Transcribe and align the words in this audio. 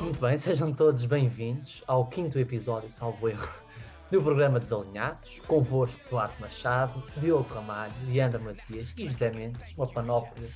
Muito 0.00 0.20
bem, 0.20 0.36
sejam 0.36 0.72
todos 0.72 1.04
bem-vindos 1.04 1.84
ao 1.86 2.06
quinto 2.06 2.36
episódio, 2.36 2.90
salvo 2.90 3.28
erro, 3.28 3.48
do 4.10 4.20
programa 4.20 4.58
Desalinhados. 4.58 5.38
Convosco, 5.46 6.00
Duarte 6.10 6.40
Machado, 6.40 7.00
Diogo 7.18 7.54
Ramalho, 7.54 7.92
Leandro 8.08 8.42
Matias 8.42 8.88
e 8.96 9.06
José 9.06 9.30
Mendes, 9.30 9.72
uma 9.76 9.86
panóplia 9.86 10.48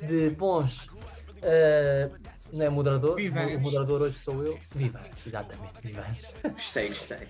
de 0.00 0.30
bons. 0.30 0.86
Uh, 0.86 2.16
não 2.52 2.66
é 2.66 2.68
moderador, 2.68 3.16
Vivantes. 3.16 3.56
o 3.56 3.60
moderador 3.60 4.02
hoje 4.02 4.18
sou 4.18 4.44
eu. 4.44 4.56
Vivantes, 4.76 5.26
exatamente, 5.26 5.74
Vivantes. 5.82 6.32
Gostei, 6.52 6.88
gostei. 6.90 7.28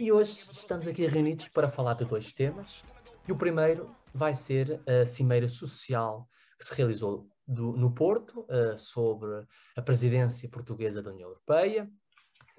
E 0.00 0.10
hoje 0.10 0.48
estamos 0.50 0.88
aqui 0.88 1.06
reunidos 1.06 1.46
para 1.46 1.68
falar 1.68 1.94
de 1.94 2.04
dois 2.04 2.32
temas. 2.32 2.82
E 3.28 3.30
o 3.32 3.36
primeiro 3.36 3.88
vai 4.14 4.36
ser 4.36 4.80
a 4.88 5.04
Cimeira 5.04 5.48
Social 5.48 6.28
que 6.56 6.64
se 6.64 6.74
realizou 6.74 7.28
do, 7.46 7.72
no 7.72 7.92
Porto 7.92 8.46
uh, 8.48 8.78
sobre 8.78 9.44
a 9.76 9.82
presidência 9.82 10.48
portuguesa 10.48 11.02
da 11.02 11.10
União 11.10 11.28
Europeia. 11.28 11.90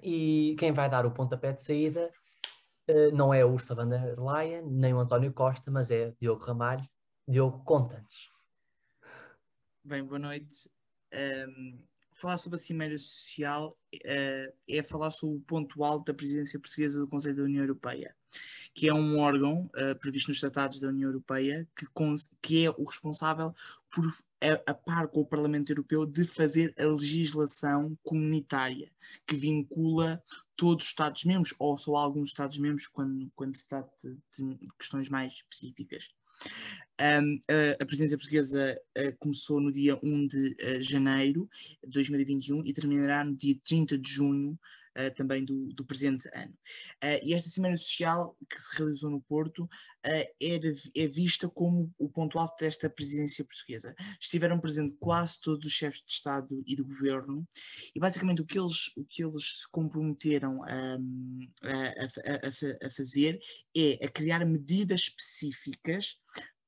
E 0.02 0.54
quem 0.58 0.72
vai 0.72 0.90
dar 0.90 1.06
o 1.06 1.10
pontapé 1.10 1.52
de 1.52 1.62
saída 1.62 2.12
uh, 2.90 3.10
não 3.16 3.32
é 3.32 3.44
o 3.44 3.52
Ursula 3.52 3.82
von 3.82 3.88
der 3.88 4.18
Leyen, 4.20 4.66
nem 4.66 4.92
o 4.92 5.00
António 5.00 5.32
Costa, 5.32 5.70
mas 5.70 5.90
é 5.90 6.14
Diogo 6.20 6.44
Ramalho. 6.44 6.86
Diogo, 7.26 7.64
conta-nos. 7.64 8.30
Bem, 9.82 10.04
boa 10.04 10.18
noite. 10.18 10.70
Um, 11.14 11.82
falar 12.12 12.36
sobre 12.36 12.56
a 12.56 12.60
Cimeira 12.60 12.98
Social 12.98 13.70
uh, 13.94 14.54
é 14.68 14.82
falar 14.82 15.10
sobre 15.10 15.38
o 15.38 15.40
ponto 15.40 15.82
alto 15.82 16.04
da 16.04 16.14
presidência 16.14 16.60
portuguesa 16.60 17.00
do 17.00 17.08
Conselho 17.08 17.36
da 17.36 17.42
União 17.44 17.62
Europeia 17.62 18.14
que 18.74 18.88
é 18.88 18.94
um 18.94 19.18
órgão 19.18 19.70
uh, 19.74 19.98
previsto 19.98 20.28
nos 20.28 20.40
tratados 20.40 20.80
da 20.80 20.88
União 20.88 21.08
Europeia 21.08 21.66
que, 21.74 21.86
que 22.42 22.66
é 22.66 22.70
o 22.70 22.84
responsável 22.84 23.54
por, 23.90 24.06
a, 24.40 24.70
a, 24.70 24.74
par 24.74 25.08
com 25.08 25.20
o 25.20 25.26
Parlamento 25.26 25.70
Europeu, 25.70 26.04
de 26.04 26.26
fazer 26.26 26.74
a 26.78 26.84
legislação 26.84 27.96
comunitária 28.02 28.90
que 29.26 29.34
vincula 29.34 30.22
todos 30.54 30.84
os 30.84 30.90
Estados-membros, 30.90 31.54
ou 31.58 31.76
só 31.78 31.96
alguns 31.96 32.28
Estados-membros, 32.28 32.86
quando, 32.86 33.30
quando 33.34 33.56
se 33.56 33.66
trata 33.66 33.90
de, 34.02 34.54
de 34.54 34.68
questões 34.78 35.08
mais 35.08 35.32
específicas. 35.32 36.10
Um, 37.00 37.40
a, 37.48 37.82
a 37.82 37.86
presidência 37.86 38.18
portuguesa 38.18 38.78
uh, 38.98 39.16
começou 39.18 39.60
no 39.60 39.72
dia 39.72 39.98
1 40.02 40.26
de 40.26 40.48
uh, 40.48 40.80
janeiro 40.80 41.48
de 41.82 41.90
2021 41.90 42.64
e 42.64 42.72
terminará 42.72 43.24
no 43.24 43.34
dia 43.34 43.58
30 43.64 43.98
de 43.98 44.10
junho 44.10 44.58
uh, 44.96 45.14
também 45.14 45.44
do, 45.44 45.68
do 45.72 45.84
presente 45.84 46.28
ano. 46.34 46.52
Uh, 47.02 47.20
e 47.22 47.34
esta 47.34 47.50
Semana 47.50 47.76
Social 47.76 48.36
que 48.48 48.60
se 48.60 48.76
realizou 48.76 49.10
no 49.10 49.20
Porto 49.20 49.64
uh, 49.64 49.68
era, 50.40 50.72
é 50.96 51.06
vista 51.06 51.48
como 51.48 51.92
o 51.98 52.08
ponto 52.08 52.38
alto 52.38 52.56
desta 52.58 52.88
presidência 52.88 53.44
portuguesa. 53.44 53.94
Estiveram 54.20 54.58
presentes 54.58 54.96
quase 54.98 55.40
todos 55.40 55.66
os 55.66 55.72
chefes 55.72 56.02
de 56.04 56.12
Estado 56.12 56.62
e 56.66 56.74
de 56.74 56.82
Governo 56.82 57.46
e 57.94 58.00
basicamente 58.00 58.42
o 58.42 58.46
que 58.46 58.58
eles, 58.58 58.96
o 58.96 59.04
que 59.04 59.22
eles 59.24 59.60
se 59.60 59.70
comprometeram 59.70 60.60
um, 60.60 61.48
a, 61.62 61.72
a, 61.72 62.84
a, 62.84 62.86
a 62.86 62.90
fazer 62.90 63.38
é 63.76 64.04
a 64.04 64.08
criar 64.08 64.44
medidas 64.44 65.00
específicas 65.00 66.18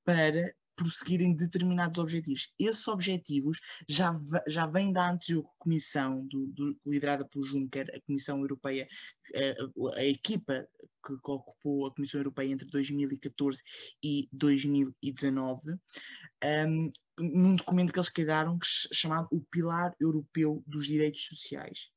para 0.05 0.55
prosseguirem 0.79 1.35
determinados 1.35 1.99
objetivos. 1.99 2.55
Esses 2.59 2.87
objetivos 2.87 3.59
já, 3.89 4.19
já 4.47 4.65
vêm 4.65 4.93
da 4.93 5.11
anterior 5.11 5.45
comissão 5.59 6.25
do, 6.27 6.47
do, 6.47 6.79
liderada 6.87 7.25
por 7.25 7.45
Juncker, 7.45 7.91
a 7.93 8.01
Comissão 8.07 8.39
Europeia, 8.39 8.87
a, 9.35 9.99
a, 9.99 10.05
equipa 10.05 10.69
que, 11.05 11.13
ocupou 11.13 11.87
a 11.87 11.95
Comissão 11.95 12.21
Europeia 12.21 12.53
entre 12.53 12.67
2014 12.69 13.61
e 14.03 14.29
2019, 14.33 15.73
um, 16.45 16.93
num 17.21 17.57
documento 17.57 17.93
que 17.93 17.99
eles 17.99 18.09
criaram 18.09 18.59
que, 18.59 18.67
chamado 18.95 19.27
o 19.33 19.41
Pilar 19.51 19.93
Europeu 20.01 20.63
dos 20.67 20.87
Direitos 20.87 21.27
Sociais, 21.27 21.91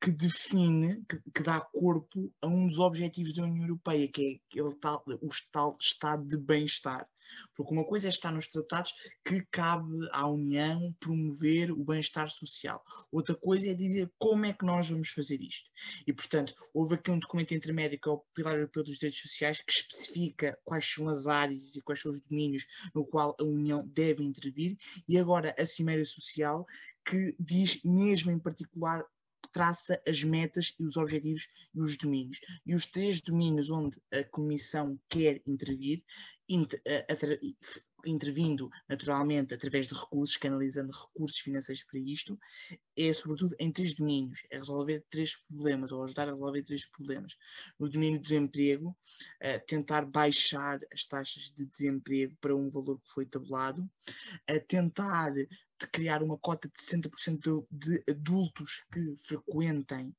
que 0.00 0.10
define, 0.10 1.02
que, 1.08 1.18
que 1.34 1.42
dá 1.42 1.60
corpo 1.60 2.32
a 2.42 2.46
um 2.46 2.68
dos 2.68 2.78
objetivos 2.78 3.32
da 3.32 3.44
União 3.44 3.64
Europeia, 3.66 4.08
que 4.08 4.40
é 4.54 4.62
tal, 4.80 5.02
o 5.06 5.28
tal 5.50 5.76
estado 5.80 6.26
de 6.26 6.36
bem-estar. 6.36 7.08
Porque 7.54 7.72
uma 7.72 7.84
coisa 7.84 8.08
é 8.08 8.10
estar 8.10 8.32
nos 8.32 8.48
tratados 8.48 8.92
que 9.24 9.44
cabe 9.50 10.08
à 10.12 10.26
União 10.26 10.94
promover 11.00 11.70
o 11.70 11.84
bem-estar 11.84 12.28
social. 12.28 12.82
Outra 13.10 13.34
coisa 13.34 13.70
é 13.70 13.74
dizer 13.74 14.10
como 14.18 14.46
é 14.46 14.52
que 14.52 14.64
nós 14.64 14.88
vamos 14.88 15.10
fazer 15.10 15.40
isto. 15.40 15.70
E, 16.06 16.12
portanto, 16.12 16.54
houve 16.74 16.94
aqui 16.94 17.10
um 17.10 17.18
documento 17.18 17.54
intermédio 17.54 17.98
que 18.00 18.08
é 18.08 18.12
o 18.12 18.24
Pilar 18.34 18.54
Europeu 18.54 18.84
dos 18.84 18.98
Direitos 18.98 19.22
Sociais 19.22 19.60
que 19.60 19.72
especifica 19.72 20.58
quais 20.64 20.84
são 20.84 21.08
as 21.08 21.26
áreas 21.26 21.76
e 21.76 21.82
quais 21.82 22.00
são 22.00 22.10
os 22.10 22.20
domínios 22.20 22.66
no 22.94 23.04
qual 23.04 23.36
a 23.40 23.44
União 23.44 23.86
deve 23.86 24.22
intervir 24.22 24.76
e 25.08 25.18
agora 25.18 25.54
a 25.58 25.66
Cimeira 25.66 26.04
Social, 26.04 26.66
que 27.04 27.34
diz 27.38 27.82
mesmo 27.84 28.30
em 28.30 28.38
particular 28.38 29.04
traça 29.56 29.98
as 30.06 30.22
metas 30.22 30.74
e 30.78 30.84
os 30.84 30.98
objetivos 30.98 31.48
e 31.74 31.80
os 31.80 31.96
domínios. 31.96 32.38
E 32.66 32.74
os 32.74 32.84
três 32.84 33.22
domínios 33.22 33.70
onde 33.70 33.96
a 34.12 34.22
Comissão 34.22 35.00
quer 35.08 35.40
intervir, 35.46 36.04
inter, 36.04 36.04
intervindo 38.06 38.70
naturalmente 38.88 39.54
através 39.54 39.86
de 39.88 39.94
recursos, 39.94 40.36
canalizando 40.36 40.92
recursos 40.92 41.38
financeiros 41.38 41.84
para 41.84 41.98
isto, 41.98 42.38
é 42.96 43.12
sobretudo 43.12 43.54
em 43.58 43.72
três 43.72 43.94
domínios, 43.94 44.38
é 44.50 44.56
resolver 44.56 45.04
três 45.10 45.36
problemas, 45.36 45.92
ou 45.92 46.04
ajudar 46.04 46.28
a 46.28 46.32
resolver 46.32 46.62
três 46.62 46.88
problemas. 46.88 47.36
No 47.78 47.88
domínio 47.88 48.20
do 48.20 48.22
desemprego, 48.22 48.90
uh, 48.90 49.66
tentar 49.66 50.06
baixar 50.06 50.78
as 50.92 51.04
taxas 51.04 51.50
de 51.50 51.66
desemprego 51.66 52.36
para 52.40 52.54
um 52.54 52.70
valor 52.70 53.00
que 53.00 53.10
foi 53.10 53.26
tabulado, 53.26 53.82
uh, 53.82 54.66
tentar 54.68 55.32
criar 55.92 56.22
uma 56.22 56.38
cota 56.38 56.68
de 56.68 56.78
60% 56.78 57.66
de, 57.70 57.98
de 57.98 58.04
adultos 58.08 58.86
que 58.90 59.14
frequentem 59.18 60.14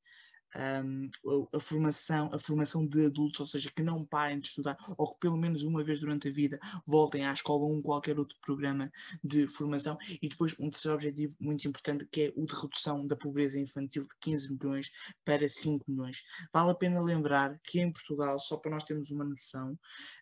um, 0.55 1.09
a, 1.53 1.59
formação, 1.59 2.29
a 2.33 2.39
formação 2.39 2.87
de 2.87 3.05
adultos, 3.05 3.39
ou 3.39 3.45
seja, 3.45 3.71
que 3.75 3.83
não 3.83 4.05
parem 4.05 4.39
de 4.39 4.47
estudar, 4.47 4.77
ou 4.97 5.13
que 5.13 5.19
pelo 5.19 5.37
menos 5.37 5.63
uma 5.63 5.83
vez 5.83 5.99
durante 5.99 6.29
a 6.29 6.31
vida 6.31 6.59
voltem 6.85 7.25
à 7.25 7.33
escola 7.33 7.63
ou 7.63 7.75
um 7.75 7.81
qualquer 7.81 8.17
outro 8.17 8.37
programa 8.41 8.91
de 9.23 9.47
formação. 9.47 9.97
E 10.21 10.29
depois 10.29 10.55
um 10.59 10.69
terceiro 10.69 10.95
objetivo 10.95 11.35
muito 11.39 11.67
importante 11.67 12.07
que 12.09 12.21
é 12.21 12.33
o 12.35 12.45
de 12.45 12.53
redução 12.53 13.05
da 13.05 13.15
pobreza 13.15 13.59
infantil 13.59 14.03
de 14.03 14.15
15 14.21 14.53
milhões 14.53 14.91
para 15.25 15.47
5 15.47 15.85
milhões. 15.87 16.23
Vale 16.53 16.71
a 16.71 16.75
pena 16.75 17.01
lembrar 17.01 17.59
que 17.63 17.79
em 17.79 17.91
Portugal, 17.91 18.39
só 18.39 18.57
para 18.57 18.71
nós 18.71 18.83
termos 18.83 19.11
uma 19.11 19.25
noção, 19.25 19.77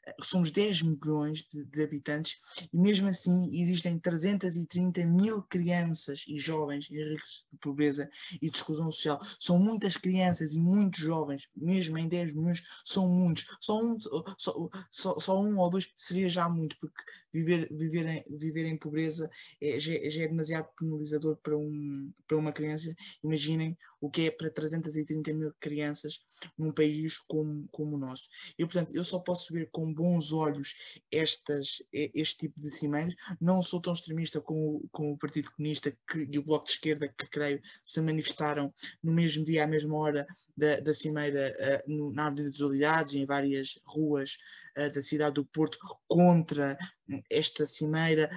eh, 0.06 0.16
somos 0.22 0.52
10 0.52 0.82
milhões 0.82 1.44
de, 1.44 1.64
de 1.66 1.84
habitantes 1.84 2.40
e 2.74 2.78
mesmo 2.78 3.08
assim 3.08 3.50
existem 3.58 4.00
330 4.00 5.06
mil 5.06 5.44
crianças 5.44 6.24
e 6.28 6.38
jovens 6.38 6.90
em 6.90 6.96
risco 6.96 7.48
de 7.52 7.60
pobreza 7.60 8.10
e 8.42 8.50
de 8.50 8.58
exclusão 8.58 8.90
social. 8.90 9.20
São 9.40 9.60
muitas 9.60 9.96
crianças 9.96 10.15
crianças 10.16 10.54
e 10.54 10.60
muitos 10.60 11.02
jovens, 11.02 11.50
mesmo 11.54 11.98
em 11.98 12.08
10 12.08 12.34
milhões, 12.34 12.64
são 12.86 13.10
muitos. 13.10 13.46
Só 13.60 13.84
um, 13.84 14.00
só, 14.00 14.70
só, 14.90 15.20
só 15.20 15.42
um 15.42 15.60
ou 15.60 15.70
dois 15.70 15.92
seria 15.96 16.30
já 16.30 16.48
muito, 16.48 16.78
porque 16.80 17.02
viver, 17.34 17.68
viver, 17.70 18.06
em, 18.06 18.24
viver 18.30 18.66
em 18.66 18.78
pobreza 18.78 19.30
é, 19.62 19.78
já, 19.78 19.92
já, 20.10 20.24
é 20.24 20.28
demasiado 20.28 20.70
penalizador 20.80 21.36
para, 21.44 21.58
um, 21.58 22.14
para 22.26 22.38
uma 22.38 22.54
criança. 22.54 22.96
Imaginem 23.22 23.78
o 24.00 24.10
que 24.10 24.28
é 24.28 24.32
para 24.32 24.50
330 24.50 25.34
mil 25.34 25.54
crianças 25.60 26.22
num 26.58 26.72
país 26.72 27.18
como, 27.18 27.68
como 27.72 27.96
o 27.96 28.00
nosso. 28.00 28.30
E, 28.58 28.64
portanto, 28.64 28.96
eu 28.96 29.04
só 29.04 29.20
posso 29.20 29.54
ver 29.54 29.70
com 29.70 29.94
bons 29.94 30.32
olhos 30.32 31.02
estas, 31.12 31.84
este 31.92 32.48
tipo 32.48 32.60
de 32.60 32.70
cimeiros. 32.70 33.16
Não 33.42 33.62
sou 33.62 33.82
tão 33.82 33.92
extremista 33.92 34.40
como, 34.40 34.88
como 34.92 35.12
o 35.12 35.18
Partido 35.18 35.52
Comunista 35.52 35.92
que, 36.10 36.28
e 36.32 36.40
o 36.40 36.44
Bloco 36.44 36.66
de 36.66 36.72
Esquerda, 36.72 37.08
que 37.10 37.28
creio 37.28 37.60
se 37.84 38.00
manifestaram 38.00 38.74
no 39.04 39.12
mesmo 39.12 39.44
dia, 39.44 39.66
à 39.66 39.68
mesma 39.68 39.98
hora 39.98 40.05
da, 40.12 40.80
da 40.80 40.94
Cimeira, 40.94 41.54
uh, 41.60 41.92
no, 41.92 42.12
na 42.12 42.28
Avenida 42.28 42.50
dos 42.50 42.62
Aliados, 42.62 43.14
em 43.14 43.26
várias 43.26 43.80
ruas 43.86 44.38
uh, 44.78 44.94
da 44.94 45.02
cidade 45.02 45.36
do 45.36 45.46
Porto, 45.46 45.78
contra 46.08 46.78
esta 47.30 47.66
cimeira 47.66 48.30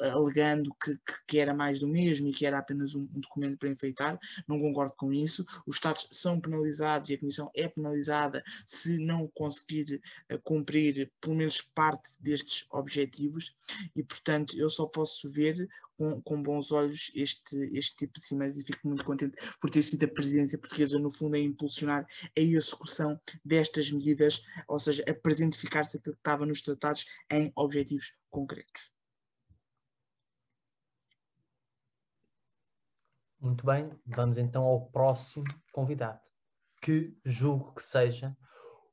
alegando 0.00 0.74
que, 0.82 0.98
que, 1.26 1.38
era 1.38 1.54
mais 1.54 1.80
do 1.80 1.88
mesmo 1.88 2.28
e 2.28 2.32
que 2.32 2.46
era 2.46 2.58
apenas 2.58 2.94
um, 2.94 3.02
um, 3.02 3.20
documento 3.20 3.58
para 3.58 3.68
enfeitar. 3.68 4.18
Não 4.48 4.60
concordo 4.60 4.94
com 4.96 5.12
isso. 5.12 5.44
Os 5.66 5.76
Estados 5.76 6.08
são 6.10 6.40
penalizados 6.40 7.08
e 7.08 7.14
a 7.14 7.18
Comissão 7.18 7.50
é 7.54 7.68
penalizada 7.68 8.42
se 8.64 8.98
não 8.98 9.28
conseguir 9.34 10.00
uh, 10.32 10.38
cumprir 10.42 11.12
pelo 11.20 11.34
menos 11.34 11.60
parte 11.60 12.10
destes 12.20 12.66
objetivos 12.70 13.54
e, 13.94 14.02
portanto, 14.02 14.56
eu 14.56 14.70
só 14.70 14.86
posso 14.86 15.30
ver 15.30 15.68
com, 15.96 16.20
com 16.22 16.42
bons 16.42 16.72
olhos 16.72 17.10
este, 17.14 17.56
este 17.72 17.96
tipo 17.96 18.18
de 18.18 18.24
cimeiras 18.24 18.56
e 18.56 18.64
fico 18.64 18.86
muito 18.86 19.04
contente 19.04 19.36
por 19.60 19.70
ter 19.70 19.82
sido 19.82 20.04
a 20.04 20.08
presidência 20.08 20.58
portuguesa, 20.58 20.98
no 20.98 21.10
fundo, 21.10 21.36
a 21.36 21.38
impulsionar 21.38 22.06
a 22.36 22.40
execução 22.40 23.20
destas 23.44 23.90
medidas, 23.90 24.42
ou 24.68 24.78
seja, 24.78 25.04
a 25.08 25.14
presentificar-se 25.14 25.96
aquilo 25.96 26.14
que 26.14 26.20
estava 26.20 26.46
nos 26.46 26.60
tratados 26.60 27.06
em 27.30 27.52
objetivos 27.54 28.13
concretos. 28.30 28.92
Muito 33.40 33.66
bem, 33.66 33.90
vamos 34.06 34.38
então 34.38 34.64
ao 34.64 34.86
próximo 34.86 35.44
convidado, 35.70 36.20
que 36.80 37.14
julgo 37.24 37.74
que 37.74 37.82
seja 37.82 38.34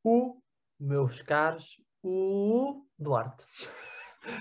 o, 0.03 0.41
meus 0.79 1.21
caros, 1.21 1.81
o 2.03 2.85
Duarte. 2.97 3.45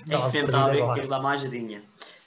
É 0.07 0.15
inventado 0.15 0.75
e 0.75 0.93
queres 0.93 1.09
dar 1.09 1.19
uma 1.19 1.31
ajudinha. 1.31 1.83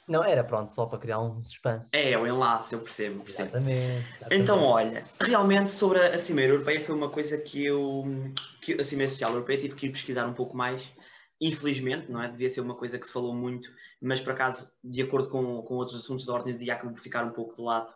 Não, 0.06 0.23
era 0.23 0.45
pronto, 0.45 0.75
só 0.75 0.85
para 0.85 0.99
criar 0.99 1.21
um 1.21 1.43
suspense. 1.45 1.89
É, 1.93 2.17
o 2.19 2.27
enlace, 2.27 2.75
eu 2.75 2.81
percebo. 2.81 3.23
percebo. 3.23 3.49
Exatamente, 3.49 4.06
exatamente, 4.17 4.43
Então, 4.43 4.62
olha, 4.62 5.05
realmente 5.21 5.73
sobre 5.73 5.99
a 5.99 6.19
Cimeira 6.19 6.53
Europeia 6.53 6.81
foi 6.81 6.95
uma 6.95 7.09
coisa 7.09 7.39
que 7.39 7.65
eu, 7.65 8.05
que 8.61 8.75
a 8.75 8.85
Cimeira 8.85 9.11
Social 9.11 9.31
Europeia 9.31 9.61
tive 9.61 9.75
que 9.75 9.87
ir 9.87 9.91
pesquisar 9.91 10.27
um 10.27 10.35
pouco 10.35 10.56
mais, 10.56 10.93
infelizmente, 11.40 12.10
não 12.10 12.22
é? 12.22 12.28
Devia 12.28 12.48
ser 12.48 12.60
uma 12.60 12.75
coisa 12.75 12.98
que 12.98 13.06
se 13.06 13.12
falou 13.12 13.34
muito, 13.34 13.72
mas 14.00 14.20
por 14.20 14.32
acaso, 14.32 14.70
de 14.82 15.02
acordo 15.02 15.28
com, 15.28 15.62
com 15.62 15.75
outros 15.75 15.98
assuntos 15.98 16.25
da 16.25 16.32
ordem 16.32 16.54
do 16.54 16.58
dia, 16.58 16.75
acabou 16.75 16.94
por 16.94 17.02
ficar 17.02 17.25
um 17.25 17.32
pouco 17.32 17.54
de 17.54 17.62
lado. 17.62 17.92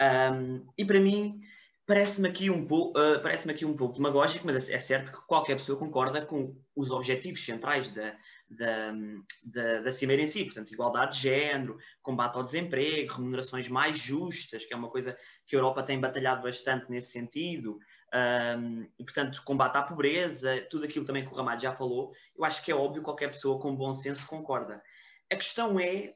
Um, 0.00 0.66
e 0.76 0.84
para 0.84 1.00
mim, 1.00 1.40
parece-me 1.86 2.28
aqui, 2.28 2.50
um 2.50 2.66
pouco, 2.66 2.98
uh, 2.98 3.20
parece 3.22 3.50
aqui 3.50 3.64
um 3.64 3.76
pouco 3.76 3.94
demagógico, 3.94 4.46
mas 4.46 4.68
é, 4.68 4.74
é 4.74 4.78
certo 4.78 5.12
que 5.12 5.26
qualquer 5.26 5.56
pessoa 5.56 5.78
concorda 5.78 6.24
com 6.24 6.56
os 6.74 6.90
objetivos 6.90 7.44
centrais 7.44 7.90
da, 7.90 8.16
da, 8.56 8.92
da, 9.44 9.80
da 9.82 9.92
Cimeira 9.92 10.22
em 10.22 10.26
si, 10.26 10.44
portanto, 10.44 10.72
igualdade 10.72 11.16
de 11.16 11.22
género, 11.22 11.78
combate 12.02 12.36
ao 12.36 12.42
desemprego, 12.42 13.14
remunerações 13.14 13.68
mais 13.68 13.98
justas, 13.98 14.64
que 14.64 14.72
é 14.72 14.76
uma 14.76 14.90
coisa 14.90 15.16
que 15.46 15.56
a 15.56 15.58
Europa 15.58 15.82
tem 15.82 16.00
batalhado 16.00 16.42
bastante 16.42 16.90
nesse 16.90 17.12
sentido, 17.12 17.78
um, 18.14 18.82
e, 18.98 19.04
portanto, 19.04 19.42
combate 19.44 19.76
à 19.76 19.82
pobreza, 19.82 20.60
tudo 20.70 20.84
aquilo 20.84 21.04
também 21.04 21.24
que 21.24 21.32
o 21.32 21.34
Ramalho 21.36 21.60
já 21.60 21.72
falou, 21.72 22.12
eu 22.36 22.44
acho 22.44 22.62
que 22.62 22.70
é 22.70 22.74
óbvio 22.74 23.00
que 23.00 23.06
qualquer 23.06 23.28
pessoa 23.28 23.58
com 23.58 23.74
bom 23.74 23.94
senso 23.94 24.26
concorda. 24.26 24.82
A 25.30 25.36
questão 25.36 25.80
é 25.80 26.14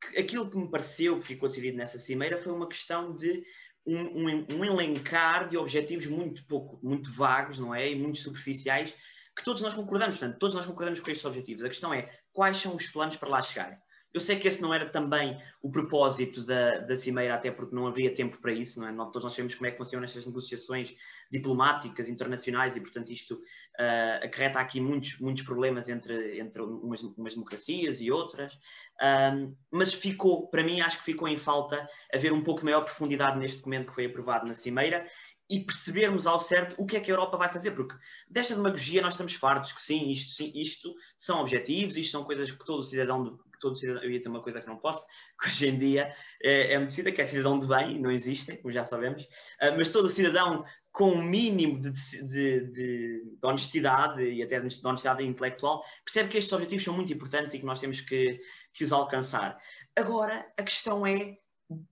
que 0.00 0.18
aquilo 0.18 0.50
que 0.50 0.56
me 0.56 0.70
pareceu 0.70 1.18
que 1.20 1.26
ficou 1.26 1.48
decidido 1.48 1.76
nessa 1.76 1.98
cimeira 1.98 2.38
foi 2.38 2.52
uma 2.52 2.68
questão 2.68 3.14
de 3.14 3.44
um, 3.84 3.98
um, 3.98 4.46
um 4.58 4.64
elencar 4.64 5.48
de 5.48 5.56
objetivos 5.56 6.06
muito 6.06 6.44
pouco, 6.46 6.78
muito 6.82 7.10
vagos, 7.10 7.58
não 7.58 7.74
é? 7.74 7.90
E 7.90 7.96
muito 7.96 8.18
superficiais, 8.18 8.94
que 9.34 9.44
todos 9.44 9.62
nós 9.62 9.74
concordamos, 9.74 10.16
portanto, 10.16 10.38
todos 10.38 10.54
nós 10.54 10.66
concordamos 10.66 11.00
com 11.00 11.10
estes 11.10 11.24
objetivos. 11.24 11.64
A 11.64 11.68
questão 11.68 11.92
é 11.92 12.10
quais 12.32 12.56
são 12.56 12.74
os 12.74 12.86
planos 12.88 13.16
para 13.16 13.28
lá 13.28 13.42
chegar. 13.42 13.80
Eu 14.12 14.20
sei 14.20 14.36
que 14.36 14.46
esse 14.46 14.60
não 14.60 14.74
era 14.74 14.86
também 14.86 15.40
o 15.62 15.70
propósito 15.70 16.44
da, 16.44 16.80
da 16.80 16.96
Cimeira, 16.96 17.34
até 17.34 17.50
porque 17.50 17.74
não 17.74 17.86
havia 17.86 18.14
tempo 18.14 18.38
para 18.42 18.52
isso, 18.52 18.78
não 18.78 18.86
é? 18.86 18.92
Todos 19.06 19.24
nós 19.24 19.32
sabemos 19.32 19.54
como 19.54 19.66
é 19.66 19.70
que 19.70 19.78
funcionam 19.78 20.04
estas 20.04 20.26
negociações 20.26 20.94
diplomáticas 21.30 22.10
internacionais 22.10 22.76
e, 22.76 22.80
portanto, 22.80 23.10
isto 23.10 23.36
uh, 23.36 24.24
acarreta 24.24 24.58
aqui 24.60 24.80
muitos, 24.80 25.18
muitos 25.18 25.42
problemas 25.44 25.88
entre, 25.88 26.38
entre 26.38 26.60
umas, 26.60 27.02
umas 27.02 27.32
democracias 27.32 28.02
e 28.02 28.10
outras. 28.10 28.52
Um, 29.00 29.56
mas 29.70 29.94
ficou, 29.94 30.46
para 30.48 30.62
mim, 30.62 30.82
acho 30.82 30.98
que 30.98 31.04
ficou 31.04 31.26
em 31.26 31.38
falta 31.38 31.88
haver 32.12 32.34
um 32.34 32.42
pouco 32.42 32.60
de 32.60 32.66
maior 32.66 32.82
profundidade 32.82 33.38
neste 33.38 33.56
documento 33.56 33.86
que 33.86 33.94
foi 33.94 34.04
aprovado 34.04 34.46
na 34.46 34.54
Cimeira 34.54 35.06
e 35.52 35.60
percebermos 35.60 36.26
ao 36.26 36.40
certo 36.40 36.74
o 36.78 36.86
que 36.86 36.96
é 36.96 37.00
que 37.00 37.10
a 37.10 37.14
Europa 37.14 37.36
vai 37.36 37.52
fazer, 37.52 37.72
porque 37.72 37.94
desta 38.26 38.56
demagogia 38.56 39.02
nós 39.02 39.12
estamos 39.12 39.34
fartos 39.34 39.70
que 39.70 39.82
sim, 39.82 40.08
isto, 40.08 40.32
sim, 40.32 40.50
isto 40.54 40.94
são 41.18 41.40
objetivos, 41.40 41.94
isto 41.94 42.10
são 42.10 42.24
coisas 42.24 42.50
que 42.50 42.64
todo 42.64 42.82
cidadão, 42.82 43.38
todo 43.60 43.76
cidadão, 43.76 44.02
eu 44.02 44.10
ia 44.10 44.16
dizer 44.16 44.30
uma 44.30 44.42
coisa 44.42 44.62
que 44.62 44.66
não 44.66 44.78
posso, 44.78 45.06
que 45.38 45.48
hoje 45.48 45.68
em 45.68 45.78
dia 45.78 46.10
é, 46.42 46.72
é 46.72 46.86
que 46.86 47.20
é 47.20 47.26
cidadão 47.26 47.58
de 47.58 47.66
bem, 47.66 48.00
não 48.00 48.10
existem, 48.10 48.56
como 48.62 48.72
já 48.72 48.82
sabemos, 48.82 49.22
uh, 49.24 49.76
mas 49.76 49.90
todo 49.90 50.08
cidadão 50.08 50.64
com 50.90 51.10
um 51.10 51.22
mínimo 51.22 51.78
de, 51.78 51.90
de, 51.90 52.60
de, 52.70 52.70
de, 52.70 53.46
honestidade 53.46 54.22
e 54.22 54.42
até 54.42 54.58
de 54.58 54.86
honestidade 54.86 55.22
intelectual, 55.22 55.84
percebe 56.02 56.30
que 56.30 56.38
estes 56.38 56.52
objetivos 56.52 56.82
são 56.82 56.94
muito 56.94 57.12
importantes 57.12 57.52
e 57.52 57.58
que 57.58 57.66
nós 57.66 57.78
temos 57.78 58.00
que, 58.00 58.40
que 58.72 58.84
os 58.84 58.92
alcançar. 58.92 59.58
Agora, 59.94 60.50
a 60.58 60.62
questão 60.62 61.06
é 61.06 61.36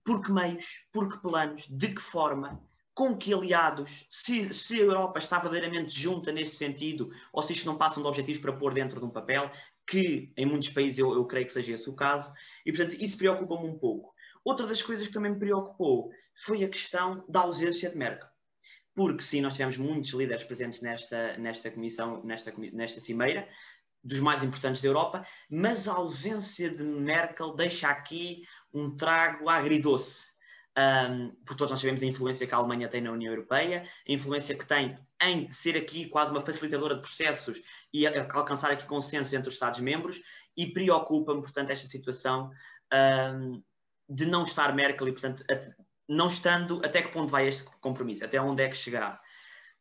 por 0.03 0.23
que 0.23 0.31
meios, 0.31 0.83
por 0.91 1.11
que 1.11 1.19
planos, 1.19 1.67
de 1.67 1.93
que 1.93 2.01
forma, 2.01 2.59
com 2.93 3.17
que 3.17 3.33
aliados, 3.33 4.05
se, 4.09 4.53
se, 4.53 4.75
a 4.75 4.83
Europa 4.83 5.19
está 5.19 5.39
verdadeiramente 5.39 5.97
junta 5.97 6.31
nesse 6.31 6.55
sentido, 6.55 7.11
ou 7.31 7.41
se 7.41 7.53
isto 7.53 7.65
não 7.65 7.77
passam 7.77 8.03
de 8.03 8.09
objetivos 8.09 8.41
para 8.41 8.53
pôr 8.53 8.73
dentro 8.73 8.99
de 8.99 9.05
um 9.05 9.09
papel, 9.09 9.49
que 9.87 10.31
em 10.35 10.45
muitos 10.45 10.69
países 10.69 10.99
eu, 10.99 11.13
eu 11.13 11.25
creio 11.25 11.45
que 11.45 11.53
seja 11.53 11.73
esse 11.73 11.89
o 11.89 11.95
caso, 11.95 12.31
e 12.65 12.71
portanto 12.71 13.01
isso 13.01 13.17
preocupa-me 13.17 13.67
um 13.67 13.77
pouco. 13.77 14.13
Outra 14.43 14.65
das 14.65 14.81
coisas 14.81 15.07
que 15.07 15.13
também 15.13 15.31
me 15.31 15.39
preocupou 15.39 16.11
foi 16.35 16.63
a 16.63 16.69
questão 16.69 17.23
da 17.29 17.41
ausência 17.41 17.89
de 17.89 17.97
Merkel. 17.97 18.29
Porque 18.93 19.23
sim, 19.23 19.39
nós 19.39 19.53
tivemos 19.53 19.77
muitos 19.77 20.11
líderes 20.11 20.43
presentes 20.43 20.81
nesta, 20.81 21.37
nesta 21.37 21.71
comissão, 21.71 22.23
nesta, 22.23 22.53
nesta 22.73 22.99
cimeira, 22.99 23.47
dos 24.03 24.19
mais 24.19 24.43
importantes 24.43 24.81
da 24.81 24.87
Europa, 24.87 25.25
mas 25.49 25.87
a 25.87 25.93
ausência 25.93 26.69
de 26.69 26.83
Merkel 26.83 27.53
deixa 27.55 27.87
aqui 27.87 28.43
um 28.73 28.95
trago 28.95 29.47
agridoce 29.47 30.30
um, 30.81 31.29
porque 31.45 31.57
todos 31.57 31.71
nós 31.71 31.79
sabemos 31.79 32.01
a 32.01 32.05
influência 32.05 32.47
que 32.47 32.53
a 32.53 32.57
Alemanha 32.57 32.87
tem 32.87 33.01
na 33.01 33.11
União 33.11 33.31
Europeia, 33.31 33.87
a 34.07 34.11
influência 34.11 34.57
que 34.57 34.65
tem 34.65 34.97
em 35.21 35.49
ser 35.51 35.77
aqui 35.77 36.07
quase 36.07 36.31
uma 36.31 36.41
facilitadora 36.41 36.95
de 36.95 37.01
processos 37.01 37.61
e 37.93 38.07
alcançar 38.07 38.71
aqui 38.71 38.85
consenso 38.85 39.35
entre 39.35 39.49
os 39.49 39.55
Estados-membros, 39.55 40.19
e 40.57 40.67
preocupa-me, 40.67 41.41
portanto, 41.41 41.69
esta 41.69 41.87
situação 41.87 42.49
um, 42.91 43.61
de 44.09 44.25
não 44.25 44.43
estar 44.43 44.73
Merkel 44.73 45.07
e, 45.07 45.11
portanto, 45.11 45.43
não 46.09 46.27
estando, 46.27 46.81
até 46.83 47.01
que 47.01 47.11
ponto 47.11 47.31
vai 47.31 47.47
este 47.47 47.63
compromisso, 47.79 48.25
até 48.25 48.41
onde 48.41 48.63
é 48.63 48.67
que 48.67 48.75
chegará. 48.75 49.20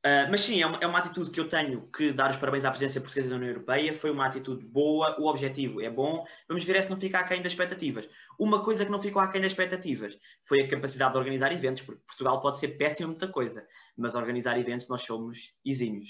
Uh, 0.01 0.25
mas 0.31 0.41
sim, 0.41 0.63
é 0.63 0.67
uma, 0.67 0.79
é 0.79 0.87
uma, 0.87 0.99
atitude 0.99 1.31
que 1.31 1.39
eu 1.39 1.47
tenho 1.47 1.87
que 1.89 2.11
dar 2.11 2.31
os 2.31 2.39
parabéns 2.39 2.65
à 2.65 2.71
presidência 2.71 3.03
portuguesa 3.03 3.29
da 3.29 3.37
União 3.37 3.51
Europeia. 3.51 3.95
Foi 3.95 4.11
uma 4.11 4.27
atitude 4.27 4.65
boa, 4.65 5.21
o 5.21 5.27
objetivo 5.27 5.83
é 5.83 5.91
bom. 5.91 6.25
Vamos 6.49 6.65
ver 6.65 6.83
se 6.83 6.89
não 6.89 6.99
fica 6.99 7.19
aquém 7.19 7.43
das 7.43 7.53
expectativas. 7.53 8.09
Uma 8.39 8.65
coisa 8.65 8.83
que 8.83 8.91
não 8.91 9.03
ficou 9.03 9.21
aquém 9.21 9.43
das 9.43 9.53
expectativas 9.53 10.19
foi 10.43 10.63
a 10.63 10.69
capacidade 10.69 11.13
de 11.13 11.19
organizar 11.19 11.53
eventos, 11.53 11.83
porque 11.83 12.01
Portugal 12.07 12.41
pode 12.41 12.59
ser 12.59 12.79
péssimo 12.79 13.09
em 13.09 13.11
muita 13.11 13.29
coisa, 13.29 13.67
mas 13.95 14.15
organizar 14.15 14.59
eventos 14.59 14.89
nós 14.89 15.03
somos 15.03 15.55
exímios. 15.63 16.09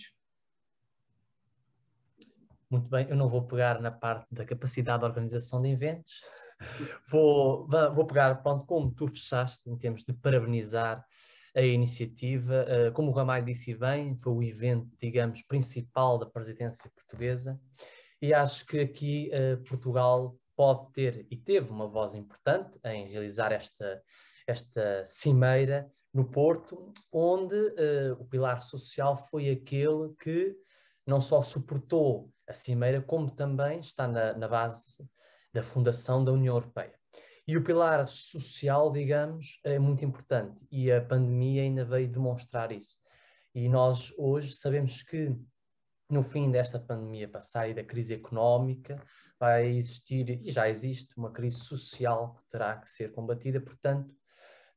Muito 2.70 2.88
bem, 2.88 3.08
eu 3.10 3.16
não 3.16 3.28
vou 3.28 3.42
pegar 3.42 3.80
na 3.80 3.90
parte 3.90 4.32
da 4.32 4.44
capacidade 4.44 5.00
de 5.00 5.04
organização 5.06 5.60
de 5.60 5.68
eventos. 5.68 6.22
Vou, 7.10 7.66
vou 7.66 8.06
pegar, 8.06 8.42
pronto, 8.42 8.66
como 8.66 8.90
tu 8.90 9.08
fechaste, 9.08 9.68
em 9.70 9.78
termos 9.78 10.04
de 10.04 10.12
parabenizar 10.12 11.02
a 11.54 11.62
iniciativa. 11.62 12.64
Uh, 12.64 12.92
como 12.92 13.10
o 13.10 13.14
Ramalho 13.14 13.44
disse 13.44 13.74
bem, 13.74 14.16
foi 14.16 14.32
o 14.32 14.42
evento, 14.42 14.88
digamos, 14.98 15.42
principal 15.42 16.18
da 16.18 16.26
presidência 16.26 16.90
portuguesa 16.94 17.60
e 18.22 18.34
acho 18.34 18.66
que 18.66 18.80
aqui 18.80 19.30
uh, 19.32 19.62
Portugal 19.64 20.36
pode 20.54 20.92
ter 20.92 21.26
e 21.30 21.36
teve 21.36 21.70
uma 21.70 21.88
voz 21.88 22.14
importante 22.14 22.78
em 22.84 23.06
realizar 23.06 23.50
esta, 23.50 24.02
esta 24.46 25.04
cimeira 25.06 25.90
no 26.12 26.24
Porto, 26.24 26.92
onde 27.10 27.56
uh, 27.56 28.12
o 28.18 28.26
pilar 28.26 28.60
social 28.60 29.16
foi 29.16 29.48
aquele 29.48 30.12
que 30.20 30.54
não 31.06 31.20
só 31.20 31.40
suportou 31.40 32.30
a 32.46 32.52
cimeira, 32.52 33.00
como 33.00 33.30
também 33.30 33.80
está 33.80 34.06
na, 34.06 34.34
na 34.34 34.48
base 34.48 35.02
da 35.52 35.62
fundação 35.62 36.22
da 36.22 36.32
União 36.32 36.54
Europeia. 36.54 36.99
E 37.50 37.56
o 37.56 37.64
pilar 37.64 38.06
social, 38.06 38.92
digamos, 38.92 39.58
é 39.64 39.76
muito 39.76 40.04
importante 40.04 40.64
e 40.70 40.92
a 40.92 41.00
pandemia 41.00 41.62
ainda 41.62 41.84
veio 41.84 42.06
demonstrar 42.06 42.70
isso. 42.70 42.96
E 43.52 43.68
nós 43.68 44.14
hoje 44.16 44.52
sabemos 44.54 45.02
que 45.02 45.34
no 46.08 46.22
fim 46.22 46.48
desta 46.52 46.78
pandemia 46.78 47.28
passar 47.28 47.68
e 47.68 47.74
da 47.74 47.82
crise 47.82 48.14
económica 48.14 49.02
vai 49.36 49.66
existir, 49.66 50.30
e 50.30 50.52
já 50.52 50.68
existe, 50.68 51.12
uma 51.16 51.32
crise 51.32 51.58
social 51.58 52.34
que 52.34 52.44
terá 52.46 52.76
que 52.76 52.88
ser 52.88 53.10
combatida, 53.10 53.60
portanto, 53.60 54.14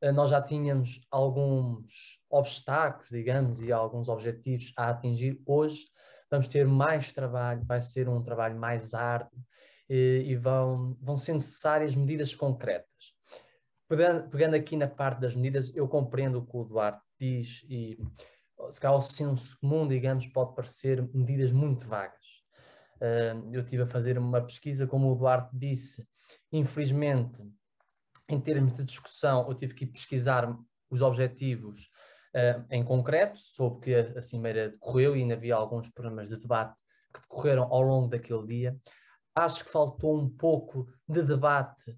eh, 0.01 0.12
nós 0.12 0.32
já 0.32 0.42
tínhamos 0.42 1.00
alguns 1.12 2.20
obstáculos, 2.27 3.08
digamos, 3.12 3.62
e 3.62 3.72
alguns 3.72 4.10
objetivos 4.10 4.74
a 4.75 4.89
atingir. 4.89 5.39
Hoje 5.46 5.86
vamos 6.27 6.48
ter 6.48 6.65
mais 6.65 7.13
trabalho, 7.13 7.63
vai 7.65 7.84
ser 7.84 8.10
um 8.10 8.24
trabalho 8.24 8.60
mais 8.60 8.96
árduo, 8.96 9.46
e 9.96 10.36
vão, 10.36 10.98
vão 11.02 11.18
ser 11.18 11.34
necessárias 11.34 11.96
medidas 11.96 12.34
concretas. 12.34 13.14
Pegando, 13.88 14.30
pegando 14.30 14.56
aqui 14.56 14.76
na 14.76 14.88
parte 14.88 15.22
das 15.22 15.36
medidas, 15.36 15.76
eu 15.76 15.88
compreendo 15.88 16.40
o 16.40 16.46
que 16.46 16.58
o 16.58 16.64
Duarte 16.64 17.04
diz 17.20 17.64
e 17.70 17.98
se 18.72 18.80
calhar 18.80 18.98
o 18.98 19.02
senso 19.02 19.58
comum, 19.60 19.88
digamos, 19.88 20.26
pode 20.28 20.56
parecer 20.56 21.02
medidas 21.14 21.52
muito 21.52 21.86
vagas. 21.86 22.44
eu 23.52 23.62
estive 23.62 23.84
a 23.84 23.88
fazer 23.88 24.18
uma 24.18 24.42
pesquisa, 24.42 24.88
como 24.88 25.12
o 25.12 25.16
Duarte 25.16 25.50
disse, 25.54 26.08
infelizmente, 26.52 27.38
em 28.30 28.40
termos 28.40 28.74
de 28.74 28.86
discussão, 28.86 29.48
eu 29.48 29.54
tive 29.54 29.74
que 29.74 29.86
pesquisar 29.86 30.58
os 30.90 31.02
objetivos 31.02 31.90
em 32.72 32.84
concreto, 32.84 33.38
sobre 33.38 33.80
que 33.82 33.96
a, 33.96 34.20
a 34.20 34.22
Cimeira 34.22 34.70
decorreu 34.70 35.16
e 35.16 35.22
ainda 35.22 35.36
havia 35.36 35.56
alguns 35.56 35.90
problemas 35.92 36.30
de 36.30 36.38
debate 36.38 36.82
que 37.14 37.22
decorreram 37.22 37.64
ao 37.64 37.82
longo 37.82 38.08
daquele 38.08 38.48
dia 38.48 38.76
acho 39.36 39.66
que 39.66 39.72
faltou 39.72 40.18
um 40.18 40.30
pouco 40.30 40.88
de 41.08 41.24
debate, 41.24 41.98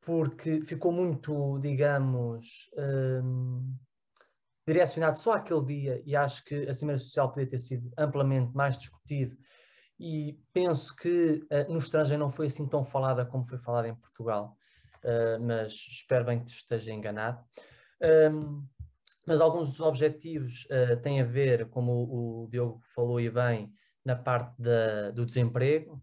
porque 0.00 0.62
ficou 0.62 0.92
muito, 0.92 1.58
digamos, 1.58 2.70
um, 3.22 3.74
direcionado 4.66 5.18
só 5.18 5.34
àquele 5.34 5.64
dia, 5.64 6.02
e 6.04 6.16
acho 6.16 6.44
que 6.44 6.68
a 6.68 6.74
Cimeira 6.74 6.98
Social 6.98 7.28
poderia 7.28 7.50
ter 7.50 7.58
sido 7.58 7.90
amplamente 7.98 8.54
mais 8.54 8.78
discutido. 8.78 9.36
E 9.98 10.40
penso 10.52 10.96
que 10.96 11.46
uh, 11.50 11.70
no 11.70 11.78
estrangeiro 11.78 12.22
não 12.22 12.30
foi 12.30 12.46
assim 12.46 12.66
tão 12.66 12.82
falada 12.82 13.26
como 13.26 13.46
foi 13.46 13.58
falada 13.58 13.88
em 13.88 13.94
Portugal, 13.94 14.56
uh, 15.04 15.44
mas 15.44 15.72
espero 15.72 16.24
bem 16.24 16.42
que 16.42 16.50
esteja 16.50 16.92
enganado. 16.92 17.44
Um, 18.32 18.66
mas 19.26 19.42
alguns 19.42 19.68
dos 19.68 19.80
objetivos 19.80 20.66
uh, 20.66 20.96
têm 21.02 21.20
a 21.20 21.24
ver, 21.24 21.68
como 21.68 21.92
o, 21.92 22.44
o 22.44 22.48
Diogo 22.48 22.80
falou 22.94 23.20
e 23.20 23.28
bem, 23.28 23.70
na 24.02 24.16
parte 24.16 24.54
da, 24.60 25.10
do 25.10 25.26
desemprego, 25.26 26.02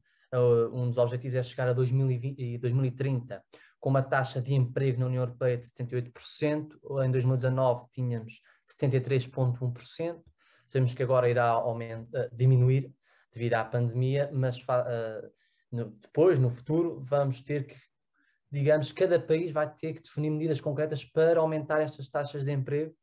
um 0.74 0.90
dos 0.90 0.98
objetivos 0.98 1.36
é 1.38 1.44
chegar 1.44 1.70
a 1.70 1.74
2020, 1.74 2.58
2030 2.58 3.44
com 3.80 3.90
uma 3.90 4.02
taxa 4.02 4.42
de 4.42 4.54
emprego 4.54 5.00
na 5.00 5.06
União 5.06 5.24
Europeia 5.24 5.58
de 5.58 5.66
78%, 5.66 6.74
em 7.06 7.12
2019 7.12 7.88
tínhamos 7.90 8.42
73,1%, 8.82 10.22
sabemos 10.68 10.94
que 10.94 11.04
agora 11.04 11.30
irá 11.30 11.46
aumenta, 11.46 12.30
diminuir 12.34 12.92
devido 13.32 13.54
à 13.54 13.64
pandemia, 13.64 14.30
mas 14.34 14.58
uh, 14.60 15.32
no, 15.72 15.92
depois, 15.92 16.40
no 16.40 16.50
futuro, 16.50 17.00
vamos 17.02 17.42
ter 17.42 17.68
que, 17.68 17.76
digamos, 18.52 18.92
cada 18.92 19.20
país 19.20 19.52
vai 19.52 19.72
ter 19.72 19.94
que 19.94 20.02
definir 20.02 20.32
medidas 20.32 20.60
concretas 20.60 21.06
para 21.06 21.40
aumentar 21.40 21.82
estas 21.82 22.10
taxas 22.10 22.44
de 22.44 22.52
emprego, 22.52 22.94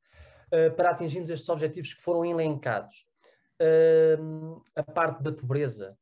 uh, 0.49 0.75
para 0.75 0.91
atingirmos 0.91 1.31
estes 1.31 1.49
objetivos 1.49 1.95
que 1.95 2.03
foram 2.03 2.25
elencados. 2.25 3.07
Uh, 3.61 4.61
a 4.75 4.83
parte 4.83 5.23
da 5.23 5.33
pobreza, 5.33 5.97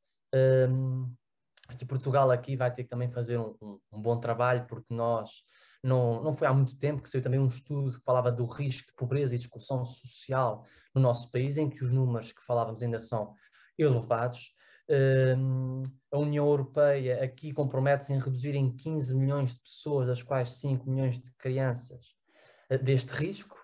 que 1.78 1.86
Portugal 1.86 2.30
aqui 2.30 2.56
vai 2.56 2.72
ter 2.72 2.84
que 2.84 2.90
também 2.90 3.10
fazer 3.10 3.38
um, 3.38 3.56
um, 3.60 3.78
um, 3.92 4.02
bom 4.02 4.18
trabalho, 4.18 4.66
porque 4.66 4.92
nós, 4.92 5.30
não, 5.82 6.22
não 6.22 6.34
foi 6.34 6.46
há 6.46 6.52
muito 6.52 6.76
tempo 6.76 7.02
que 7.02 7.08
saiu 7.08 7.22
também 7.22 7.40
um 7.40 7.48
estudo 7.48 7.98
que 7.98 8.04
falava 8.04 8.30
do 8.30 8.44
risco 8.46 8.88
de 8.88 8.94
pobreza 8.94 9.34
e 9.34 9.38
de 9.38 9.44
exclusão 9.44 9.84
social 9.84 10.64
no 10.94 11.00
nosso 11.00 11.30
país, 11.30 11.58
em 11.58 11.68
que 11.68 11.82
os 11.82 11.92
números 11.92 12.32
que 12.32 12.44
falávamos 12.44 12.82
ainda 12.82 12.98
são 12.98 13.34
elevados. 13.78 14.54
Um, 14.88 15.82
a 16.10 16.18
União 16.18 16.46
Europeia 16.46 17.22
aqui 17.22 17.52
compromete-se 17.52 18.12
em 18.12 18.18
reduzir 18.18 18.54
em 18.54 18.74
15 18.74 19.14
milhões 19.16 19.54
de 19.54 19.60
pessoas, 19.60 20.08
das 20.08 20.22
quais 20.22 20.54
5 20.54 20.90
milhões 20.90 21.18
de 21.20 21.32
crianças, 21.38 22.06
uh, 22.70 22.82
deste 22.82 23.10
risco 23.12 23.56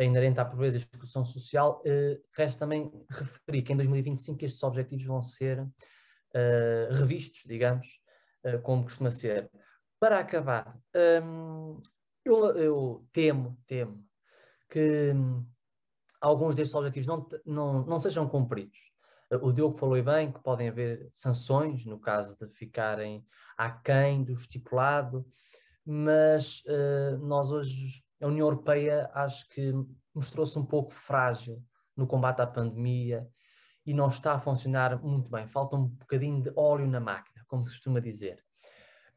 inerente 0.00 0.40
à 0.40 0.44
pobreza 0.44 0.76
e 0.76 0.80
exclusão 0.80 1.24
social. 1.24 1.82
Uh, 1.86 2.20
resta 2.36 2.60
também 2.60 2.90
referir 3.10 3.62
que 3.62 3.72
em 3.72 3.76
2025 3.76 4.44
estes 4.44 4.62
objetivos 4.62 5.04
vão 5.04 5.22
ser 5.22 5.64
uh, 6.34 6.94
revistos, 6.94 7.42
digamos, 7.46 8.00
uh, 8.44 8.60
como 8.62 8.84
costuma 8.84 9.10
ser. 9.10 9.50
Para 9.98 10.18
acabar, 10.18 10.78
um, 11.22 11.80
eu, 12.24 12.56
eu, 12.56 13.08
temo, 13.12 13.56
temo 13.66 14.04
que 14.68 15.12
um, 15.14 15.46
alguns 16.20 16.56
destes 16.56 16.74
objetivos 16.74 17.06
não, 17.06 17.28
não, 17.44 17.86
não 17.86 18.00
sejam 18.00 18.28
cumpridos. 18.28 18.92
O 19.40 19.50
Diogo 19.50 19.78
falou 19.78 20.02
bem 20.02 20.30
que 20.30 20.42
podem 20.42 20.68
haver 20.68 21.08
sanções 21.10 21.86
no 21.86 21.98
caso 21.98 22.36
de 22.38 22.48
ficarem 22.48 23.24
aquém 23.56 24.22
do 24.22 24.32
estipulado, 24.34 25.24
mas 25.86 26.62
nós 27.18 27.50
hoje, 27.50 28.04
a 28.20 28.26
União 28.26 28.46
Europeia, 28.46 29.10
acho 29.14 29.48
que 29.48 29.72
mostrou-se 30.14 30.58
um 30.58 30.66
pouco 30.66 30.92
frágil 30.92 31.64
no 31.96 32.06
combate 32.06 32.42
à 32.42 32.46
pandemia 32.46 33.26
e 33.84 33.92
não 33.92 34.08
está 34.08 34.34
a 34.34 34.40
funcionar 34.40 35.02
muito 35.02 35.30
bem. 35.30 35.48
Falta 35.48 35.76
um 35.76 35.86
bocadinho 35.86 36.42
de 36.42 36.52
óleo 36.56 36.86
na 36.86 37.00
máquina, 37.00 37.44
como 37.48 37.64
se 37.64 37.70
costuma 37.70 38.00
dizer. 38.00 38.42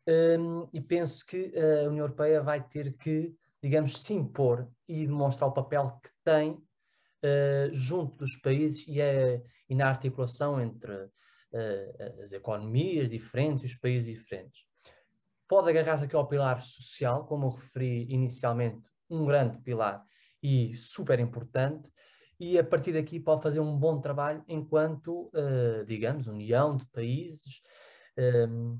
Um, 0.07 0.67
e 0.71 0.79
penso 0.79 1.25
que 1.25 1.51
a 1.57 1.87
União 1.87 2.05
Europeia 2.05 2.41
vai 2.41 2.61
ter 2.61 2.95
que, 2.97 3.35
digamos, 3.61 4.01
se 4.01 4.13
impor 4.13 4.69
e 4.87 5.07
demonstrar 5.07 5.49
o 5.49 5.53
papel 5.53 5.99
que 6.03 6.09
tem 6.23 6.51
uh, 6.51 7.71
junto 7.71 8.17
dos 8.17 8.35
países 8.37 8.87
e, 8.87 9.01
é, 9.01 9.41
e 9.67 9.73
na 9.73 9.87
articulação 9.87 10.61
entre 10.61 10.93
uh, 10.93 12.21
as 12.23 12.31
economias 12.31 13.09
diferentes 13.09 13.63
e 13.63 13.73
os 13.73 13.79
países 13.79 14.07
diferentes. 14.07 14.65
Pode 15.47 15.69
agarrar-se 15.69 16.05
aqui 16.05 16.15
ao 16.15 16.27
pilar 16.27 16.61
social, 16.61 17.25
como 17.25 17.47
eu 17.47 17.51
referi 17.51 18.05
inicialmente, 18.11 18.89
um 19.09 19.25
grande 19.25 19.59
pilar 19.59 20.03
e 20.41 20.75
super 20.75 21.19
importante, 21.19 21.91
e 22.39 22.59
a 22.59 22.63
partir 22.63 22.93
daqui 22.93 23.19
pode 23.19 23.41
fazer 23.41 23.59
um 23.59 23.77
bom 23.77 23.99
trabalho 23.99 24.43
enquanto, 24.47 25.31
uh, 25.33 25.85
digamos, 25.85 26.27
união 26.27 26.75
de 26.75 26.85
países 26.87 27.61
um, 28.17 28.21
ehm, 28.21 28.79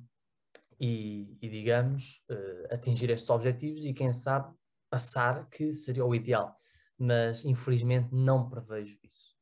e, 0.79 1.37
e, 1.41 1.49
digamos, 1.49 2.21
uh, 2.29 2.73
atingir 2.73 3.09
estes 3.09 3.29
objetivos 3.29 3.85
e, 3.85 3.93
quem 3.93 4.11
sabe, 4.11 4.53
passar, 4.89 5.47
que 5.49 5.73
seria 5.73 6.05
o 6.05 6.13
ideal. 6.13 6.55
Mas, 6.97 7.45
infelizmente, 7.45 8.13
não 8.13 8.49
prevejo 8.49 8.97
isso. 9.03 9.35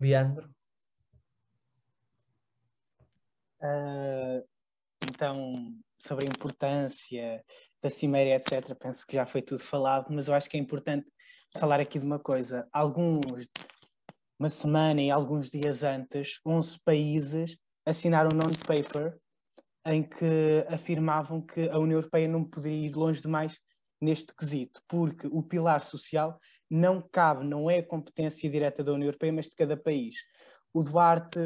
Leandro? 0.00 0.48
Uh, 3.60 4.46
então, 5.06 5.52
sobre 5.98 6.26
a 6.26 6.30
importância 6.30 7.44
da 7.82 7.90
cimeira, 7.90 8.36
etc., 8.36 8.74
penso 8.74 9.06
que 9.06 9.14
já 9.14 9.26
foi 9.26 9.42
tudo 9.42 9.62
falado, 9.62 10.06
mas 10.10 10.28
eu 10.28 10.34
acho 10.34 10.48
que 10.48 10.56
é 10.56 10.60
importante 10.60 11.06
falar 11.56 11.80
aqui 11.80 11.98
de 11.98 12.04
uma 12.04 12.18
coisa. 12.18 12.68
Alguns, 12.72 13.48
uma 14.38 14.48
semana 14.48 15.00
e 15.00 15.10
alguns 15.10 15.48
dias 15.48 15.82
antes, 15.82 16.38
11 16.44 16.78
países 16.84 17.56
assinaram 17.84 18.30
um 18.32 18.36
non-paper 18.36 19.18
em 19.86 20.02
que 20.02 20.66
afirmavam 20.68 21.40
que 21.40 21.68
a 21.68 21.78
União 21.78 21.98
Europeia 21.98 22.28
não 22.28 22.44
poderia 22.44 22.88
ir 22.88 22.94
longe 22.94 23.22
demais 23.22 23.58
neste 24.00 24.34
quesito, 24.34 24.82
porque 24.86 25.26
o 25.28 25.42
pilar 25.42 25.80
social 25.80 26.38
não 26.68 27.00
cabe, 27.00 27.44
não 27.44 27.70
é 27.70 27.80
competência 27.80 28.50
direta 28.50 28.84
da 28.84 28.92
União 28.92 29.06
Europeia, 29.06 29.32
mas 29.32 29.48
de 29.48 29.54
cada 29.54 29.76
país. 29.76 30.16
O 30.74 30.82
Duarte, 30.82 31.38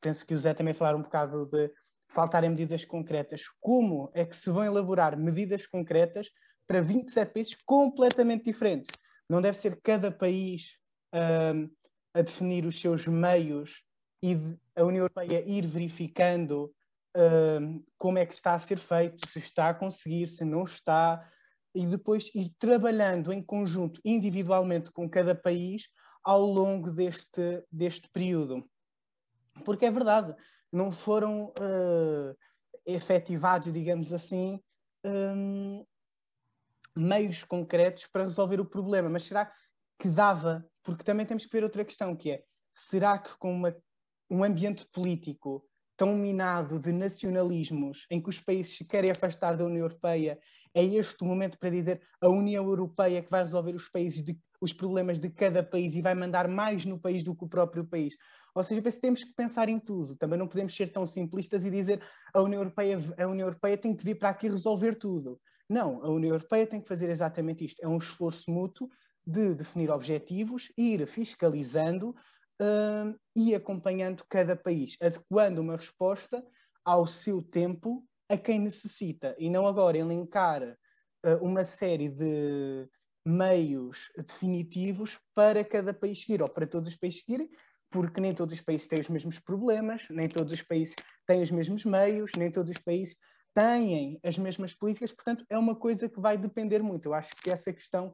penso 0.00 0.26
que 0.26 0.34
o 0.34 0.38
Zé 0.38 0.52
também 0.52 0.74
falaram 0.74 0.98
um 0.98 1.02
bocado 1.02 1.46
de 1.46 1.70
faltarem 2.08 2.50
medidas 2.50 2.84
concretas. 2.84 3.42
Como 3.60 4.10
é 4.12 4.26
que 4.26 4.36
se 4.36 4.50
vão 4.50 4.64
elaborar 4.64 5.16
medidas 5.16 5.66
concretas 5.66 6.28
para 6.66 6.82
27 6.82 7.32
países 7.32 7.56
completamente 7.64 8.44
diferentes? 8.44 8.90
Não 9.28 9.40
deve 9.40 9.58
ser 9.58 9.80
cada 9.82 10.10
país 10.10 10.76
um, 11.12 11.68
a 12.14 12.22
definir 12.22 12.64
os 12.64 12.80
seus 12.80 13.06
meios 13.06 13.82
e 14.22 14.36
a 14.74 14.82
União 14.82 15.02
Europeia 15.02 15.44
ir 15.46 15.66
verificando 15.66 16.72
um, 17.16 17.84
como 17.96 18.18
é 18.18 18.26
que 18.26 18.34
está 18.34 18.54
a 18.54 18.58
ser 18.58 18.78
feito, 18.78 19.28
se 19.30 19.38
está 19.38 19.68
a 19.68 19.74
conseguir, 19.74 20.28
se 20.28 20.44
não 20.44 20.64
está, 20.64 21.28
e 21.74 21.86
depois 21.86 22.30
ir 22.34 22.50
trabalhando 22.58 23.32
em 23.32 23.42
conjunto, 23.42 24.00
individualmente 24.04 24.90
com 24.90 25.08
cada 25.08 25.34
país, 25.34 25.88
ao 26.24 26.42
longo 26.42 26.90
deste, 26.90 27.64
deste 27.70 28.08
período. 28.10 28.68
Porque 29.64 29.86
é 29.86 29.90
verdade, 29.90 30.34
não 30.72 30.90
foram 30.90 31.52
uh, 31.58 32.36
efetivados, 32.84 33.72
digamos 33.72 34.12
assim, 34.12 34.60
um, 35.04 35.84
meios 36.98 37.44
concretos 37.44 38.06
para 38.06 38.24
resolver 38.24 38.60
o 38.60 38.64
problema. 38.64 39.08
Mas 39.08 39.24
será 39.24 39.50
que 39.98 40.08
dava? 40.08 40.66
Porque 40.82 41.04
também 41.04 41.26
temos 41.26 41.44
que 41.44 41.52
ver 41.52 41.64
outra 41.64 41.84
questão, 41.84 42.16
que 42.16 42.30
é, 42.30 42.42
será 42.74 43.18
que 43.18 43.36
com 43.38 43.52
uma, 43.52 43.74
um 44.30 44.44
ambiente 44.44 44.86
político 44.92 45.64
tão 45.96 46.16
minado 46.16 46.78
de 46.78 46.92
nacionalismos, 46.92 48.06
em 48.08 48.22
que 48.22 48.28
os 48.28 48.38
países 48.38 48.76
se 48.76 48.84
querem 48.84 49.10
afastar 49.10 49.56
da 49.56 49.64
União 49.64 49.80
Europeia, 49.80 50.38
é 50.72 50.84
este 50.84 51.24
o 51.24 51.26
momento 51.26 51.58
para 51.58 51.70
dizer 51.70 52.00
a 52.20 52.28
União 52.28 52.64
Europeia 52.64 53.20
que 53.20 53.30
vai 53.30 53.42
resolver 53.42 53.74
os, 53.74 53.88
países 53.88 54.22
de, 54.22 54.38
os 54.60 54.72
problemas 54.72 55.18
de 55.18 55.28
cada 55.28 55.60
país 55.60 55.96
e 55.96 56.00
vai 56.00 56.14
mandar 56.14 56.46
mais 56.46 56.84
no 56.84 57.00
país 57.00 57.24
do 57.24 57.34
que 57.34 57.44
o 57.44 57.48
próprio 57.48 57.84
país. 57.84 58.14
Ou 58.54 58.62
seja, 58.62 58.80
temos 58.92 59.24
que 59.24 59.34
pensar 59.34 59.68
em 59.68 59.80
tudo. 59.80 60.16
Também 60.16 60.38
não 60.38 60.46
podemos 60.46 60.74
ser 60.74 60.92
tão 60.92 61.04
simplistas 61.04 61.64
e 61.64 61.70
dizer 61.70 62.00
a 62.32 62.40
União 62.40 62.60
Europeia, 62.60 62.96
a 63.18 63.26
União 63.26 63.48
Europeia 63.48 63.76
tem 63.76 63.94
que 63.96 64.04
vir 64.04 64.16
para 64.16 64.28
aqui 64.28 64.48
resolver 64.48 64.94
tudo. 64.94 65.40
Não, 65.68 66.02
a 66.02 66.08
União 66.08 66.34
Europeia 66.34 66.66
tem 66.66 66.80
que 66.80 66.88
fazer 66.88 67.10
exatamente 67.10 67.64
isto. 67.64 67.80
É 67.82 67.88
um 67.88 67.98
esforço 67.98 68.50
mútuo 68.50 68.88
de 69.26 69.54
definir 69.54 69.90
objetivos, 69.90 70.72
ir 70.76 71.06
fiscalizando 71.06 72.10
uh, 72.10 73.18
e 73.36 73.54
acompanhando 73.54 74.24
cada 74.28 74.56
país, 74.56 74.96
adequando 75.00 75.60
uma 75.60 75.76
resposta 75.76 76.42
ao 76.84 77.06
seu 77.06 77.42
tempo 77.42 78.02
a 78.28 78.36
quem 78.36 78.58
necessita 78.58 79.34
e 79.38 79.50
não 79.50 79.66
agora 79.66 79.98
elencar 79.98 80.62
uh, 80.62 81.44
uma 81.44 81.64
série 81.64 82.08
de 82.08 82.88
meios 83.26 84.10
definitivos 84.16 85.18
para 85.34 85.62
cada 85.62 85.92
país 85.92 86.22
seguir 86.22 86.40
ou 86.42 86.48
para 86.48 86.66
todos 86.66 86.88
os 86.88 86.96
países 86.96 87.20
seguirem, 87.20 87.50
porque 87.90 88.20
nem 88.20 88.34
todos 88.34 88.54
os 88.54 88.60
países 88.62 88.86
têm 88.86 89.00
os 89.00 89.08
mesmos 89.08 89.38
problemas, 89.38 90.06
nem 90.08 90.28
todos 90.28 90.52
os 90.52 90.62
países 90.62 90.94
têm 91.26 91.42
os 91.42 91.50
mesmos 91.50 91.84
meios, 91.84 92.30
nem 92.38 92.50
todos 92.50 92.70
os 92.70 92.78
países 92.78 93.14
têm 93.54 94.18
as 94.22 94.38
mesmas 94.38 94.74
políticas, 94.74 95.12
portanto, 95.12 95.44
é 95.48 95.58
uma 95.58 95.74
coisa 95.74 96.08
que 96.08 96.20
vai 96.20 96.36
depender 96.36 96.82
muito. 96.82 97.06
Eu 97.06 97.14
acho 97.14 97.34
que 97.36 97.50
essa 97.50 97.72
questão 97.72 98.08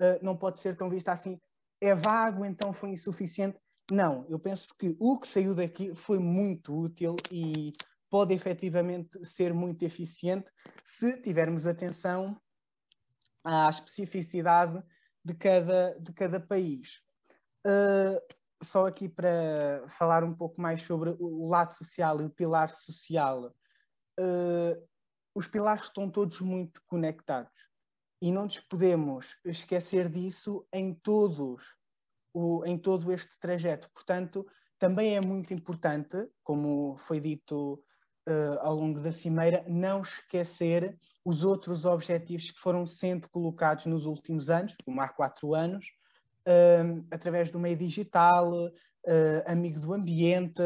uh, 0.00 0.18
não 0.22 0.36
pode 0.36 0.58
ser 0.60 0.76
tão 0.76 0.90
vista 0.90 1.12
assim, 1.12 1.38
é 1.80 1.94
vago, 1.94 2.44
então 2.44 2.72
foi 2.72 2.90
insuficiente. 2.90 3.58
Não, 3.90 4.26
eu 4.28 4.38
penso 4.38 4.74
que 4.78 4.96
o 4.98 5.18
que 5.18 5.28
saiu 5.28 5.54
daqui 5.54 5.94
foi 5.94 6.18
muito 6.18 6.76
útil 6.76 7.16
e 7.30 7.72
pode 8.10 8.34
efetivamente 8.34 9.24
ser 9.24 9.52
muito 9.52 9.82
eficiente 9.82 10.50
se 10.84 11.20
tivermos 11.20 11.66
atenção 11.66 12.38
à 13.44 13.68
especificidade 13.68 14.82
de 15.24 15.34
cada, 15.34 15.98
de 15.98 16.12
cada 16.12 16.40
país. 16.40 17.00
Uh, 17.66 18.20
só 18.62 18.86
aqui 18.86 19.08
para 19.08 19.84
falar 19.88 20.24
um 20.24 20.34
pouco 20.34 20.60
mais 20.60 20.82
sobre 20.82 21.10
o 21.18 21.48
lado 21.48 21.74
social 21.74 22.20
e 22.20 22.24
o 22.24 22.30
pilar 22.30 22.68
social 22.68 23.54
uh, 24.18 24.88
os 25.34 25.46
pilares 25.46 25.84
estão 25.84 26.10
todos 26.10 26.40
muito 26.40 26.82
conectados 26.86 27.68
e 28.20 28.32
não 28.32 28.44
nos 28.44 28.58
podemos 28.58 29.36
esquecer 29.44 30.08
disso 30.08 30.66
em 30.72 30.92
todos 30.92 31.62
o, 32.34 32.64
em 32.66 32.76
todo 32.76 33.12
este 33.12 33.38
trajeto. 33.38 33.90
Portanto, 33.92 34.46
também 34.78 35.16
é 35.16 35.20
muito 35.20 35.52
importante, 35.52 36.28
como 36.42 36.96
foi 36.98 37.20
dito 37.20 37.74
uh, 38.28 38.58
ao 38.60 38.74
longo 38.74 39.00
da 39.00 39.10
cimeira, 39.10 39.64
não 39.68 40.02
esquecer 40.02 40.98
os 41.24 41.44
outros 41.44 41.84
objetivos 41.84 42.50
que 42.50 42.58
foram 42.58 42.86
sendo 42.86 43.28
colocados 43.28 43.86
nos 43.86 44.06
últimos 44.06 44.50
anos, 44.50 44.74
como 44.84 45.00
há 45.00 45.08
quatro 45.08 45.54
anos, 45.54 45.84
uh, 46.46 47.06
através 47.10 47.50
do 47.50 47.58
meio 47.58 47.76
digital, 47.76 48.52
uh, 48.52 49.42
amigo 49.46 49.80
do 49.80 49.92
ambiente, 49.92 50.62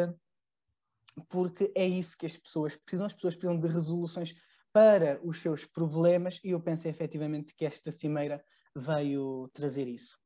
porque 1.28 1.72
é 1.74 1.86
isso 1.86 2.16
que 2.16 2.26
as 2.26 2.36
pessoas 2.36 2.76
precisam. 2.76 3.06
As 3.06 3.12
pessoas 3.12 3.34
precisam 3.34 3.58
de 3.58 3.68
resoluções 3.68 4.34
para 4.72 5.20
os 5.22 5.40
seus 5.40 5.64
problemas 5.64 6.40
e 6.42 6.50
eu 6.50 6.60
penso 6.60 6.88
efetivamente 6.88 7.54
que 7.54 7.64
esta 7.64 7.90
cimeira 7.90 8.42
veio 8.74 9.48
trazer 9.52 9.86
isso. 9.86 10.18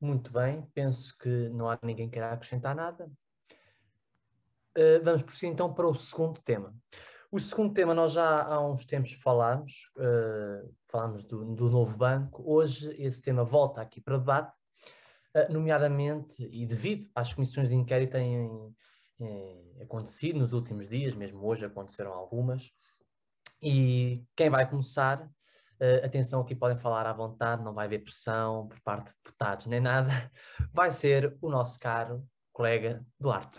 Muito 0.00 0.30
bem, 0.30 0.62
penso 0.74 1.16
que 1.16 1.48
não 1.50 1.70
há 1.70 1.78
ninguém 1.82 2.06
que 2.06 2.14
queira 2.14 2.32
acrescentar 2.32 2.74
nada. 2.74 3.10
Uh, 4.76 5.02
vamos 5.02 5.22
prosseguir 5.22 5.52
então 5.52 5.72
para 5.72 5.86
o 5.86 5.94
segundo 5.94 6.40
tema. 6.42 6.76
O 7.30 7.40
segundo 7.40 7.72
tema 7.72 7.94
nós 7.94 8.12
já 8.12 8.42
há 8.42 8.60
uns 8.60 8.84
tempos 8.84 9.14
falámos, 9.14 9.90
uh, 9.96 10.74
falámos 10.88 11.24
do, 11.24 11.44
do, 11.54 11.70
novo 11.70 11.96
banco. 11.96 12.42
Hoje 12.46 12.94
esse 13.02 13.22
tema 13.22 13.42
volta 13.42 13.80
aqui 13.80 14.00
para 14.00 14.18
debate, 14.18 14.52
nomeadamente 15.50 16.42
e 16.50 16.66
devido 16.66 17.08
às 17.14 17.32
comissões 17.32 17.68
de 17.68 17.74
inquérito 17.74 18.12
têm 18.12 18.74
acontecido 19.80 20.38
nos 20.38 20.52
últimos 20.52 20.88
dias, 20.88 21.14
mesmo 21.14 21.46
hoje 21.46 21.64
aconteceram 21.64 22.12
algumas. 22.12 22.70
E 23.62 24.24
quem 24.36 24.50
vai 24.50 24.68
começar 24.68 25.28
Uh, 25.78 26.02
atenção, 26.06 26.40
aqui 26.40 26.54
podem 26.54 26.78
falar 26.78 27.06
à 27.06 27.12
vontade, 27.12 27.62
não 27.62 27.74
vai 27.74 27.84
haver 27.84 28.02
pressão 28.02 28.66
por 28.66 28.80
parte 28.80 29.08
de 29.08 29.16
deputados 29.22 29.66
nem 29.66 29.78
nada. 29.78 30.08
Vai 30.72 30.90
ser 30.90 31.36
o 31.42 31.50
nosso 31.50 31.78
caro 31.78 32.26
colega 32.50 33.04
Duarte. 33.20 33.58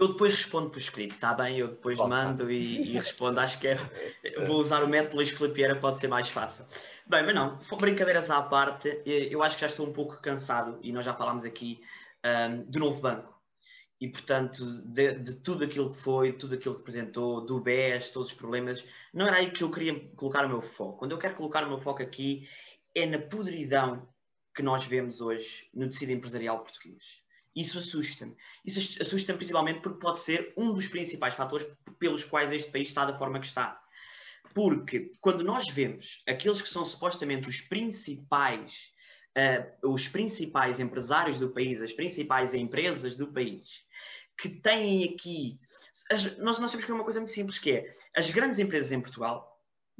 Eu 0.00 0.08
depois 0.08 0.34
respondo 0.34 0.70
por 0.70 0.78
escrito, 0.78 1.14
está 1.14 1.34
bem? 1.34 1.58
Eu 1.58 1.68
depois 1.68 1.98
Bom, 1.98 2.08
mando 2.08 2.50
e, 2.50 2.94
e, 2.94 2.98
respondo. 2.98 3.38
Acho 3.38 3.60
que 3.60 3.68
é, 3.68 3.76
vou 4.46 4.56
usar 4.56 4.82
o 4.82 4.88
método 4.88 5.16
Luís 5.16 5.28
Filipe 5.28 5.74
pode 5.78 6.00
ser 6.00 6.08
mais 6.08 6.30
fácil. 6.30 6.64
Bem, 7.06 7.22
mas 7.22 7.34
não, 7.34 7.58
brincadeiras 7.78 8.30
à 8.30 8.40
parte, 8.40 9.02
eu 9.04 9.42
acho 9.42 9.56
que 9.56 9.60
já 9.60 9.66
estou 9.66 9.86
um 9.86 9.92
pouco 9.92 10.20
cansado 10.22 10.78
e 10.82 10.90
nós 10.90 11.04
já 11.04 11.12
falámos 11.12 11.44
aqui 11.44 11.82
um, 12.24 12.62
do 12.64 12.78
novo 12.78 12.98
banco 13.00 13.38
e, 14.00 14.08
portanto, 14.08 14.64
de, 14.86 15.18
de, 15.18 15.34
tudo 15.34 15.64
aquilo 15.64 15.90
que 15.90 15.98
foi, 15.98 16.32
tudo 16.32 16.54
aquilo 16.54 16.74
que 16.74 16.80
representou, 16.80 17.44
do 17.44 17.60
BES, 17.60 18.08
todos 18.08 18.30
os 18.30 18.34
problemas, 18.34 18.82
não 19.12 19.26
era 19.26 19.36
aí 19.36 19.50
que 19.50 19.62
eu 19.62 19.70
queria 19.70 20.08
colocar 20.16 20.46
o 20.46 20.48
meu 20.48 20.62
foco. 20.62 20.98
Quando 20.98 21.12
eu 21.12 21.18
quero 21.18 21.34
colocar 21.34 21.64
o 21.64 21.68
meu 21.68 21.78
foco 21.78 22.02
aqui, 22.02 22.48
é 22.94 23.04
na 23.04 23.18
podridão 23.18 24.08
que 24.54 24.62
nós 24.62 24.86
vemos 24.86 25.20
hoje 25.20 25.68
no 25.74 25.88
tecido 25.88 26.12
empresarial 26.12 26.60
português. 26.60 27.20
Isso 27.54 27.78
assusta-me. 27.78 28.36
Isso 28.64 29.02
assusta-me 29.02 29.38
principalmente 29.38 29.80
porque 29.80 30.00
pode 30.00 30.20
ser 30.20 30.52
um 30.56 30.72
dos 30.72 30.88
principais 30.88 31.34
fatores 31.34 31.66
pelos 31.98 32.24
quais 32.24 32.52
este 32.52 32.70
país 32.70 32.88
está 32.88 33.04
da 33.04 33.18
forma 33.18 33.40
que 33.40 33.46
está. 33.46 33.80
Porque 34.54 35.12
quando 35.20 35.44
nós 35.44 35.68
vemos 35.68 36.22
aqueles 36.28 36.62
que 36.62 36.68
são 36.68 36.84
supostamente 36.84 37.48
os 37.48 37.60
principais 37.60 38.92
uh, 39.36 39.92
os 39.92 40.08
principais 40.08 40.80
empresários 40.80 41.38
do 41.38 41.50
país, 41.50 41.82
as 41.82 41.92
principais 41.92 42.54
empresas 42.54 43.16
do 43.16 43.32
país, 43.32 43.84
que 44.38 44.48
têm 44.48 45.04
aqui. 45.04 45.60
As, 46.10 46.36
nós, 46.38 46.58
nós 46.58 46.70
temos 46.70 46.84
que 46.84 46.90
ver 46.90 46.96
uma 46.96 47.04
coisa 47.04 47.20
muito 47.20 47.32
simples, 47.32 47.58
que 47.58 47.72
é 47.72 47.90
as 48.16 48.30
grandes 48.30 48.58
empresas 48.58 48.90
em 48.90 49.00
Portugal 49.00 49.49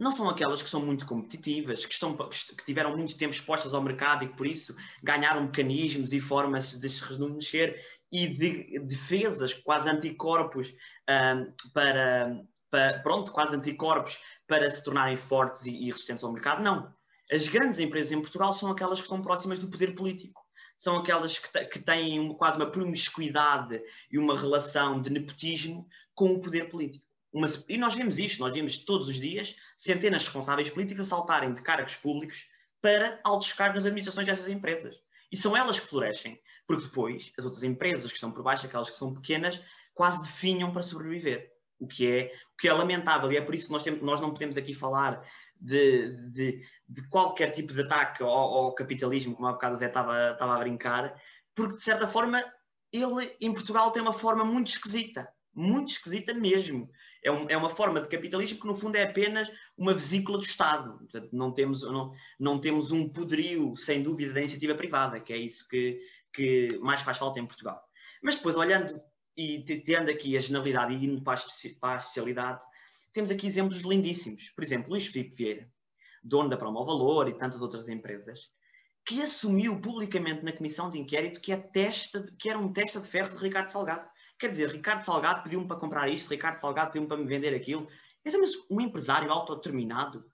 não 0.00 0.10
são 0.10 0.30
aquelas 0.30 0.62
que 0.62 0.70
são 0.70 0.80
muito 0.80 1.06
competitivas, 1.06 1.84
que, 1.84 1.92
estão, 1.92 2.16
que 2.16 2.64
tiveram 2.64 2.96
muito 2.96 3.16
tempo 3.18 3.34
expostas 3.34 3.74
ao 3.74 3.82
mercado 3.82 4.24
e 4.24 4.28
por 4.28 4.46
isso 4.46 4.74
ganharam 5.02 5.42
mecanismos 5.42 6.14
e 6.14 6.18
formas 6.18 6.80
de 6.80 6.88
se 6.88 7.04
rejuvenescer 7.04 7.78
e 8.10 8.26
de 8.26 8.78
defesas, 8.80 9.52
quase 9.52 9.90
anticorpos 9.90 10.74
um, 11.08 11.52
para, 11.74 12.42
para, 12.70 12.98
pronto, 13.00 13.30
quase 13.30 13.54
anticorpos 13.54 14.18
para 14.46 14.70
se 14.70 14.82
tornarem 14.82 15.16
fortes 15.16 15.66
e, 15.66 15.70
e 15.70 15.86
resistentes 15.90 16.24
ao 16.24 16.32
mercado. 16.32 16.62
Não. 16.62 16.92
As 17.30 17.46
grandes 17.46 17.78
empresas 17.78 18.10
em 18.10 18.22
Portugal 18.22 18.54
são 18.54 18.70
aquelas 18.70 19.00
que 19.00 19.06
estão 19.06 19.20
próximas 19.20 19.58
do 19.58 19.68
poder 19.68 19.94
político. 19.94 20.40
São 20.78 20.96
aquelas 20.96 21.38
que, 21.38 21.64
que 21.66 21.78
têm 21.78 22.34
quase 22.36 22.56
uma 22.56 22.70
promiscuidade 22.70 23.78
e 24.10 24.18
uma 24.18 24.36
relação 24.36 24.98
de 24.98 25.10
nepotismo 25.10 25.86
com 26.14 26.32
o 26.32 26.40
poder 26.40 26.70
político. 26.70 27.09
Uma, 27.32 27.48
e 27.68 27.78
nós 27.78 27.94
vemos 27.94 28.18
isto, 28.18 28.40
nós 28.40 28.54
vemos 28.54 28.78
todos 28.78 29.06
os 29.08 29.20
dias 29.20 29.54
centenas 29.78 30.22
de 30.22 30.26
responsáveis 30.26 30.70
políticos 30.70 31.06
saltarem 31.06 31.54
de 31.54 31.62
cargos 31.62 31.94
públicos 31.94 32.48
para 32.82 33.20
altos 33.22 33.52
cargos 33.52 33.76
nas 33.76 33.86
administrações 33.86 34.26
dessas 34.26 34.48
empresas. 34.48 34.96
E 35.30 35.36
são 35.36 35.56
elas 35.56 35.78
que 35.78 35.86
florescem, 35.86 36.40
porque 36.66 36.84
depois 36.84 37.32
as 37.38 37.44
outras 37.44 37.62
empresas 37.62 38.10
que 38.10 38.16
estão 38.16 38.32
por 38.32 38.42
baixo, 38.42 38.66
aquelas 38.66 38.90
que 38.90 38.96
são 38.96 39.14
pequenas, 39.14 39.60
quase 39.94 40.22
definham 40.22 40.72
para 40.72 40.82
sobreviver. 40.82 41.52
O 41.78 41.86
que 41.86 42.06
é, 42.06 42.32
o 42.52 42.56
que 42.58 42.68
é 42.68 42.72
lamentável, 42.72 43.30
e 43.32 43.36
é 43.36 43.40
por 43.40 43.54
isso 43.54 43.66
que 43.66 43.72
nós, 43.72 43.82
temos, 43.82 44.02
nós 44.02 44.20
não 44.20 44.32
podemos 44.32 44.56
aqui 44.56 44.74
falar 44.74 45.24
de, 45.60 46.12
de, 46.30 46.66
de 46.88 47.08
qualquer 47.08 47.52
tipo 47.52 47.72
de 47.72 47.80
ataque 47.82 48.22
ao, 48.22 48.30
ao, 48.30 48.74
capitalismo, 48.74 49.34
como 49.34 49.48
há 49.48 49.52
bocado 49.52 49.76
Zé 49.76 49.86
estava, 49.86 50.32
estava 50.32 50.56
a 50.56 50.58
brincar, 50.58 51.14
porque 51.54 51.74
de 51.74 51.82
certa 51.82 52.06
forma 52.06 52.42
ele 52.92 53.34
em 53.40 53.52
Portugal 53.52 53.90
tem 53.90 54.02
uma 54.02 54.12
forma 54.12 54.44
muito 54.44 54.68
esquisita, 54.68 55.28
muito 55.54 55.92
esquisita 55.92 56.34
mesmo. 56.34 56.90
É, 57.22 57.30
um, 57.30 57.48
é, 57.50 57.56
uma 57.56 57.68
forma 57.68 58.00
de 58.00 58.08
capitalismo 58.08 58.58
que 58.58 58.66
no 58.66 58.74
fundo 58.74 58.96
é 58.96 59.02
apenas 59.02 59.50
uma 59.76 59.92
vesícula 59.92 60.38
do 60.38 60.44
Estado. 60.44 60.98
Portanto, 60.98 61.28
não, 61.32 61.52
temos, 61.52 61.82
não, 61.82 62.12
não 62.38 62.58
temos 62.58 62.92
um 62.92 63.08
poderio, 63.08 63.76
sem 63.76 64.02
dúvida, 64.02 64.32
da 64.32 64.40
iniciativa 64.40 64.74
privada, 64.74 65.20
que 65.20 65.32
é 65.32 65.36
isso 65.36 65.68
que, 65.68 66.00
que 66.32 66.78
mais 66.78 67.02
faz 67.02 67.18
falta 67.18 67.38
em 67.38 67.46
Portugal. 67.46 67.82
Mas 68.22 68.36
depois, 68.36 68.56
olhando 68.56 69.00
e 69.36 69.62
tendo 69.62 70.10
aqui 70.10 70.36
a 70.36 70.40
generalidade 70.40 70.94
e 70.94 71.04
indo 71.04 71.22
para 71.22 71.40
a, 71.82 71.92
a 71.92 71.96
especialidade, 71.96 72.60
temos 73.12 73.30
aqui 73.30 73.46
exemplos 73.46 73.80
lindíssimos. 73.80 74.50
Por 74.50 74.62
exemplo, 74.62 74.90
Luís 74.90 75.06
Filipe 75.06 75.34
Vieira, 75.34 75.70
dono 76.22 76.48
da 76.48 76.56
Promovalor 76.56 77.28
e 77.28 77.36
tantas 77.36 77.62
outras 77.62 77.88
empresas, 77.88 78.50
que 79.04 79.22
assumiu 79.22 79.80
publicamente 79.80 80.44
na 80.44 80.52
comissão 80.52 80.90
de 80.90 80.98
inquérito 80.98 81.40
que, 81.40 81.52
é 81.52 81.56
testa 81.56 82.24
que 82.38 82.48
era 82.48 82.58
um 82.58 82.72
testa 82.72 83.00
de 83.00 83.08
ferro 83.08 83.36
de 83.36 83.42
Ricardo 83.42 83.70
Salgado. 83.70 84.08
Quer 84.40 84.48
dizer, 84.48 84.70
Ricardo 84.70 85.04
Salgado 85.04 85.42
pediu-me 85.42 85.68
para 85.68 85.76
comprar 85.76 86.08
isto, 86.08 86.30
Ricardo 86.30 86.56
Salgado 86.56 86.92
pediu-me 86.92 87.06
para 87.06 87.18
me 87.18 87.26
vender 87.26 87.54
aquilo. 87.54 87.86
Então, 88.24 88.40
mas 88.40 88.52
um 88.70 88.80
empresário 88.80 89.30
autodeterminado, 89.30 90.24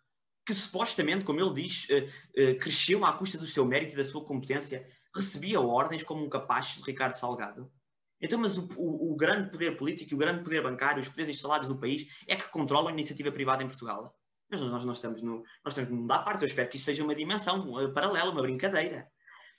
que 0.47 0.55
supostamente, 0.55 1.25
como 1.25 1.40
ele 1.40 1.53
diz, 1.53 1.88
uh, 1.88 2.05
uh, 2.40 2.59
cresceu 2.61 3.05
à 3.05 3.12
custa 3.14 3.37
do 3.37 3.47
seu 3.47 3.66
mérito 3.66 3.95
e 3.95 3.97
da 3.97 4.05
sua 4.05 4.25
competência, 4.25 4.88
recebia 5.12 5.61
ordens 5.61 6.05
como 6.05 6.25
um 6.25 6.29
capacho 6.29 6.79
de 6.79 6.85
Ricardo 6.85 7.16
Salgado. 7.16 7.69
Então, 8.21 8.38
mas 8.38 8.57
o, 8.57 8.69
o, 8.77 9.12
o, 9.12 9.16
grande 9.16 9.51
poder 9.51 9.77
político 9.77 10.14
o 10.14 10.19
grande 10.19 10.45
poder 10.45 10.62
bancário, 10.62 11.01
os 11.01 11.09
poderes 11.09 11.35
instalados 11.35 11.69
do 11.69 11.77
país, 11.77 12.07
é 12.29 12.37
que 12.37 12.49
controlam 12.49 12.88
a 12.88 12.92
iniciativa 12.92 13.33
privada 13.33 13.64
em 13.64 13.66
Portugal. 13.66 14.16
Mas 14.49 14.61
nós, 14.61 14.85
nós, 14.85 14.99
estamos 14.99 15.21
no, 15.21 15.42
nós 15.64 15.77
estamos 15.77 16.07
da 16.07 16.21
parte, 16.21 16.42
eu 16.42 16.47
espero 16.47 16.69
que 16.69 16.77
isso 16.77 16.87
seja 16.87 17.03
uma 17.03 17.14
dimensão 17.14 17.69
uma 17.69 17.92
paralela, 17.92 18.31
uma 18.31 18.42
brincadeira. 18.42 19.11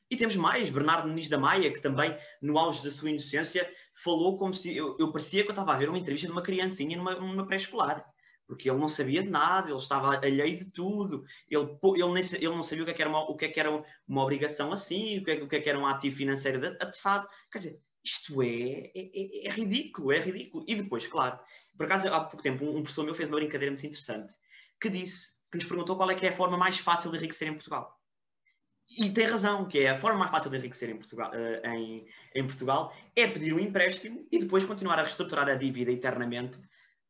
E 0.09 0.15
temos 0.15 0.35
mais, 0.35 0.69
Bernardo 0.69 1.07
Muniz 1.07 1.27
da 1.27 1.37
Maia, 1.37 1.71
que 1.71 1.81
também, 1.81 2.17
no 2.41 2.57
auge 2.57 2.83
da 2.83 2.91
sua 2.91 3.09
inocência, 3.09 3.69
falou 3.93 4.37
como 4.37 4.53
se. 4.53 4.75
Eu, 4.75 4.95
eu 4.99 5.11
parecia 5.11 5.43
que 5.43 5.49
eu 5.49 5.53
estava 5.53 5.73
a 5.73 5.77
ver 5.77 5.89
uma 5.89 5.97
entrevista 5.97 6.27
de 6.27 6.33
uma 6.33 6.41
criancinha 6.41 6.97
numa, 6.97 7.15
numa 7.15 7.45
pré-escolar. 7.45 8.05
Porque 8.47 8.69
ele 8.69 8.79
não 8.79 8.87
sabia 8.87 9.21
de 9.21 9.29
nada, 9.29 9.69
ele 9.69 9.77
estava 9.77 10.15
alheio 10.15 10.57
de 10.57 10.65
tudo, 10.71 11.25
ele, 11.49 11.67
ele, 11.83 12.19
ele 12.35 12.55
não 12.55 12.63
sabia 12.63 12.83
o 12.83 12.85
que, 12.85 12.91
é 12.91 12.93
que 12.93 13.01
era 13.01 13.09
uma, 13.09 13.29
o 13.29 13.35
que, 13.35 13.45
é 13.45 13.49
que 13.49 13.59
era 13.59 13.83
uma 14.07 14.23
obrigação 14.23 14.71
assim, 14.71 15.17
o 15.19 15.23
que, 15.25 15.31
é, 15.31 15.43
o 15.43 15.49
que, 15.49 15.57
é 15.57 15.59
que 15.59 15.69
era 15.69 15.77
um 15.77 15.85
ativo 15.85 16.15
financeiro 16.15 16.65
atestado. 16.65 17.27
Quer 17.51 17.57
dizer, 17.59 17.81
isto 18.01 18.41
é, 18.41 18.47
é, 18.47 18.91
é, 18.95 19.47
é, 19.47 19.49
ridículo, 19.49 20.13
é 20.13 20.19
ridículo. 20.21 20.63
E 20.65 20.75
depois, 20.75 21.05
claro, 21.07 21.37
por 21.75 21.85
acaso 21.85 22.07
há 22.07 22.21
pouco 22.21 22.41
tempo 22.41 22.63
um, 22.63 22.81
professor 22.81 23.03
meu 23.03 23.13
fez 23.13 23.27
uma 23.27 23.37
brincadeira 23.37 23.69
muito 23.69 23.85
interessante, 23.85 24.33
que 24.79 24.89
disse, 24.89 25.33
que 25.51 25.57
nos 25.57 25.65
perguntou 25.65 25.97
qual 25.97 26.09
é 26.09 26.15
que 26.15 26.25
é 26.25 26.29
a 26.29 26.35
forma 26.35 26.57
mais 26.57 26.79
fácil 26.79 27.11
de 27.11 27.17
enriquecer 27.17 27.49
em 27.49 27.53
Portugal. 27.53 27.96
E 28.99 29.09
tem 29.09 29.25
razão, 29.25 29.65
que 29.65 29.79
é 29.79 29.89
a 29.89 29.95
forma 29.95 30.19
mais 30.19 30.31
fácil 30.31 30.49
de 30.49 30.57
enriquecer 30.57 30.89
em 30.89 30.95
Portugal, 30.95 31.31
uh, 31.31 31.67
em, 31.67 32.05
em 32.33 32.45
Portugal 32.45 32.93
é 33.15 33.27
pedir 33.27 33.53
um 33.53 33.59
empréstimo 33.59 34.25
e 34.31 34.39
depois 34.39 34.63
continuar 34.63 34.97
a 34.99 35.03
reestruturar 35.03 35.49
a 35.49 35.55
dívida 35.55 35.91
eternamente, 35.91 36.57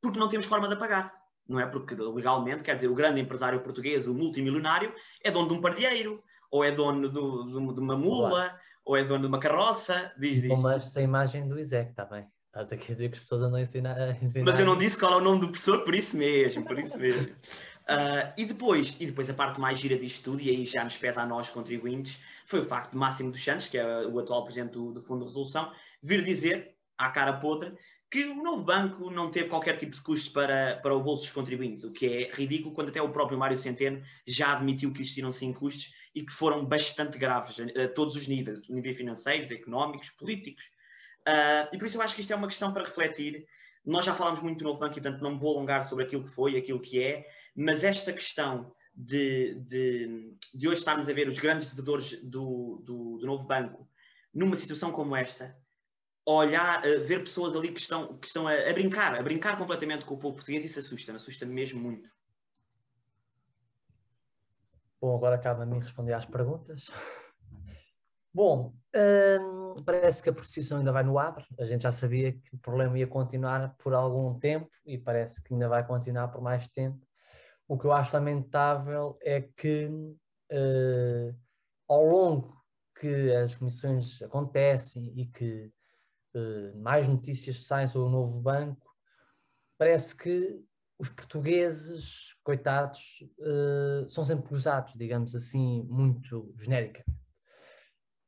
porque 0.02 0.18
não 0.18 0.28
temos 0.28 0.48
forma 0.48 0.68
de 0.68 0.76
pagar. 0.76 1.14
Não 1.48 1.60
é 1.60 1.66
porque 1.66 1.96
legalmente, 1.96 2.64
quer 2.64 2.76
dizer, 2.76 2.88
o 2.88 2.96
grande 2.96 3.22
empresário 3.22 3.62
português, 3.62 4.08
o 4.08 4.14
multimilionário, 4.14 4.94
é 5.24 5.32
dono 5.32 5.48
de 5.48 5.54
um 5.54 5.62
pardieiro, 5.62 6.22
ou 6.52 6.64
é 6.64 6.72
dono 6.72 7.08
do, 7.10 7.74
de 7.74 7.80
uma 7.80 7.96
mula, 7.96 8.60
ou 8.84 8.98
é 8.98 9.04
dono 9.04 9.22
de 9.22 9.28
uma 9.28 9.40
carroça, 9.40 10.12
diz, 10.18 10.42
diz. 10.42 10.60
Mas 10.60 10.90
sem 10.90 11.04
imagem 11.04 11.48
do 11.48 11.60
Isaac, 11.60 11.92
está 11.92 12.06
bem. 12.06 12.28
Estás 12.48 12.72
a 12.72 12.76
dizer 12.76 13.10
que 13.10 13.18
as 13.18 13.24
pessoas 13.24 13.42
andam 13.44 13.60
a 13.60 13.62
ensinar, 13.62 13.98
a 13.98 14.12
ensinar. 14.12 14.46
Mas 14.46 14.60
eu 14.60 14.66
não 14.66 14.78
disse 14.78 14.98
qual 14.98 15.14
é 15.14 15.18
o 15.18 15.22
nome 15.22 15.42
do 15.42 15.48
professor, 15.50 15.84
por 15.84 15.94
isso 15.94 16.18
mesmo, 16.18 16.66
por 16.66 16.80
isso 16.80 16.98
mesmo. 16.98 17.36
Uh, 17.90 18.34
e, 18.38 18.44
depois, 18.44 18.98
e 19.00 19.06
depois 19.06 19.30
a 19.30 19.34
parte 19.34 19.62
mais 19.62 19.80
gira 19.80 19.98
disto 19.98 20.24
tudo, 20.26 20.42
e 20.42 20.50
aí 20.50 20.66
já 20.66 20.84
nos 20.84 20.98
pesa 20.98 21.22
a 21.22 21.26
nós 21.26 21.50
contribuintes, 21.50 22.20
foi 22.46 22.60
o 22.60 22.66
facto 22.66 22.92
de 22.92 22.98
Máximo 22.98 23.32
dos 23.32 23.42
Santos, 23.42 23.70
que 23.70 23.78
é 23.78 24.06
o 24.06 24.20
atual 24.20 24.44
presidente 24.44 24.74
do, 24.74 24.92
do 24.92 25.02
Fundo 25.02 25.20
de 25.20 25.26
Resolução, 25.26 25.72
vir 26.02 26.22
dizer, 26.22 26.76
à 26.98 27.10
cara 27.10 27.34
podre, 27.34 27.72
que 28.10 28.26
o 28.26 28.42
novo 28.42 28.64
banco 28.64 29.10
não 29.10 29.30
teve 29.32 29.50
qualquer 29.50 29.78
tipo 29.78 29.94
de 29.94 30.02
custos 30.02 30.30
para, 30.30 30.78
para 30.78 30.96
o 30.96 31.02
bolso 31.02 31.24
dos 31.24 31.32
contribuintes, 31.32 31.84
o 31.84 31.92
que 31.92 32.06
é 32.06 32.32
ridículo 32.32 32.74
quando 32.74 32.90
até 32.90 33.02
o 33.02 33.10
próprio 33.10 33.38
Mário 33.38 33.58
Centeno 33.58 34.02
já 34.26 34.54
admitiu 34.54 34.94
que 34.94 35.02
existiram 35.02 35.32
sim 35.32 35.54
custos 35.54 35.94
e 36.16 36.24
que 36.24 36.32
foram 36.32 36.66
bastante 36.66 37.18
graves 37.18 37.58
a, 37.60 37.84
a 37.84 37.88
todos 37.88 38.16
os 38.16 38.28
níveis, 38.28 38.68
níveis 38.70 38.98
financeiros, 38.98 39.52
económicos, 39.52 40.10
políticos. 40.10 40.66
Uh, 41.28 41.68
e 41.74 41.78
por 41.78 41.86
isso 41.86 41.98
eu 41.98 42.02
acho 42.02 42.16
que 42.16 42.22
isto 42.22 42.32
é 42.32 42.36
uma 42.36 42.48
questão 42.48 42.74
para 42.74 42.84
refletir. 42.84 43.46
Nós 43.86 44.06
já 44.06 44.14
falámos 44.14 44.42
muito 44.42 44.60
do 44.60 44.66
novo 44.66 44.80
banco 44.80 44.98
e, 44.98 45.02
portanto, 45.02 45.22
não 45.22 45.34
me 45.34 45.40
vou 45.40 45.56
alongar 45.56 45.86
sobre 45.88 46.06
aquilo 46.06 46.24
que 46.24 46.32
foi, 46.32 46.58
aquilo 46.58 46.80
que 46.80 47.02
é, 47.02 47.26
mas 47.58 47.84
esta 47.84 48.14
questão 48.14 48.72
de, 48.94 49.56
de, 49.62 50.38
de 50.54 50.68
hoje 50.68 50.78
estarmos 50.78 51.10
a 51.10 51.14
ver 51.14 51.28
os 51.28 51.40
grandes 51.40 51.70
devedores 51.72 52.22
do, 52.22 52.84
do, 52.86 53.18
do 53.18 53.26
novo 53.26 53.44
banco 53.46 53.90
numa 54.34 54.56
situação 54.56 54.92
como 54.92 55.16
esta, 55.16 55.58
olhar, 56.24 56.82
ver 56.82 57.22
pessoas 57.22 57.56
ali 57.56 57.72
que 57.72 57.80
estão, 57.80 58.18
que 58.20 58.28
estão 58.28 58.48
a, 58.48 58.54
a, 58.54 58.74
brincar, 58.74 59.16
a 59.16 59.24
brincar 59.24 59.58
completamente 59.58 60.06
com 60.06 60.14
o 60.14 60.20
povo 60.20 60.36
português, 60.36 60.64
isso 60.64 60.78
assusta-me, 60.78 61.16
assusta-me 61.16 61.54
mesmo 61.54 61.82
muito. 61.82 62.08
Bom, 65.02 65.16
agora 65.16 65.40
cabe 65.40 65.64
a 65.64 65.66
mim 65.66 65.80
responder 65.80 66.14
às 66.14 66.26
perguntas. 66.26 66.88
Bom, 68.34 68.76
hum, 68.96 69.84
parece 69.84 70.22
que 70.22 70.30
a 70.30 70.34
procissão 70.34 70.80
ainda 70.80 70.92
vai 70.92 71.04
no 71.04 71.18
ar. 71.18 71.44
A 71.60 71.66
gente 71.66 71.84
já 71.84 71.92
sabia 71.92 72.34
que 72.34 72.54
o 72.54 72.60
problema 72.60 73.00
ia 73.00 73.08
continuar 73.08 73.76
por 73.78 73.94
algum 73.94 74.38
tempo 74.38 74.70
e 74.86 74.98
parece 74.98 75.44
que 75.44 75.54
ainda 75.54 75.68
vai 75.68 75.86
continuar 75.86 76.28
por 76.28 76.42
mais 76.42 76.68
tempo. 76.68 77.07
O 77.68 77.78
que 77.78 77.86
eu 77.86 77.92
acho 77.92 78.16
lamentável 78.16 79.18
é 79.22 79.42
que 79.42 79.88
uh, 79.88 81.38
ao 81.88 82.06
longo 82.06 82.64
que 83.00 83.34
as 83.34 83.56
comissões 83.56 84.22
acontecem 84.22 85.14
e 85.20 85.26
que 85.26 85.72
uh, 86.36 86.78
mais 86.82 87.08
notícias 87.08 87.66
saem 87.66 87.88
sobre 87.88 88.08
o 88.08 88.12
novo 88.12 88.42
banco, 88.42 88.90
parece 89.78 90.16
que 90.16 90.64
os 91.00 91.10
portugueses, 91.10 92.36
coitados, 92.44 93.24
uh, 93.40 94.10
são 94.10 94.26
sempre 94.26 94.54
usados, 94.54 94.94
digamos 94.96 95.36
assim, 95.36 95.84
muito 95.84 96.54
genericamente. 96.60 97.18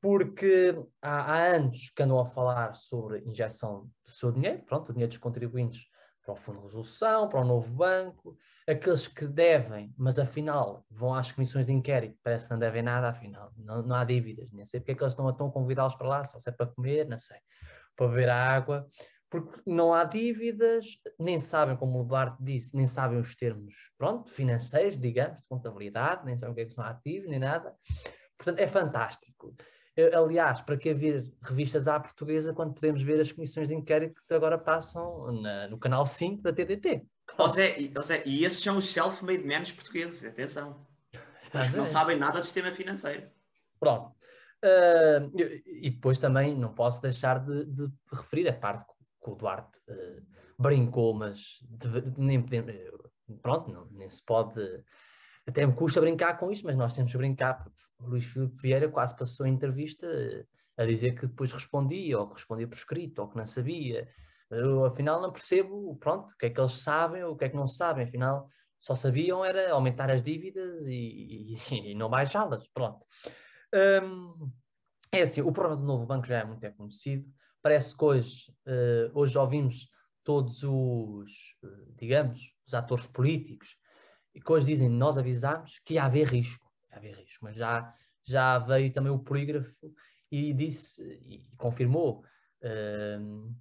Porque 0.01 0.75
há, 1.01 1.33
há, 1.33 1.55
anos 1.55 1.89
que 1.89 2.03
andam 2.03 2.19
a 2.19 2.25
falar 2.25 2.73
sobre 2.73 3.21
injeção 3.25 3.89
do 4.05 4.11
seu 4.11 4.31
dinheiro, 4.31 4.63
pronto, 4.63 4.89
o 4.89 4.93
dinheiro 4.93 5.09
dos 5.09 5.17
contribuintes 5.17 5.88
para 6.29 6.33
o 6.33 6.35
Fundo 6.35 6.59
de 6.59 6.65
Resolução, 6.65 7.27
para 7.27 7.41
o 7.41 7.43
novo 7.43 7.73
banco, 7.73 8.37
aqueles 8.67 9.07
que 9.07 9.25
devem, 9.25 9.91
mas 9.97 10.19
afinal 10.19 10.85
vão 10.89 11.13
às 11.13 11.31
comissões 11.31 11.65
de 11.65 11.73
inquérito, 11.73 12.17
parece 12.23 12.45
que 12.45 12.51
não 12.51 12.59
devem 12.59 12.83
nada, 12.83 13.09
afinal, 13.09 13.51
não, 13.57 13.81
não 13.81 13.95
há 13.95 14.03
dívidas, 14.03 14.51
nem 14.51 14.63
sei 14.63 14.79
porque 14.79 14.91
é 14.91 14.95
que 14.95 15.01
eles 15.01 15.13
estão 15.13 15.27
a 15.27 15.33
tão 15.33 15.49
convidá-los 15.49 15.95
para 15.95 16.07
lá, 16.07 16.25
só 16.25 16.37
se 16.37 16.49
é 16.49 16.51
para 16.51 16.67
comer, 16.67 17.07
não 17.07 17.17
sei, 17.17 17.39
para 17.95 18.07
beber 18.07 18.29
água, 18.29 18.87
porque 19.27 19.59
não 19.65 19.91
há 19.91 20.03
dívidas, 20.03 20.85
nem 21.17 21.39
sabem, 21.39 21.75
como 21.75 21.99
o 21.99 22.03
Duarte 22.03 22.37
disse, 22.43 22.75
nem 22.75 22.85
sabem 22.85 23.19
os 23.19 23.35
termos, 23.35 23.73
pronto, 23.97 24.29
financeiros, 24.29 24.99
digamos, 24.99 25.39
de 25.39 25.47
contabilidade, 25.47 26.25
nem 26.25 26.37
sabem 26.37 26.53
o 26.53 26.55
que 26.55 26.61
é 26.61 26.65
que 26.65 26.73
são 26.73 26.83
ativos, 26.83 27.27
nem 27.27 27.39
nada. 27.39 27.75
Portanto, 28.37 28.59
é 28.59 28.67
fantástico. 28.67 29.55
Aliás, 30.13 30.61
para 30.61 30.77
que 30.77 30.89
haver 30.89 31.31
revistas 31.41 31.87
à 31.87 31.99
portuguesa 31.99 32.53
quando 32.53 32.73
podemos 32.73 33.01
ver 33.01 33.19
as 33.19 33.31
comissões 33.31 33.67
de 33.67 33.75
inquérito 33.75 34.21
que 34.27 34.33
agora 34.33 34.57
passam 34.57 35.31
na, 35.41 35.67
no 35.67 35.77
canal 35.77 36.05
5 36.05 36.41
da 36.41 36.53
TDT? 36.53 37.05
José, 37.37 37.91
José, 37.95 38.23
e 38.25 38.43
esses 38.45 38.61
são 38.61 38.77
os 38.77 38.89
self-made 38.89 39.43
men 39.43 39.63
portugueses, 39.63 40.25
atenção. 40.25 40.85
Os 41.53 41.67
que 41.67 41.77
não 41.77 41.85
sabem 41.85 42.17
nada 42.17 42.39
de 42.39 42.45
sistema 42.45 42.71
financeiro. 42.71 43.27
Pronto. 43.79 44.13
Uh, 44.63 45.31
e 45.65 45.89
depois 45.89 46.19
também 46.19 46.55
não 46.55 46.73
posso 46.73 47.01
deixar 47.01 47.39
de, 47.39 47.65
de 47.65 47.87
referir 48.11 48.47
a 48.47 48.53
parte 48.53 48.85
que 49.23 49.29
o 49.29 49.35
Duarte 49.35 49.79
uh, 49.89 50.21
brincou, 50.59 51.13
mas 51.13 51.59
de, 51.69 51.87
nem 52.17 52.41
podemos, 52.41 52.75
pronto, 53.41 53.71
não, 53.71 53.87
nem 53.91 54.09
se 54.09 54.23
pode, 54.23 54.61
até 55.49 55.65
me 55.65 55.73
custa 55.73 55.99
brincar 55.99 56.37
com 56.37 56.51
isto, 56.51 56.65
mas 56.65 56.75
nós 56.75 56.93
temos 56.93 57.11
que 57.11 57.17
brincar, 57.17 57.63
porque 57.63 57.81
o 57.99 58.07
Luís 58.07 58.23
Filipe 58.23 58.61
Vieira 58.61 58.87
quase 58.87 59.17
passou 59.17 59.45
a 59.45 59.49
entrevista 59.49 60.07
uh, 60.07 60.81
a 60.81 60.85
dizer 60.85 61.15
que 61.15 61.27
depois 61.27 61.51
respondia, 61.51 62.19
ou 62.19 62.27
que 62.27 62.35
respondia 62.35 62.67
por 62.67 62.75
escrito, 62.75 63.19
ou 63.19 63.27
que 63.27 63.37
não 63.37 63.45
sabia. 63.45 64.07
Eu, 64.49 64.85
afinal, 64.85 65.21
não 65.21 65.31
percebo, 65.31 65.95
pronto, 65.97 66.31
o 66.31 66.37
que 66.37 66.45
é 66.45 66.49
que 66.49 66.59
eles 66.59 66.73
sabem, 66.73 67.23
ou 67.23 67.33
o 67.33 67.37
que 67.37 67.45
é 67.45 67.49
que 67.49 67.55
não 67.55 67.67
sabem, 67.67 68.05
afinal, 68.05 68.47
só 68.79 68.95
sabiam 68.95 69.43
era 69.43 69.71
aumentar 69.71 70.09
as 70.09 70.23
dívidas 70.23 70.85
e, 70.85 71.57
e, 71.71 71.91
e 71.91 71.95
não 71.95 72.09
baixá-las, 72.09 72.67
pronto. 72.67 73.05
Um, 73.73 74.51
é 75.11 75.21
assim, 75.21 75.41
o 75.41 75.51
problema 75.51 75.77
do 75.77 75.85
novo 75.85 76.05
banco 76.05 76.27
já 76.27 76.39
é 76.39 76.45
muito 76.45 76.63
é 76.63 76.69
conhecido, 76.69 77.27
parece 77.61 77.97
que 77.97 78.03
hoje, 78.03 78.51
uh, 78.67 79.11
hoje 79.13 79.37
ouvimos 79.37 79.89
todos 80.23 80.63
os, 80.63 81.31
uh, 81.63 81.93
digamos, 81.95 82.55
os 82.65 82.73
atores 82.73 83.07
políticos, 83.07 83.78
que 84.43 84.51
hoje 84.51 84.65
dizem, 84.65 84.89
nós 84.89 85.17
avisámos 85.17 85.79
que 85.85 85.95
ia 85.95 86.03
haver 86.03 86.27
risco, 86.27 86.69
ia 86.91 86.97
haver 86.97 87.15
risco, 87.15 87.43
mas 87.43 87.55
já, 87.55 87.93
já 88.23 88.59
veio 88.59 88.91
também 88.91 89.11
o 89.11 89.19
polígrafo 89.19 89.93
e 90.31 90.53
disse, 90.53 91.01
e 91.25 91.45
confirmou, 91.57 92.23
uh, 92.63 93.55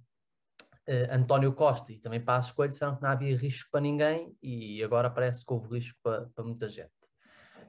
António 1.11 1.53
Costa 1.53 1.93
e 1.93 1.99
também 1.99 2.19
Passos 2.19 2.51
Coelho 2.51 2.71
disseram 2.71 2.95
que 2.95 3.03
não 3.03 3.09
havia 3.09 3.37
risco 3.37 3.69
para 3.71 3.81
ninguém 3.81 4.35
e 4.41 4.83
agora 4.83 5.09
parece 5.09 5.45
que 5.45 5.53
houve 5.53 5.75
risco 5.75 5.97
para, 6.01 6.25
para 6.33 6.43
muita 6.43 6.67
gente. 6.67 6.89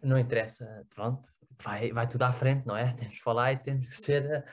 Não 0.03 0.19
interessa, 0.19 0.87
pronto, 0.95 1.29
vai, 1.63 1.93
vai 1.93 2.09
tudo 2.09 2.23
à 2.23 2.33
frente, 2.33 2.67
não 2.67 2.75
é? 2.75 2.93
Temos 2.97 3.17
que 3.17 3.23
falar 3.23 3.53
e 3.53 3.59
temos 3.59 3.87
que 3.89 3.95
ser 3.95 4.45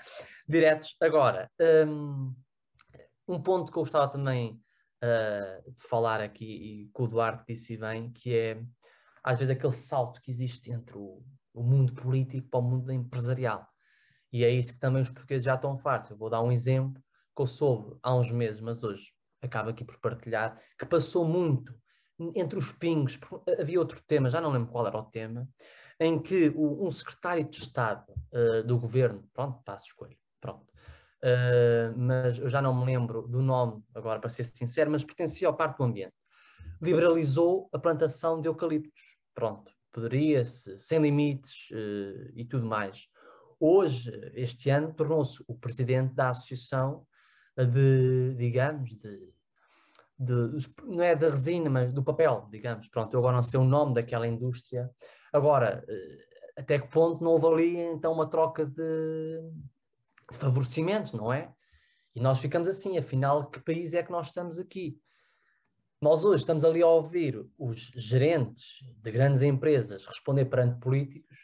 diretos. 0.48 0.98
Agora, 1.02 1.50
um, 1.88 2.36
um 3.28 3.42
ponto 3.42 3.72
que 3.72 3.78
eu 3.78 3.84
gostava 3.84 4.12
também 4.12 4.60
uh, 5.08 5.72
de 5.72 5.84
falar 5.84 6.22
aqui, 6.22 6.46
e 6.46 6.92
que 6.94 7.02
o 7.02 7.08
Duarte 7.08 7.46
disse 7.48 7.78
bem, 7.78 8.12
que 8.12 8.36
é 8.36 8.64
às 9.24 9.40
vezes 9.40 9.56
aquele 9.56 9.74
salto 9.74 10.22
que 10.22 10.32
existe 10.32 10.72
entre 10.72 10.98
o, 10.98 11.24
o 11.54 11.64
mundo 11.64 11.94
político 11.94 12.50
para 12.50 12.60
o 12.60 12.64
mundo 12.64 12.92
empresarial. 12.92 13.68
E 14.32 14.44
é 14.44 14.50
isso 14.50 14.74
que 14.74 14.80
também 14.80 15.02
os 15.02 15.10
portugueses 15.10 15.46
já 15.46 15.56
estão 15.56 15.78
fartos. 15.78 16.10
Eu 16.10 16.18
vou 16.18 16.30
dar 16.30 16.42
um 16.42 16.52
exemplo 16.52 17.02
que 17.36 17.42
eu 17.42 17.48
soube 17.48 17.98
há 18.02 18.16
uns 18.16 18.32
meses, 18.32 18.62
mas 18.62 18.84
hoje 18.84 19.12
acabo 19.42 19.70
aqui 19.70 19.84
por 19.84 20.00
partilhar, 20.00 20.60
que 20.78 20.86
passou 20.86 21.26
muito 21.26 21.74
entre 22.36 22.58
os 22.58 22.72
pingos, 22.72 23.20
havia 23.60 23.80
outro 23.80 24.02
tema, 24.08 24.30
já 24.30 24.42
não 24.42 24.52
lembro 24.52 24.72
qual 24.72 24.88
era 24.88 24.98
o 24.98 25.04
tema, 25.04 25.48
em 26.00 26.20
que 26.22 26.50
o, 26.56 26.86
um 26.86 26.90
secretário 26.90 27.48
de 27.48 27.58
Estado 27.58 28.06
uh, 28.34 28.64
do 28.64 28.80
governo, 28.80 29.28
pronto, 29.34 29.62
passo 29.64 29.86
escolha, 29.88 30.18
pronto. 30.42 30.66
Uh, 31.24 31.98
mas 31.98 32.38
eu 32.38 32.48
já 32.48 32.62
não 32.62 32.78
me 32.80 32.86
lembro 32.86 33.28
do 33.28 33.42
nome 33.42 33.84
agora, 33.96 34.20
para 34.20 34.30
ser 34.30 34.46
sincero, 34.46 34.92
mas 34.92 35.04
pertencia 35.04 35.48
ao 35.48 35.56
parte 35.56 35.78
do 35.78 35.84
ambiente. 35.84 36.14
Liberalizou 36.82 37.70
a 37.74 37.80
plantação 37.80 38.40
de 38.40 38.48
eucaliptos. 38.48 39.18
Pronto, 39.34 39.72
poderia-se, 39.92 40.78
sem 40.78 41.00
limites 41.00 41.70
uh, 41.72 42.32
e 42.36 42.46
tudo 42.46 42.66
mais. 42.66 43.08
Hoje, 43.60 44.12
este 44.36 44.70
ano, 44.70 44.94
tornou-se 44.94 45.44
o 45.48 45.56
presidente 45.56 46.14
da 46.14 46.30
associação 46.30 47.06
de, 47.58 48.36
digamos, 48.38 48.92
de, 48.96 49.34
de, 50.20 50.68
não 50.84 51.04
é 51.04 51.16
da 51.16 51.32
resina, 51.32 51.68
mas 51.68 51.92
do 51.92 52.04
papel, 52.04 52.48
digamos. 52.52 52.88
Pronto, 52.90 53.12
eu 53.14 53.20
agora 53.20 53.38
não 53.38 53.44
sei 53.44 53.60
o 53.60 53.64
nome 53.64 53.96
daquela 53.96 54.28
indústria. 54.28 54.88
Agora, 55.34 55.84
uh, 55.84 56.60
até 56.60 56.78
que 56.78 56.88
ponto 56.90 57.24
não 57.24 57.32
houve 57.32 57.48
ali 57.48 57.78
então 57.78 58.14
uma 58.14 58.30
troca 58.30 58.68
de 58.68 59.42
favorecimentos, 60.34 61.14
não 61.14 61.32
é? 61.32 61.52
E 62.16 62.20
nós 62.20 62.40
ficamos 62.40 62.68
assim, 62.68 62.98
afinal, 62.98 63.50
que 63.50 63.60
país 63.60 63.94
é 63.94 64.02
que 64.02 64.12
nós 64.12 64.28
estamos 64.28 64.58
aqui? 64.58 65.00
Nós 66.02 66.24
hoje 66.24 66.42
estamos 66.42 66.64
ali 66.66 66.82
a 66.82 66.88
ouvir 66.88 67.46
os 67.58 67.92
gerentes 67.96 68.80
de 69.02 69.12
grandes 69.12 69.42
empresas 69.42 70.06
responder 70.06 70.46
perante 70.46 70.80
políticos, 70.80 71.38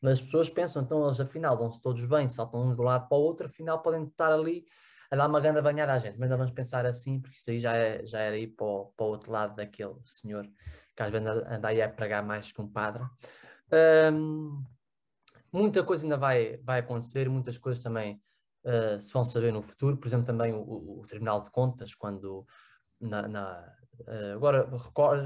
mas 0.00 0.14
as 0.14 0.20
pessoas 0.20 0.48
pensam, 0.48 0.82
então 0.82 1.04
eles 1.04 1.20
afinal 1.20 1.56
dão-se 1.56 1.80
todos 1.80 2.04
bem, 2.06 2.28
saltam 2.28 2.62
um 2.62 2.74
do 2.74 2.82
lado 2.82 3.08
para 3.08 3.18
o 3.18 3.20
outro, 3.20 3.46
afinal 3.46 3.82
podem 3.82 4.04
estar 4.04 4.32
ali 4.32 4.64
a 5.10 5.16
dar 5.16 5.28
uma 5.28 5.40
grande 5.40 5.60
banhada 5.60 5.92
à 5.92 5.98
gente. 5.98 6.18
Mas 6.18 6.30
não 6.30 6.38
vamos 6.38 6.52
pensar 6.52 6.86
assim, 6.86 7.20
porque 7.20 7.36
isso 7.36 7.50
aí 7.50 7.60
já, 7.60 7.74
é, 7.74 8.06
já 8.06 8.20
era 8.20 8.38
ir 8.38 8.48
para 8.48 8.66
o, 8.66 8.86
para 8.96 9.06
o 9.06 9.08
outro 9.08 9.30
lado 9.30 9.56
daquele 9.56 9.96
senhor 10.04 10.48
que 10.96 11.02
às 11.02 11.10
vezes 11.10 11.26
anda 11.26 11.68
aí 11.68 11.82
a 11.82 11.88
pregar 11.88 12.24
mais 12.24 12.52
que 12.52 12.60
um 12.60 12.68
padre. 12.68 13.02
Um, 14.12 14.62
muita 15.52 15.82
coisa 15.82 16.04
ainda 16.04 16.16
vai, 16.16 16.58
vai 16.58 16.80
acontecer, 16.80 17.28
muitas 17.28 17.58
coisas 17.58 17.82
também 17.82 18.20
uh, 18.64 19.00
se 19.00 19.12
vão 19.12 19.24
saber 19.24 19.52
no 19.52 19.62
futuro, 19.62 19.96
por 19.96 20.08
exemplo, 20.08 20.26
também 20.26 20.52
o, 20.52 21.00
o 21.00 21.04
Tribunal 21.06 21.42
de 21.42 21.50
Contas, 21.50 21.94
quando 21.94 22.46
na, 23.00 23.26
na 23.28 23.74
uh, 24.00 24.34
agora 24.34 24.68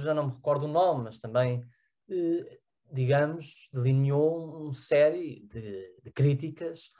já 0.00 0.14
não 0.14 0.28
me 0.28 0.34
recordo 0.34 0.64
o 0.64 0.72
nome, 0.72 1.04
mas 1.04 1.18
também, 1.18 1.60
uh, 2.08 2.92
digamos, 2.92 3.68
delineou 3.72 4.64
uma 4.64 4.74
série 4.74 5.46
de, 5.46 6.00
de, 6.02 6.10
críticas 6.12 6.90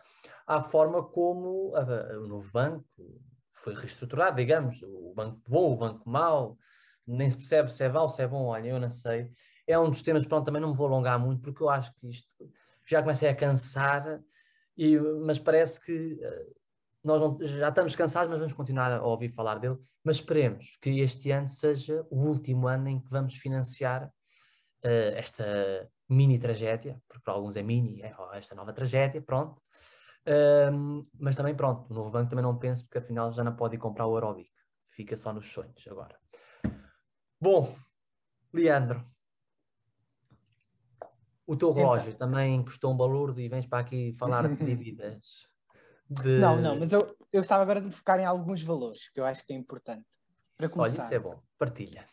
à 0.46 0.62
forma 0.62 1.02
como 1.02 1.72
o 1.74 2.26
novo 2.26 2.50
banco 2.52 2.84
foi 3.52 3.74
reestruturado, 3.74 4.36
digamos, 4.36 4.82
o 4.82 5.12
banco 5.14 5.40
bom, 5.48 5.72
o 5.72 5.76
banco 5.76 6.08
mau, 6.08 6.58
nem 7.06 7.30
se 7.30 7.36
percebe 7.36 7.72
se 7.72 7.84
é 7.84 7.88
mau, 7.88 8.08
se 8.08 8.22
é 8.22 8.26
bom, 8.26 8.46
olha, 8.46 8.68
eu 8.68 8.78
não 8.78 8.90
sei. 8.90 9.30
É 9.66 9.78
um 9.78 9.88
dos 9.88 10.02
temas, 10.02 10.26
pronto, 10.26 10.44
também 10.44 10.60
não 10.60 10.70
me 10.70 10.76
vou 10.76 10.86
alongar 10.86 11.18
muito, 11.18 11.40
porque 11.40 11.62
eu 11.62 11.70
acho 11.70 11.94
que 11.94 12.08
isto 12.10 12.34
já 12.86 13.00
comecei 13.00 13.28
a 13.28 13.34
cansar, 13.34 14.20
e, 14.76 14.98
mas 14.98 15.38
parece 15.38 15.84
que 15.84 16.18
eh, 16.20 16.46
nós 17.02 17.20
não, 17.20 17.38
já 17.40 17.68
estamos 17.68 17.94
cansados, 17.94 18.30
mas 18.30 18.38
vamos 18.38 18.54
continuar 18.54 18.92
a 18.92 19.02
ouvir 19.02 19.28
falar 19.28 19.58
dele. 19.58 19.78
Mas 20.02 20.16
esperemos 20.16 20.76
que 20.80 21.00
este 21.00 21.30
ano 21.30 21.48
seja 21.48 22.06
o 22.10 22.16
último 22.16 22.66
ano 22.68 22.88
em 22.88 23.00
que 23.00 23.10
vamos 23.10 23.36
financiar 23.36 24.06
uh, 24.84 25.14
esta 25.14 25.88
mini 26.08 26.38
tragédia, 26.38 27.00
porque 27.08 27.22
para 27.22 27.34
alguns 27.34 27.56
é 27.56 27.62
mini, 27.62 28.02
é 28.02 28.14
esta 28.34 28.54
nova 28.54 28.72
tragédia, 28.72 29.22
pronto. 29.22 29.62
Um, 30.26 31.02
mas 31.18 31.36
também, 31.36 31.54
pronto, 31.54 31.90
o 31.90 31.94
novo 31.94 32.10
banco 32.10 32.30
também 32.30 32.42
não 32.42 32.58
penso, 32.58 32.84
porque 32.84 32.98
afinal 32.98 33.32
já 33.32 33.44
não 33.44 33.54
pode 33.54 33.76
ir 33.76 33.78
comprar 33.78 34.06
o 34.06 34.16
Eurobic. 34.16 34.50
Fica 34.90 35.16
só 35.16 35.32
nos 35.32 35.46
sonhos 35.46 35.86
agora. 35.88 36.18
Bom, 37.40 37.74
Leandro, 38.52 39.04
o 41.46 41.56
teu 41.56 41.70
então. 41.70 41.82
relógio 41.82 42.10
então. 42.10 42.28
também 42.28 42.62
custou 42.64 42.92
um 42.92 42.96
balurdo 42.96 43.40
e 43.40 43.48
vens 43.48 43.66
para 43.66 43.80
aqui 43.80 44.12
falar 44.18 44.48
de 44.48 44.56
dívidas. 44.64 45.46
De... 46.08 46.38
Não, 46.38 46.60
não, 46.60 46.78
mas 46.78 46.92
eu, 46.92 47.16
eu 47.32 47.40
gostava 47.40 47.62
agora 47.62 47.80
de 47.80 47.90
focar 47.90 48.20
em 48.20 48.24
alguns 48.24 48.62
valores 48.62 49.08
que 49.08 49.20
eu 49.20 49.24
acho 49.24 49.44
que 49.44 49.52
é 49.52 49.56
importante. 49.56 50.06
Para 50.56 50.68
começar, 50.68 50.94
Olha, 50.94 51.04
isso 51.04 51.14
é 51.14 51.18
bom. 51.18 51.40
Partilha. 51.58 52.06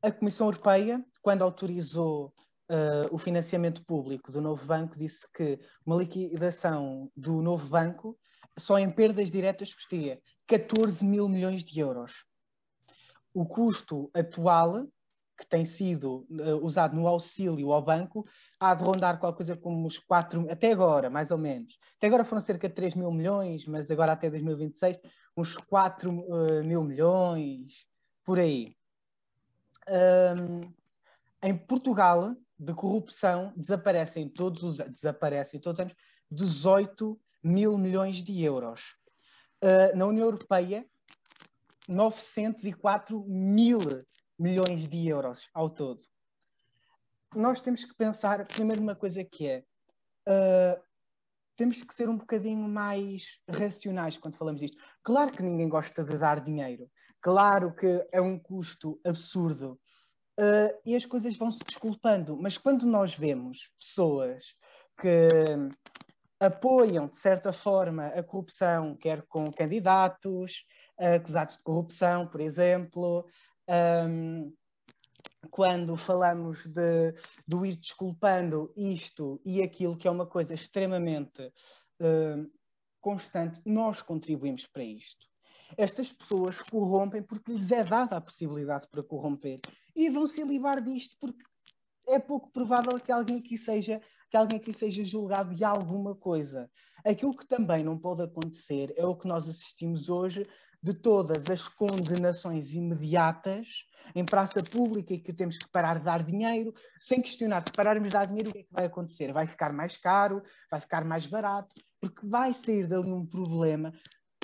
A 0.00 0.12
Comissão 0.12 0.46
Europeia, 0.46 1.04
quando 1.20 1.42
autorizou 1.42 2.32
uh, 2.70 3.08
o 3.10 3.18
financiamento 3.18 3.84
público 3.84 4.30
do 4.30 4.40
novo 4.40 4.64
banco, 4.64 4.96
disse 4.96 5.26
que 5.32 5.58
uma 5.84 5.96
liquidação 5.96 7.10
do 7.16 7.42
novo 7.42 7.66
banco 7.68 8.16
só 8.58 8.78
em 8.78 8.90
perdas 8.90 9.30
diretas 9.30 9.74
custaria 9.74 10.20
14 10.46 11.04
mil 11.04 11.28
milhões 11.28 11.64
de 11.64 11.80
euros. 11.80 12.24
O 13.32 13.46
custo 13.46 14.10
atual 14.14 14.86
que 15.38 15.46
tem 15.46 15.64
sido 15.64 16.26
uh, 16.28 16.64
usado 16.64 16.96
no 16.96 17.06
auxílio 17.06 17.72
ao 17.72 17.80
banco 17.80 18.26
há 18.58 18.74
de 18.74 18.82
rondar 18.82 19.20
qualquer 19.20 19.36
coisa 19.36 19.56
como 19.56 19.86
os 19.86 19.96
4, 19.96 20.50
até 20.50 20.72
agora, 20.72 21.08
mais 21.08 21.30
ou 21.30 21.38
menos. 21.38 21.78
Até 21.96 22.08
agora 22.08 22.24
foram 22.24 22.42
cerca 22.42 22.68
de 22.68 22.74
3 22.74 22.96
mil 22.96 23.12
milhões, 23.12 23.64
mas 23.64 23.88
agora 23.88 24.12
até 24.12 24.28
2026, 24.28 24.98
uns 25.36 25.56
4 25.56 26.10
uh, 26.10 26.64
mil 26.64 26.82
milhões, 26.82 27.86
por 28.24 28.40
aí. 28.40 28.74
Um, 29.88 30.60
em 31.40 31.56
Portugal, 31.56 32.34
de 32.58 32.74
corrupção, 32.74 33.52
desaparecem 33.56 34.28
todos 34.28 34.64
os, 34.64 34.76
desaparecem 34.78 35.60
todos 35.60 35.78
os 35.78 35.84
anos 35.84 35.96
18 36.30 37.18
mil 37.42 37.78
milhões 37.78 38.16
de 38.16 38.42
euros. 38.42 38.96
Uh, 39.62 39.96
na 39.96 40.04
União 40.04 40.26
Europeia, 40.26 40.84
904 41.88 43.24
mil 43.26 43.78
milhões 44.38 44.86
de 44.86 45.08
euros 45.08 45.48
ao 45.52 45.68
todo. 45.68 46.00
Nós 47.34 47.60
temos 47.60 47.84
que 47.84 47.94
pensar, 47.94 48.46
primeiro, 48.46 48.82
uma 48.82 48.94
coisa 48.94 49.24
que 49.24 49.46
é. 49.46 49.64
Uh, 50.26 50.80
temos 51.56 51.82
que 51.82 51.92
ser 51.92 52.08
um 52.08 52.16
bocadinho 52.16 52.68
mais 52.68 53.40
racionais 53.48 54.16
quando 54.16 54.36
falamos 54.36 54.60
disto. 54.60 54.76
Claro 55.02 55.32
que 55.32 55.42
ninguém 55.42 55.68
gosta 55.68 56.04
de 56.04 56.16
dar 56.16 56.40
dinheiro. 56.40 56.88
Claro 57.20 57.74
que 57.74 58.06
é 58.12 58.20
um 58.20 58.38
custo 58.38 59.00
absurdo. 59.04 59.78
Uh, 60.40 60.70
e 60.86 60.94
as 60.94 61.04
coisas 61.04 61.36
vão 61.36 61.50
se 61.50 61.58
desculpando. 61.66 62.36
Mas 62.40 62.56
quando 62.56 62.86
nós 62.86 63.14
vemos 63.14 63.70
pessoas 63.78 64.54
que 65.00 65.28
apoiam, 66.38 67.08
de 67.08 67.16
certa 67.16 67.52
forma, 67.52 68.06
a 68.06 68.22
corrupção, 68.22 68.96
quer 68.96 69.22
com 69.22 69.44
candidatos 69.50 70.64
acusados 70.96 71.56
de 71.56 71.62
corrupção, 71.62 72.26
por 72.26 72.40
exemplo, 72.40 73.26
um, 73.68 74.52
quando 75.50 75.96
falamos 75.96 76.66
de, 76.66 77.14
do 77.46 77.64
ir 77.64 77.76
desculpando 77.76 78.72
isto 78.76 79.40
e 79.44 79.62
aquilo 79.62 79.96
que 79.96 80.08
é 80.08 80.10
uma 80.10 80.26
coisa 80.26 80.54
extremamente 80.54 81.42
uh, 82.00 82.50
constante, 83.00 83.60
nós 83.64 84.02
contribuímos 84.02 84.66
para 84.66 84.84
isto. 84.84 85.26
Estas 85.76 86.12
pessoas 86.12 86.60
corrompem 86.60 87.22
porque 87.22 87.52
lhes 87.52 87.70
é 87.70 87.84
dada 87.84 88.16
a 88.16 88.20
possibilidade 88.20 88.88
para 88.90 89.02
corromper 89.02 89.60
e 89.94 90.08
vão 90.08 90.26
se 90.26 90.42
livrar 90.42 90.82
disto 90.82 91.16
porque 91.20 91.44
é 92.06 92.18
pouco 92.18 92.50
provável 92.50 92.98
que 92.98 93.12
alguém 93.12 93.38
aqui 93.38 93.58
seja 93.58 94.00
que 94.30 94.36
alguém 94.36 94.58
aqui 94.58 94.74
seja 94.74 95.02
julgado 95.04 95.54
de 95.54 95.64
alguma 95.64 96.14
coisa. 96.14 96.70
Aquilo 97.04 97.34
que 97.34 97.46
também 97.46 97.82
não 97.82 97.98
pode 97.98 98.22
acontecer 98.22 98.92
é 98.96 99.06
o 99.06 99.16
que 99.16 99.26
nós 99.26 99.48
assistimos 99.48 100.08
hoje 100.10 100.42
de 100.82 100.94
todas 100.94 101.50
as 101.50 101.66
condenações 101.66 102.72
imediatas 102.72 103.66
em 104.14 104.24
praça 104.24 104.62
pública 104.62 105.12
e 105.12 105.18
que 105.18 105.32
temos 105.32 105.58
que 105.58 105.68
parar 105.68 105.98
de 105.98 106.04
dar 106.04 106.22
dinheiro, 106.22 106.72
sem 107.00 107.20
questionar, 107.20 107.64
se 107.66 107.72
pararmos 107.72 108.08
de 108.08 108.12
dar 108.12 108.26
dinheiro, 108.26 108.50
o 108.50 108.52
que 108.52 108.60
é 108.60 108.62
que 108.62 108.72
vai 108.72 108.86
acontecer? 108.86 109.32
Vai 109.32 109.46
ficar 109.46 109.72
mais 109.72 109.96
caro? 109.96 110.42
Vai 110.70 110.80
ficar 110.80 111.04
mais 111.04 111.26
barato? 111.26 111.74
Porque 112.00 112.26
vai 112.26 112.54
sair 112.54 112.86
dali 112.86 113.10
um 113.10 113.26
problema, 113.26 113.92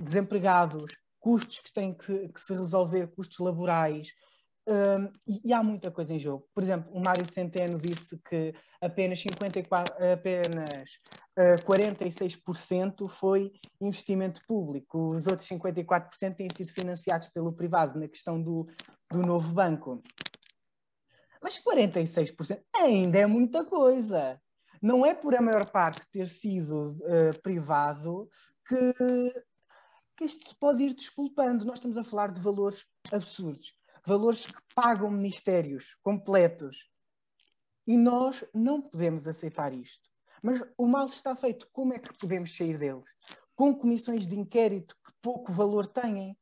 desempregados, 0.03 0.97
custos 1.21 1.61
que 1.61 1.73
têm 1.73 1.95
que, 1.95 2.29
que 2.29 2.41
se 2.41 2.53
resolver, 2.53 3.07
custos 3.09 3.39
laborais, 3.39 4.09
um, 4.67 5.13
e, 5.27 5.49
e, 5.49 5.53
há 5.53 5.63
muita 5.63 5.91
coisa 5.91 6.15
em 6.15 6.19
jogo. 6.19 6.49
Por 6.55 6.63
exemplo, 6.63 6.91
o 6.93 7.01
Mário 7.01 7.25
Centeno 7.31 7.77
disse 7.77 8.19
que 8.29 8.55
apenas, 8.81 9.21
54, 9.21 9.95
apenas 10.13 10.89
uh, 11.39 11.63
46% 11.65 13.09
foi 13.09 13.53
investimento 13.81 14.41
público, 14.47 15.11
os 15.11 15.27
outros 15.27 15.49
54% 15.49 16.35
têm 16.37 16.49
sido 16.55 16.73
financiados 16.73 17.29
pelo 17.29 17.53
privado 17.53 17.99
na 17.99 18.09
questão 18.09 18.41
do, 18.41 18.67
do 19.11 19.21
novo 19.21 19.53
banco. 19.53 20.03
Mas 21.43 21.59
46% 21.63 22.63
ainda 22.77 23.19
é 23.19 23.27
muita 23.27 23.65
coisa. 23.65 24.41
Não 24.81 25.05
é 25.05 25.15
por 25.15 25.35
a 25.35 25.43
maior 25.43 25.71
parte 25.71 26.07
ter 26.11 26.29
sido 26.29 26.93
uh, 27.01 27.41
privado 27.43 28.29
que, 28.67 29.45
que 30.17 30.25
isto 30.25 30.49
se 30.49 30.55
pode 30.55 30.85
ir 30.85 30.95
desculpando. 30.95 31.65
Nós 31.65 31.77
estamos 31.77 31.97
a 31.97 32.05
falar 32.05 32.33
de 32.33 32.41
valores 32.41 32.85
absurdos 33.13 33.75
valores 34.07 34.45
que 34.45 34.61
pagam 34.75 35.11
ministérios 35.11 35.97
completos. 36.03 36.91
E 37.87 37.97
nós 37.97 38.45
não 38.55 38.81
podemos 38.81 39.27
aceitar 39.27 39.73
isto. 39.73 40.09
Mas 40.45 40.61
o 40.77 40.87
mal 40.87 41.07
está 41.07 41.35
feito. 41.35 41.67
Como 41.73 41.95
é 41.95 41.99
que 41.99 42.13
podemos 42.19 42.55
sair 42.55 42.77
deles? 42.77 43.07
Com 43.55 43.75
comissões 43.75 44.27
de 44.27 44.39
inquérito 44.39 44.95
que 45.03 45.11
pouco 45.23 45.51
valor 45.51 45.87
têm? 45.87 46.37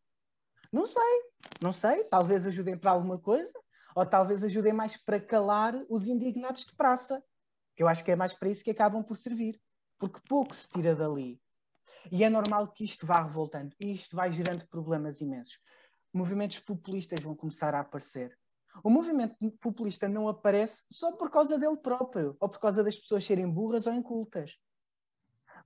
Não 0.72 0.86
sei, 0.86 1.22
não 1.62 1.70
sei. 1.70 2.02
Talvez 2.04 2.44
ajudem 2.44 2.76
para 2.76 2.90
alguma 2.90 3.16
coisa, 3.16 3.52
ou 3.94 4.04
talvez 4.04 4.42
ajudem 4.42 4.72
mais 4.72 4.96
para 4.96 5.20
calar 5.20 5.74
os 5.88 6.08
indignados 6.08 6.66
de 6.66 6.74
praça, 6.74 7.22
que 7.76 7.82
eu 7.84 7.86
acho 7.86 8.02
que 8.02 8.10
é 8.10 8.16
mais 8.16 8.32
para 8.32 8.48
isso 8.48 8.64
que 8.64 8.72
acabam 8.72 9.04
por 9.04 9.16
servir, 9.16 9.60
porque 9.96 10.20
pouco 10.28 10.52
se 10.52 10.68
tira 10.68 10.96
dali. 10.96 11.40
E 12.10 12.24
é 12.24 12.28
normal 12.28 12.72
que 12.72 12.84
isto 12.84 13.06
vá 13.06 13.22
revoltando, 13.22 13.72
e 13.78 13.94
isto 13.94 14.16
vai 14.16 14.32
gerando 14.32 14.66
problemas 14.66 15.20
imensos 15.20 15.58
movimentos 16.12 16.58
populistas 16.58 17.20
vão 17.20 17.34
começar 17.34 17.74
a 17.74 17.80
aparecer. 17.80 18.38
O 18.82 18.90
movimento 18.90 19.36
populista 19.60 20.08
não 20.08 20.28
aparece 20.28 20.82
só 20.90 21.12
por 21.12 21.30
causa 21.30 21.58
dele 21.58 21.76
próprio, 21.76 22.36
ou 22.40 22.48
por 22.48 22.58
causa 22.58 22.82
das 22.82 22.98
pessoas 22.98 23.24
serem 23.24 23.48
burras 23.50 23.86
ou 23.86 23.92
incultas. 23.92 24.58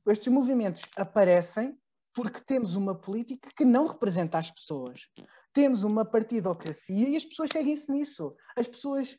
Estes 0.07 0.33
movimentos 0.33 0.83
aparecem 0.97 1.79
porque 2.13 2.41
temos 2.41 2.77
uma 2.77 2.95
política 2.95 3.51
que 3.57 3.65
não 3.65 3.87
representa 3.87 4.39
as 4.39 4.51
pessoas. 4.51 5.09
Temos 5.53 5.85
uma 5.85 6.05
partidocracia 6.05 7.09
e 7.09 7.17
as 7.17 7.25
pessoas 7.25 7.51
seguem-se 7.53 7.91
nisso. 7.91 8.35
As 8.57 8.67
pessoas 8.67 9.19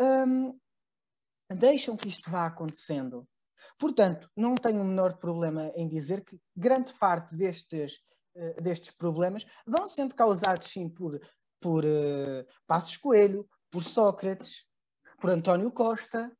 hum, 0.00 0.58
deixam 1.50 1.96
que 1.96 2.08
isto 2.08 2.30
vá 2.30 2.46
acontecendo. 2.46 3.28
Portanto, 3.78 4.30
não 4.36 4.54
tenho 4.54 4.80
o 4.80 4.84
menor 4.84 5.18
problema 5.18 5.70
em 5.74 5.88
dizer 5.88 6.24
que 6.24 6.40
grande 6.56 6.94
parte 6.94 7.34
destes 7.34 8.00
eh, 8.40 8.60
destes 8.60 8.92
problemas 8.92 9.44
vão 9.66 9.88
sendo 9.88 10.14
causados 10.14 10.68
sim 10.68 10.88
por, 10.88 11.20
por 11.60 11.84
uh, 11.84 12.46
Passos 12.66 12.96
Coelho, 12.96 13.48
por 13.70 13.82
Sócrates, 13.82 14.64
por 15.20 15.30
António 15.30 15.70
Costa. 15.70 16.32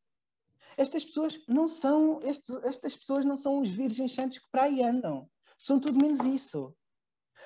Estas 0.76 1.04
pessoas 1.04 1.40
não 1.48 1.66
são, 1.66 2.20
estes, 2.22 2.54
estas 2.64 2.96
pessoas 2.96 3.24
não 3.24 3.36
são 3.36 3.60
os 3.60 3.70
virgens 3.70 4.14
santos 4.14 4.38
que 4.38 4.50
para 4.50 4.64
aí 4.64 4.82
andam. 4.82 5.28
São 5.58 5.80
tudo 5.80 6.00
menos 6.00 6.20
isso. 6.20 6.74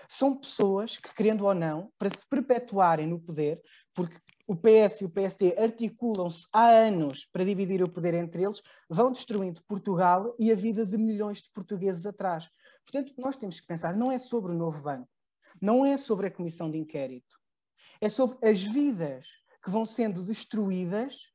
São 0.08 0.36
pessoas 0.36 0.98
que, 0.98 1.14
querendo 1.14 1.44
ou 1.44 1.54
não, 1.54 1.92
para 1.98 2.10
se 2.10 2.26
perpetuarem 2.28 3.06
no 3.06 3.20
poder, 3.20 3.60
porque 3.94 4.16
o 4.46 4.56
PS 4.56 5.00
e 5.00 5.04
o 5.04 5.10
PSD 5.10 5.56
articulam-se 5.58 6.46
há 6.52 6.68
anos 6.68 7.26
para 7.32 7.44
dividir 7.44 7.82
o 7.82 7.88
poder 7.88 8.14
entre 8.14 8.42
eles, 8.42 8.60
vão 8.88 9.12
destruindo 9.12 9.62
Portugal 9.66 10.34
e 10.38 10.50
a 10.50 10.54
vida 10.54 10.84
de 10.84 10.98
milhões 10.98 11.38
de 11.38 11.50
portugueses 11.52 12.04
atrás. 12.04 12.48
Portanto, 12.84 13.14
nós 13.18 13.36
temos 13.36 13.60
que 13.60 13.66
pensar, 13.66 13.96
não 13.96 14.10
é 14.10 14.18
sobre 14.18 14.52
o 14.52 14.56
novo 14.56 14.82
banco, 14.82 15.08
não 15.60 15.86
é 15.86 15.96
sobre 15.96 16.26
a 16.26 16.30
comissão 16.30 16.70
de 16.70 16.78
inquérito, 16.78 17.38
é 18.00 18.08
sobre 18.08 18.38
as 18.46 18.62
vidas 18.62 19.28
que 19.62 19.70
vão 19.70 19.86
sendo 19.86 20.22
destruídas 20.22 21.32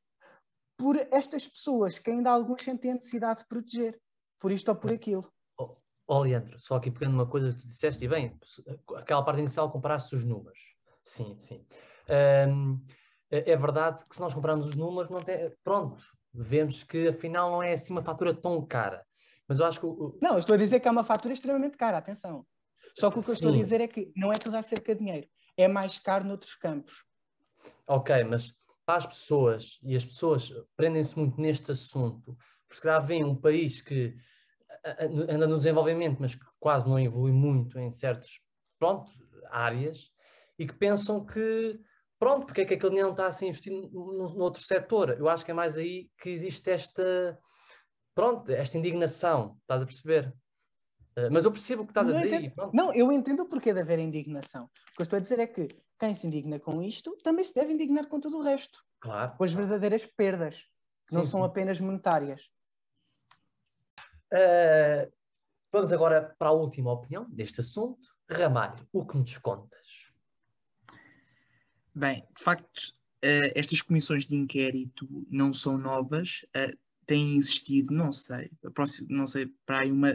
por 0.76 0.96
estas 1.10 1.48
pessoas 1.48 1.98
que 1.98 2.10
ainda 2.10 2.30
alguns 2.30 2.62
sentem 2.62 2.92
a 2.92 2.94
necessidade 2.94 3.40
de 3.40 3.46
proteger, 3.46 4.00
por 4.38 4.52
isto 4.52 4.68
ou 4.68 4.76
por 4.76 4.92
aquilo. 4.92 5.28
Oh, 5.58 5.76
oh 6.06 6.20
Leandro, 6.20 6.58
só 6.60 6.76
aqui 6.76 6.90
pegando 6.90 7.14
uma 7.14 7.26
coisa 7.26 7.52
que 7.52 7.62
tu 7.62 7.66
disseste, 7.66 8.04
e 8.04 8.08
bem, 8.08 8.38
aquela 8.96 9.24
parte 9.24 9.40
inicial 9.40 9.70
comparaste 9.70 10.14
os 10.14 10.24
números. 10.24 10.58
Sim, 11.04 11.36
sim. 11.40 11.66
Um, 12.48 12.80
é, 13.30 13.52
é 13.52 13.56
verdade 13.56 14.04
que 14.08 14.14
se 14.14 14.20
nós 14.20 14.32
comprarmos 14.32 14.66
os 14.66 14.76
números, 14.76 15.10
não 15.10 15.20
tem, 15.20 15.50
pronto, 15.64 16.02
vemos 16.32 16.82
que 16.84 17.08
afinal 17.08 17.50
não 17.50 17.62
é 17.62 17.72
assim 17.72 17.92
uma 17.92 18.02
fatura 18.02 18.34
tão 18.34 18.64
cara. 18.64 19.04
Mas 19.48 19.58
eu 19.58 19.66
acho 19.66 19.80
que. 19.80 19.86
O... 19.86 20.18
Não, 20.20 20.32
eu 20.32 20.38
estou 20.38 20.54
a 20.54 20.58
dizer 20.58 20.78
que 20.80 20.86
é 20.86 20.90
uma 20.90 21.02
fatura 21.02 21.32
extremamente 21.32 21.76
cara, 21.76 21.98
atenção. 21.98 22.46
Só 22.94 23.10
que 23.10 23.18
o 23.18 23.22
que 23.22 23.30
eu 23.30 23.34
estou 23.34 23.50
a 23.50 23.56
dizer 23.56 23.80
é 23.80 23.88
que 23.88 24.12
não 24.14 24.30
é 24.30 24.34
tudo 24.34 24.56
acerca 24.56 24.94
de 24.94 25.00
dinheiro, 25.00 25.26
é 25.58 25.66
mais 25.68 25.98
caro 25.98 26.24
noutros 26.24 26.54
campos. 26.54 27.04
Ok, 27.86 28.24
mas 28.24 28.54
para 28.86 28.96
as 28.96 29.06
pessoas, 29.06 29.78
e 29.82 29.94
as 29.96 30.04
pessoas 30.04 30.50
prendem-se 30.76 31.18
muito 31.18 31.38
neste 31.38 31.72
assunto, 31.72 32.38
porque 32.62 32.76
se 32.76 32.80
calhar 32.80 33.04
vem 33.04 33.24
um 33.24 33.34
país 33.34 33.82
que 33.82 34.16
anda 35.28 35.46
no 35.46 35.56
desenvolvimento, 35.56 36.18
mas 36.20 36.34
que 36.34 36.46
quase 36.58 36.88
não 36.88 36.98
evolui 36.98 37.32
muito 37.32 37.78
em 37.78 37.90
certas 37.90 38.40
áreas, 39.50 40.10
e 40.58 40.66
que 40.66 40.74
pensam 40.74 41.26
que, 41.26 41.78
pronto, 42.18 42.46
porque 42.46 42.62
é 42.62 42.64
que 42.64 42.74
aquele 42.74 42.90
dinheiro 42.90 43.08
não 43.08 43.14
está 43.14 43.26
a 43.26 43.32
ser 43.32 43.46
investido 43.46 43.90
no, 43.92 44.34
no 44.34 44.42
outro 44.42 44.62
setor? 44.62 45.10
Eu 45.18 45.28
acho 45.28 45.44
que 45.44 45.50
é 45.50 45.54
mais 45.54 45.76
aí 45.76 46.08
que 46.16 46.30
existe 46.30 46.70
esta, 46.70 47.38
pronto, 48.14 48.50
esta 48.50 48.78
indignação, 48.78 49.58
estás 49.62 49.82
a 49.82 49.86
perceber? 49.86 50.32
Uh, 51.18 51.32
mas 51.32 51.44
eu 51.44 51.50
percebo 51.50 51.82
o 51.82 51.84
que 51.84 51.90
estás 51.90 52.06
não 52.06 52.16
a 52.16 52.22
dizer. 52.22 52.44
Entendo, 52.44 52.70
não, 52.72 52.92
eu 52.92 53.10
entendo 53.10 53.42
o 53.42 53.48
porquê 53.48 53.72
de 53.72 53.80
haver 53.80 53.98
indignação. 53.98 54.64
O 54.64 54.96
que 54.96 55.02
eu 55.02 55.04
estou 55.04 55.16
a 55.16 55.20
dizer 55.20 55.38
é 55.40 55.46
que 55.46 55.66
quem 55.98 56.14
se 56.14 56.26
indigna 56.26 56.60
com 56.60 56.80
isto 56.82 57.16
também 57.24 57.44
se 57.44 57.54
deve 57.54 57.72
indignar 57.72 58.06
com 58.06 58.20
tudo 58.20 58.38
o 58.38 58.42
resto. 58.42 58.84
Claro. 59.00 59.36
Com 59.36 59.44
as 59.44 59.52
verdadeiras 59.52 60.06
perdas, 60.06 60.56
que 61.06 61.10
sim, 61.10 61.16
não 61.16 61.24
são 61.24 61.40
sim. 61.40 61.46
apenas 61.46 61.80
monetárias. 61.80 62.42
Uh, 64.32 65.10
vamos 65.72 65.92
agora 65.92 66.34
para 66.38 66.48
a 66.48 66.52
última 66.52 66.92
opinião 66.92 67.28
deste 67.30 67.60
assunto. 67.60 68.06
Ramalho, 68.30 68.86
o 68.92 69.04
que 69.04 69.16
me 69.16 69.24
descontas? 69.24 69.78
Bem, 71.94 72.24
de 72.36 72.44
facto, 72.44 72.78
uh, 73.24 73.50
estas 73.54 73.82
comissões 73.82 74.26
de 74.26 74.36
inquérito 74.36 75.08
não 75.30 75.52
são 75.52 75.76
novas, 75.78 76.46
uh, 76.56 76.78
têm 77.06 77.38
existido, 77.38 77.92
não 77.94 78.12
sei, 78.12 78.50
próximo, 78.74 79.08
não 79.10 79.26
sei, 79.26 79.46
para 79.64 79.80
aí 79.80 79.90
uma, 79.90 80.14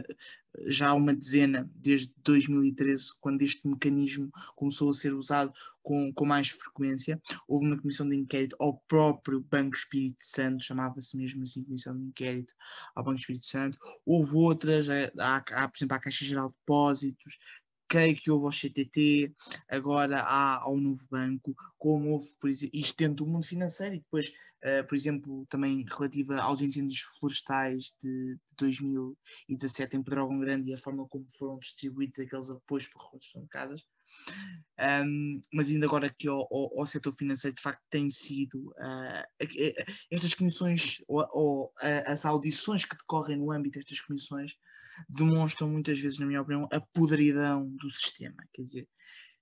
já 0.66 0.92
uma 0.94 1.14
dezena 1.14 1.70
desde 1.74 2.12
2013, 2.22 3.12
quando 3.20 3.42
este 3.42 3.66
mecanismo 3.66 4.30
começou 4.54 4.90
a 4.90 4.94
ser 4.94 5.12
usado 5.12 5.52
com, 5.82 6.12
com 6.12 6.24
mais 6.24 6.48
frequência. 6.48 7.20
Houve 7.46 7.66
uma 7.66 7.78
comissão 7.78 8.08
de 8.08 8.16
inquérito 8.16 8.56
ao 8.58 8.78
próprio 8.88 9.40
Banco 9.40 9.76
Espírito 9.76 10.20
Santo, 10.20 10.64
chamava-se 10.64 11.16
mesmo 11.16 11.42
assim 11.42 11.64
Comissão 11.64 11.96
de 11.96 12.04
Inquérito 12.04 12.54
ao 12.94 13.04
Banco 13.04 13.20
Espírito 13.20 13.46
Santo. 13.46 13.78
Houve 14.04 14.34
outras, 14.36 14.88
há, 14.90 15.36
há, 15.36 15.68
por 15.68 15.76
exemplo, 15.76 15.96
a 15.96 16.00
Caixa 16.00 16.24
Geral 16.24 16.48
de 16.48 16.54
Depósitos, 16.54 17.38
creio 17.88 18.16
que 18.16 18.30
houve 18.30 18.46
ao 18.46 18.52
CTT, 18.52 19.32
agora 19.68 20.20
há 20.20 20.62
ao 20.62 20.76
Novo 20.76 21.06
Banco, 21.10 21.54
como 21.78 22.12
houve, 22.12 22.28
por 22.40 22.50
exemplo, 22.50 22.78
isto 22.78 22.96
dentro 22.96 23.24
do 23.24 23.30
mundo 23.30 23.46
financeiro, 23.46 23.94
e 23.94 24.00
depois, 24.00 24.28
uh, 24.28 24.86
por 24.88 24.94
exemplo, 24.94 25.46
também 25.48 25.84
relativa 25.88 26.40
aos 26.40 26.60
incêndios 26.60 27.00
florestais 27.18 27.94
de 28.02 28.38
2017 28.58 29.96
em 29.96 30.02
Pedrógão 30.02 30.40
Grande 30.40 30.70
e 30.70 30.74
a 30.74 30.78
forma 30.78 31.06
como 31.08 31.26
foram 31.30 31.58
distribuídos 31.58 32.18
aqueles 32.18 32.50
apoios 32.50 32.88
para 32.88 33.02
reconstrução 33.04 33.42
de 33.42 33.48
casas. 33.48 33.82
Um, 34.80 35.40
mas 35.52 35.68
ainda 35.68 35.86
agora 35.86 36.06
aqui 36.06 36.28
ao, 36.28 36.86
setor 36.86 37.12
financeiro, 37.12 37.54
de 37.54 37.62
facto, 37.62 37.82
tem 37.88 38.08
sido 38.10 38.70
uh, 38.72 39.24
estas 40.10 40.34
comissões 40.34 41.02
ou, 41.06 41.26
ou 41.32 41.64
uh, 41.66 42.04
as 42.06 42.24
audições 42.24 42.84
que 42.84 42.96
decorrem 42.96 43.36
no 43.36 43.52
âmbito 43.52 43.78
destas 43.78 44.00
comissões 44.00 44.52
demonstram 45.08 45.68
muitas 45.68 45.98
vezes, 45.98 46.18
na 46.18 46.26
minha 46.26 46.42
opinião, 46.42 46.68
a 46.72 46.80
podridão 46.80 47.68
do 47.68 47.90
sistema. 47.90 48.36
Quer 48.52 48.62
dizer, 48.62 48.88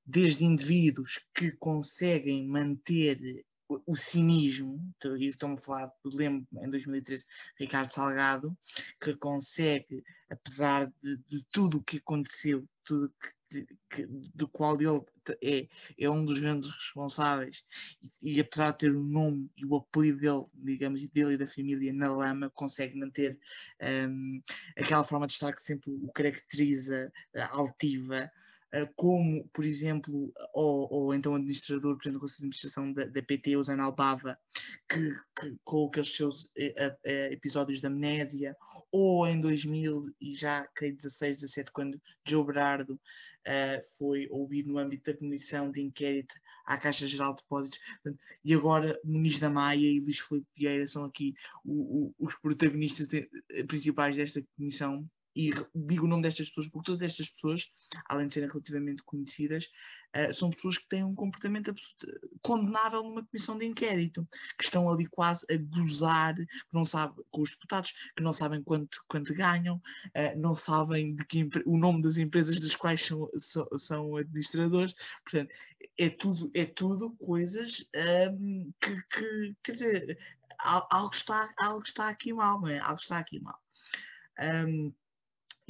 desde 0.05 0.45
indivíduos 0.45 1.21
que 1.35 1.53
conseguem 1.53 2.47
manter 2.47 3.45
o, 3.87 3.97
cinismo, 3.97 4.79
estão 5.19 5.55
a 5.55 5.57
falar, 5.57 5.93
lembro 6.05 6.47
em 6.63 6.71
2013, 6.71 7.25
Ricardo 7.59 7.91
Salgado, 7.91 8.57
que 9.01 9.17
consegue, 9.17 10.03
apesar 10.31 10.93
de, 11.03 11.17
de 11.27 11.45
tudo 11.51 11.79
o 11.79 11.83
que 11.83 11.97
aconteceu, 11.97 12.69
tudo 12.85 13.09
que 13.09 13.29
que, 13.91 14.07
do 14.07 14.49
qual 14.49 14.81
ele 14.81 15.03
é, 15.43 15.69
é 15.99 16.11
um 16.11 16.25
dos 16.25 16.41
grandes 16.41 16.69
responsáveis. 16.69 17.65
E, 18.23 18.37
e, 18.37 18.41
apesar 18.41 18.73
de 18.73 18.79
ter 18.79 18.91
o 18.91 19.03
nome 19.03 19.51
e 19.57 19.65
o 19.65 19.77
apelido 19.77 20.19
dele, 20.19 20.45
digamos, 20.55 21.07
dele 21.09 21.35
e 21.35 21.37
da 21.37 21.47
família 21.47 21.93
na 21.93 22.11
lama, 22.11 22.51
consegue 22.51 22.99
manter 22.99 23.39
um, 24.09 24.43
aquela 24.77 25.05
forma 25.05 25.27
de 25.27 25.33
estar 25.33 25.53
que 25.53 25.63
sempre 25.63 25.91
o 25.91 26.11
caracteriza, 26.13 27.13
altiva, 27.51 28.31
como, 28.97 29.47
por 29.53 29.65
exemplo, 29.65 30.33
ou, 30.55 30.89
ou 30.91 31.15
então 31.15 31.33
o 31.33 31.37
administrador, 31.37 31.97
por 31.97 32.03
exemplo, 32.03 32.19
do 32.19 32.21
Conselho 32.21 32.39
de 32.39 32.45
Administração 32.45 32.93
da, 32.93 33.05
da 33.05 33.23
PT, 33.23 33.57
o 33.57 33.65
Zan 33.65 33.83
Albava, 33.83 34.39
que, 34.89 35.13
que, 35.39 35.57
com 35.63 35.87
aqueles 35.87 36.15
seus 36.15 36.45
uh, 36.47 36.49
uh, 36.49 37.33
episódios 37.33 37.81
de 37.81 37.87
amnésia, 37.87 38.57
ou 38.91 39.27
em 39.27 39.41
2000 39.41 40.15
e 40.21 40.35
já, 40.35 40.67
creio, 40.75 40.97
16, 40.97 41.37
17, 41.39 41.73
quando 41.73 42.01
Joe 42.27 42.47
Berardo 42.47 42.95
uh, 42.95 43.97
foi 43.99 44.27
ouvido 44.31 44.73
no 44.73 44.79
âmbito 44.79 45.13
da 45.13 45.19
Comissão 45.19 45.71
de 45.71 45.83
Inquérito 45.83 46.35
à 46.65 46.79
Caixa 46.79 47.07
Geral 47.07 47.35
de 47.35 47.43
Depósitos. 47.43 47.79
E 48.45 48.55
agora 48.55 48.99
Muniz 49.05 49.39
da 49.39 49.51
Maia 49.51 49.87
e 49.87 50.01
Luís 50.01 50.19
Filipe 50.19 50.49
Vieira 50.57 50.87
são 50.87 51.05
aqui 51.05 51.35
o, 51.65 52.15
o, 52.19 52.27
os 52.27 52.35
protagonistas 52.37 53.09
de, 53.09 53.29
principais 53.67 54.17
desta 54.17 54.43
comissão 54.57 55.07
e 55.35 55.51
digo 55.75 56.05
o 56.05 56.09
nome 56.09 56.23
destas 56.23 56.49
pessoas 56.49 56.69
porque 56.69 56.93
todas 56.93 57.03
estas 57.03 57.31
pessoas, 57.31 57.71
além 58.07 58.27
de 58.27 58.35
serem 58.35 58.49
relativamente 58.49 59.03
conhecidas, 59.03 59.67
uh, 60.17 60.33
são 60.33 60.51
pessoas 60.51 60.79
que 60.79 60.89
têm 60.89 61.05
um 61.05 61.15
comportamento 61.15 61.75
condenável 62.41 63.03
numa 63.03 63.25
comissão 63.25 63.57
de 63.57 63.65
inquérito, 63.65 64.27
que 64.59 64.65
estão 64.65 64.91
ali 64.91 65.07
quase 65.07 65.47
a 65.51 65.57
gozar, 65.57 66.35
que 66.35 66.47
não 66.73 66.85
sabem, 66.85 67.25
com 67.31 67.43
os 67.43 67.51
deputados, 67.51 67.93
que 68.17 68.23
não 68.23 68.33
sabem 68.33 68.63
quanto, 68.63 69.03
quanto 69.09 69.35
ganham, 69.35 69.77
uh, 69.77 70.41
não 70.41 70.55
sabem 70.55 71.15
de 71.15 71.25
que, 71.25 71.49
o 71.67 71.79
nome 71.79 72.03
das 72.03 72.17
empresas 72.17 72.61
das 72.61 72.77
quais 72.77 73.01
são, 73.03 73.29
são, 73.37 73.69
são 73.79 74.17
administradores, 74.17 74.95
portanto, 75.25 75.55
é 75.99 76.11
tudo, 76.11 76.51
é 76.55 76.65
tudo 76.65 77.11
coisas 77.17 77.89
um, 78.33 78.73
que, 78.81 79.03
que, 79.05 79.57
quer 79.63 79.73
dizer, 79.73 80.19
algo 80.59 81.15
está, 81.15 81.53
algo 81.59 81.83
está 81.85 82.09
aqui 82.09 82.33
mal, 82.33 82.61
não 82.61 82.69
é? 82.69 82.79
Algo 82.79 83.01
está 83.01 83.19
aqui 83.19 83.41
mal. 83.41 83.59
Um, 84.39 84.93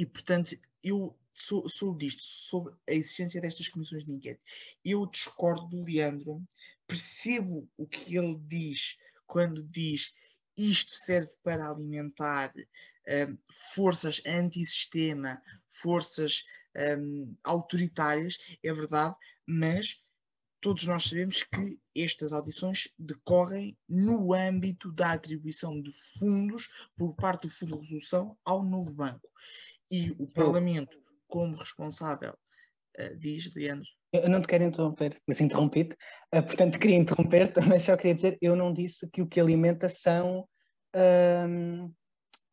e, 0.03 0.07
portanto, 0.07 0.59
eu 0.83 1.17
sou, 1.33 1.69
sou 1.69 1.97
disto, 1.97 2.23
sobre 2.23 2.75
a 2.89 2.93
existência 2.93 3.41
destas 3.41 3.69
comissões 3.69 4.05
de 4.05 4.11
inquérito. 4.11 4.43
Eu 4.85 5.07
discordo 5.07 5.69
do 5.69 5.85
Leandro, 5.85 6.43
percebo 6.89 7.71
o 7.77 7.87
que 7.87 8.17
ele 8.17 8.37
diz 8.49 8.97
quando 9.29 9.63
diz 9.63 10.13
isto 10.59 10.91
serve 10.91 11.31
para 11.45 11.71
alimentar 11.71 12.53
um, 12.57 13.39
forças 13.75 14.21
antissistema, 14.27 15.41
forças 15.69 16.43
um, 16.99 17.37
autoritárias, 17.45 18.37
é 18.61 18.73
verdade, 18.73 19.15
mas 19.47 20.03
todos 20.61 20.85
nós 20.85 21.05
sabemos 21.05 21.45
que 21.45 21.79
estas 21.95 22.33
audições 22.33 22.89
decorrem 22.99 23.79
no 23.89 24.35
âmbito 24.35 24.91
da 24.91 25.13
atribuição 25.13 25.81
de 25.81 25.93
fundos 26.19 26.69
por 26.97 27.15
parte 27.15 27.47
do 27.47 27.55
Fundo 27.55 27.77
de 27.77 27.83
Resolução 27.83 28.37
ao 28.45 28.65
novo 28.65 28.93
banco 28.93 29.29
e 29.93 30.11
o 30.19 30.27
Parlamento, 30.27 30.97
como 31.29 31.55
responsável, 31.55 32.35
uh, 32.99 33.19
diz, 33.19 33.55
Leandro. 33.55 33.87
Eu 34.13 34.29
não 34.29 34.41
te 34.41 34.49
quero 34.49 34.65
interromper, 34.65 35.21
mas 35.27 35.41
interrompi-te. 35.41 35.95
Uh, 36.35 36.43
portanto, 36.43 36.79
queria 36.79 36.97
interromper-te, 36.97 37.61
mas 37.69 37.83
só 37.85 37.97
queria 37.97 38.15
dizer: 38.15 38.39
eu 38.41 38.57
não 38.57 38.73
disse 38.73 39.09
que 39.11 39.21
o 39.21 39.27
que 39.27 39.39
alimenta 39.39 39.89
são 39.89 40.49
uh, 40.97 41.95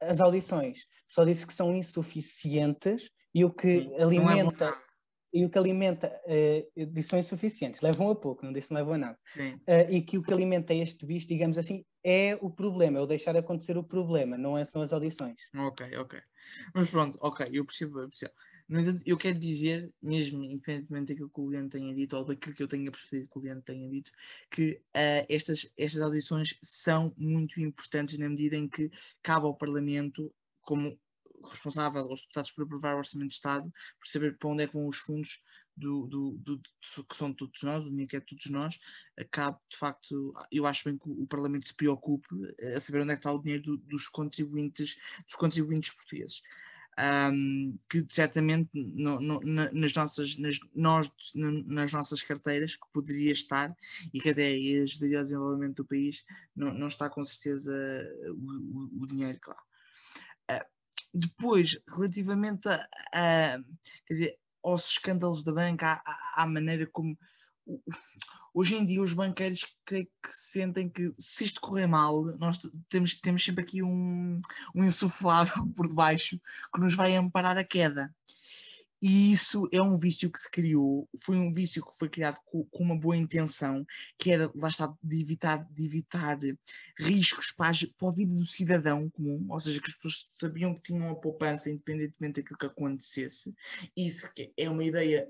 as 0.02 0.20
audições, 0.20 0.80
só 1.08 1.24
disse 1.24 1.48
que 1.48 1.54
são 1.54 1.76
insuficientes 1.76 3.10
e 3.34 3.46
o 3.46 3.52
que 3.52 3.84
Sim, 3.84 3.94
é 3.96 4.04
alimenta. 4.04 4.66
É 4.66 4.90
e 5.32 5.46
o 5.46 5.50
que 5.50 5.58
alimenta, 5.58 6.20
uh, 6.26 6.86
disse 6.88 7.10
são 7.10 7.20
insuficientes, 7.20 7.82
levam 7.82 8.10
a 8.10 8.16
pouco, 8.16 8.44
não 8.44 8.52
disse 8.52 8.74
levam 8.74 8.96
a 8.96 8.98
nada. 8.98 9.20
Uh, 9.38 9.92
e 9.92 10.02
que 10.02 10.18
o 10.18 10.24
que 10.24 10.34
alimenta 10.34 10.74
este 10.74 11.06
bicho, 11.06 11.28
digamos 11.28 11.58
assim, 11.58 11.86
é 12.04 12.38
o 12.42 12.50
problema, 12.50 13.00
é 13.00 13.02
o 13.02 13.08
deixar 13.08 13.36
acontecer 13.36 13.78
o 13.78 13.84
problema, 13.84 14.38
não 14.38 14.58
é, 14.58 14.66
são 14.66 14.82
as 14.82 14.94
audições. 14.94 15.40
Ok, 15.56 15.98
ok. 15.98 16.20
Mas 16.74 16.90
pronto, 16.90 17.18
ok, 17.22 17.48
eu 17.52 17.66
percebo, 17.66 18.00
eu 18.00 18.10
percebo. 18.10 18.34
No 18.68 18.80
entanto, 18.80 19.02
eu 19.04 19.18
quero 19.18 19.40
dizer, 19.40 19.92
mesmo 20.00 20.44
independentemente 20.44 21.12
daquilo 21.12 21.30
que 21.30 21.42
o 21.42 21.48
Leandro 21.48 21.72
tenha 21.72 21.94
dito 21.94 22.16
ou 22.16 22.24
daquilo 22.24 22.56
que 22.56 22.62
eu 22.62 22.68
tenha 22.68 22.92
percebido 22.92 23.28
que 23.28 23.38
o 23.40 23.42
Leandro 23.42 23.64
tenha 23.64 23.90
dito, 23.90 24.12
que 24.52 24.74
uh, 24.96 25.26
estas, 25.28 25.74
estas 25.76 26.02
audições 26.02 26.56
são 26.62 27.12
muito 27.18 27.60
importantes 27.60 28.18
na 28.20 28.30
medida 28.30 28.56
em 28.56 28.70
que 28.70 28.92
cabe 29.24 29.48
ao 29.48 29.56
Parlamento, 29.56 30.32
como 30.62 30.96
responsável 31.44 32.02
aos 32.02 32.22
deputados 32.22 32.52
por 32.52 32.64
aprovar 32.64 32.96
o 32.96 33.00
Orçamento 33.00 33.30
de 33.30 33.36
Estado, 33.36 33.72
por 33.98 34.08
saber 34.08 34.38
para 34.38 34.50
onde 34.50 34.64
é 34.64 34.68
que 34.68 34.74
vão 34.74 34.88
os 34.88 34.98
fundos 34.98 35.42
do, 35.80 36.08
do, 36.08 36.32
do, 36.38 36.60
que 36.60 37.16
são 37.16 37.34
todos 37.34 37.64
nós, 37.64 37.86
o 37.86 37.90
dinheiro 37.90 38.10
que 38.10 38.18
é 38.18 38.20
todos 38.20 38.46
nós, 38.48 38.80
cabe 39.32 39.58
de 39.70 39.78
facto, 39.78 40.34
eu 40.52 40.66
acho 40.66 40.84
bem 40.84 40.98
que 40.98 41.10
o 41.10 41.26
Parlamento 41.26 41.68
se 41.68 41.74
preocupe 41.74 42.28
a 42.76 42.80
saber 42.80 43.02
onde 43.02 43.14
é 43.14 43.16
que 43.16 43.20
está 43.20 43.32
o 43.32 43.42
dinheiro 43.42 43.64
do, 43.64 43.78
dos 43.78 44.08
contribuintes, 44.08 44.98
dos 45.26 45.36
contribuintes 45.36 45.92
portugueses. 45.92 46.42
Um, 47.32 47.78
que 47.90 48.06
certamente 48.10 48.70
no, 48.74 49.22
no, 49.22 49.40
nas, 49.40 49.94
nossas, 49.94 50.38
nas, 50.38 50.60
nós, 50.76 51.10
nas 51.34 51.94
nossas 51.94 52.22
carteiras 52.22 52.76
que 52.76 52.92
poderia 52.92 53.32
estar 53.32 53.74
e 54.14 54.20
que 54.20 54.30
até 54.30 54.54
ajudaria 54.82 55.20
ao 55.20 55.24
desenvolvimento 55.24 55.78
do 55.78 55.86
país, 55.86 56.26
não, 56.54 56.74
não 56.74 56.88
está 56.88 57.10
com 57.10 57.24
certeza 57.24 57.72
o, 58.28 58.34
o, 58.34 59.04
o 59.04 59.08
dinheiro, 59.08 59.40
claro. 59.42 59.62
Uh, 60.52 60.66
depois, 61.14 61.80
relativamente 61.88 62.68
a, 62.68 62.86
a, 63.14 63.64
quer 64.06 64.14
dizer, 64.14 64.40
aos 64.64 64.92
escândalos 64.92 65.44
da 65.44 65.54
banca, 65.54 66.02
à, 66.06 66.44
à 66.44 66.48
maneira 66.48 66.88
como 66.92 67.18
hoje 68.54 68.76
em 68.76 68.86
dia 68.86 69.02
os 69.02 69.14
banqueiros 69.14 69.66
creio 69.86 70.06
que 70.06 70.30
sentem 70.30 70.90
que 70.90 71.14
se 71.18 71.46
isto 71.46 71.62
correr 71.62 71.88
mal, 71.88 72.26
nós 72.38 72.60
temos, 72.90 73.16
temos 73.16 73.44
sempre 73.44 73.64
aqui 73.64 73.84
um, 73.84 74.42
um 74.76 74.84
insuflável 74.84 75.68
por 75.76 75.88
debaixo 75.88 76.40
que 76.74 76.82
nos 76.82 76.94
vai 76.94 77.16
amparar 77.16 77.58
a 77.58 77.64
queda. 77.64 78.14
E 79.02 79.32
isso 79.32 79.68
é 79.72 79.82
um 79.82 79.98
vício 79.98 80.30
que 80.30 80.40
se 80.40 80.52
criou, 80.52 81.08
foi 81.22 81.38
um 81.38 81.54
vício 81.54 81.86
que 81.86 81.98
foi 81.98 82.10
criado 82.10 82.38
com, 82.46 82.66
com, 82.66 82.84
uma 82.84 82.98
boa 82.98 83.16
intenção, 83.16 83.86
que 84.18 84.32
era, 84.32 84.52
lá 84.56 84.68
está, 84.68 84.94
de 85.02 85.22
evitar, 85.22 85.66
de 85.72 85.86
evitar 85.86 86.38
riscos 86.98 87.52
para, 87.52 87.72
para 87.98 88.10
a 88.10 88.12
vida 88.12 88.34
do 88.34 88.46
cidadão 88.46 89.10
comum, 89.10 89.46
ou 89.50 89.60
seja, 89.60 89.80
que 89.80 89.90
as 89.90 89.96
pessoas 89.96 90.30
sabiam 90.38 90.76
que 90.76 90.92
tinham 90.92 91.10
a 91.10 91.16
poupança 91.16 91.70
independentemente 91.70 92.42
daquilo 92.42 92.60
que 92.60 92.66
acontecesse. 92.66 93.56
Isso 93.96 94.30
é 94.58 94.70
uma 94.70 94.84
ideia 94.84 95.30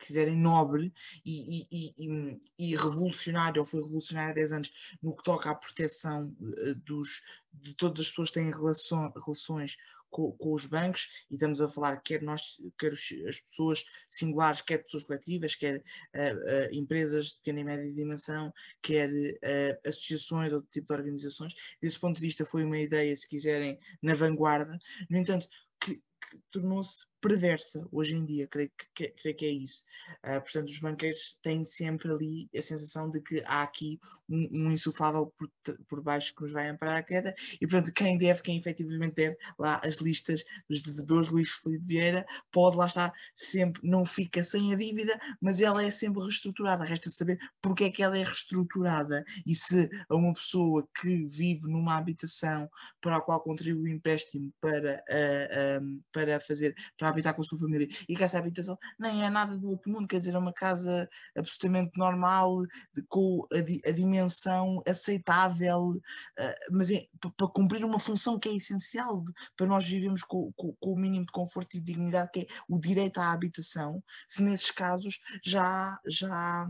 quiserem, 0.00 0.36
nobre 0.36 0.92
e, 1.24 1.66
e, 1.70 1.94
e, 1.98 2.40
e 2.58 2.76
revolucionário, 2.76 3.60
ou 3.60 3.66
foi 3.66 3.82
revolucionário 3.82 4.30
há 4.30 4.34
10 4.34 4.52
anos, 4.52 4.72
no 5.02 5.14
que 5.14 5.22
toca 5.22 5.50
à 5.50 5.54
proteção 5.54 6.34
uh, 6.40 6.74
dos, 6.76 7.22
de 7.52 7.74
todas 7.74 8.00
as 8.00 8.08
pessoas 8.08 8.30
que 8.30 8.40
têm 8.40 8.50
relação, 8.50 9.12
relações 9.12 9.76
com, 10.10 10.32
com, 10.32 10.52
os 10.52 10.66
bancos, 10.66 11.08
e 11.30 11.34
estamos 11.34 11.60
a 11.60 11.68
falar 11.68 11.96
quer 11.98 12.22
nós, 12.22 12.60
quer 12.78 12.92
as 12.92 13.40
pessoas 13.40 13.84
singulares, 14.08 14.60
quer 14.60 14.78
pessoas 14.78 15.04
coletivas, 15.04 15.54
quer 15.54 15.78
uh, 15.78 15.80
uh, 15.80 16.74
empresas 16.74 17.26
de 17.26 17.36
pequena 17.36 17.60
e 17.60 17.64
média 17.64 17.92
dimensão, 17.92 18.52
quer 18.82 19.10
uh, 19.10 19.88
associações, 19.88 20.52
outro 20.52 20.68
tipo 20.70 20.88
de 20.88 21.00
organizações. 21.00 21.54
Desse 21.80 21.98
ponto 21.98 22.16
de 22.16 22.22
vista, 22.22 22.44
foi 22.44 22.64
uma 22.64 22.78
ideia, 22.78 23.14
se 23.14 23.28
quiserem, 23.28 23.78
na 24.02 24.14
vanguarda. 24.14 24.78
No 25.08 25.16
entanto, 25.16 25.48
que, 25.80 25.94
que 25.96 26.38
tornou-se 26.50 27.09
perversa 27.20 27.86
hoje 27.92 28.14
em 28.14 28.24
dia, 28.24 28.46
creio 28.46 28.70
que, 28.94 29.08
creio 29.08 29.36
que 29.36 29.46
é 29.46 29.50
isso. 29.50 29.84
Uh, 30.24 30.40
portanto, 30.40 30.68
os 30.68 30.78
banqueiros 30.78 31.38
têm 31.42 31.64
sempre 31.64 32.10
ali 32.10 32.48
a 32.56 32.62
sensação 32.62 33.10
de 33.10 33.20
que 33.20 33.42
há 33.46 33.62
aqui 33.62 33.98
um, 34.28 34.48
um 34.52 34.72
insuflável 34.72 35.32
por, 35.36 35.50
por 35.88 36.02
baixo 36.02 36.34
que 36.34 36.42
nos 36.42 36.52
vai 36.52 36.68
amparar 36.68 36.98
a 36.98 37.02
queda, 37.02 37.34
e 37.60 37.66
portanto, 37.66 37.92
quem 37.94 38.16
deve, 38.16 38.42
quem 38.42 38.58
efetivamente 38.58 39.14
deve, 39.14 39.36
lá 39.58 39.80
as 39.84 39.96
listas 39.96 40.44
dos 40.68 40.82
devedores, 40.82 41.28
Luís 41.28 41.50
Felipe 41.50 41.84
Vieira, 41.84 42.26
pode 42.50 42.76
lá 42.76 42.86
estar 42.86 43.12
sempre, 43.34 43.80
não 43.84 44.04
fica 44.04 44.42
sem 44.42 44.72
a 44.72 44.76
dívida, 44.76 45.18
mas 45.40 45.60
ela 45.60 45.82
é 45.84 45.90
sempre 45.90 46.22
reestruturada. 46.22 46.84
Resta 46.84 47.10
saber 47.10 47.38
porque 47.60 47.84
é 47.84 47.90
que 47.90 48.02
ela 48.02 48.18
é 48.18 48.22
reestruturada 48.22 49.24
e 49.46 49.54
se 49.54 49.88
a 50.08 50.14
uma 50.14 50.34
pessoa 50.34 50.88
que 51.00 51.24
vive 51.26 51.68
numa 51.68 51.96
habitação 51.96 52.68
para 53.00 53.16
a 53.16 53.20
qual 53.20 53.40
contribui 53.40 53.90
o 53.90 53.94
empréstimo 53.94 54.52
para, 54.60 55.02
uh, 55.08 55.82
um, 55.82 56.02
para 56.12 56.40
fazer, 56.40 56.74
para 56.98 57.09
habitar 57.10 57.34
com 57.34 57.42
a 57.42 57.44
sua 57.44 57.58
família 57.58 57.88
e 58.08 58.16
que 58.16 58.22
essa 58.22 58.38
habitação 58.38 58.78
nem 58.98 59.24
é 59.24 59.30
nada 59.30 59.56
do 59.56 59.70
outro 59.70 59.90
mundo, 59.90 60.08
quer 60.08 60.18
dizer, 60.18 60.34
é 60.34 60.38
uma 60.38 60.52
casa 60.52 61.08
absolutamente 61.36 61.92
normal, 61.96 62.62
de, 62.94 63.02
com 63.08 63.46
a, 63.52 63.88
a, 63.88 63.92
dimensão 63.92 64.82
aceitável, 64.86 65.90
uh, 65.90 66.72
mas 66.72 66.90
é 66.90 67.06
para 67.36 67.48
cumprir 67.48 67.84
uma 67.84 67.98
função 67.98 68.38
que 68.38 68.48
é 68.48 68.54
essencial 68.54 69.22
de, 69.22 69.32
para 69.56 69.66
nós 69.66 69.84
vivermos 69.84 70.22
com, 70.22 70.52
com, 70.56 70.74
com, 70.80 70.92
o 70.92 70.96
mínimo 70.96 71.26
de 71.26 71.32
conforto 71.32 71.76
e 71.76 71.80
dignidade, 71.80 72.30
que 72.32 72.40
é 72.40 72.46
o 72.68 72.78
direito 72.78 73.20
à 73.20 73.32
habitação, 73.32 74.02
se 74.28 74.42
nesses 74.42 74.70
casos 74.70 75.20
já, 75.44 75.98
já, 76.06 76.68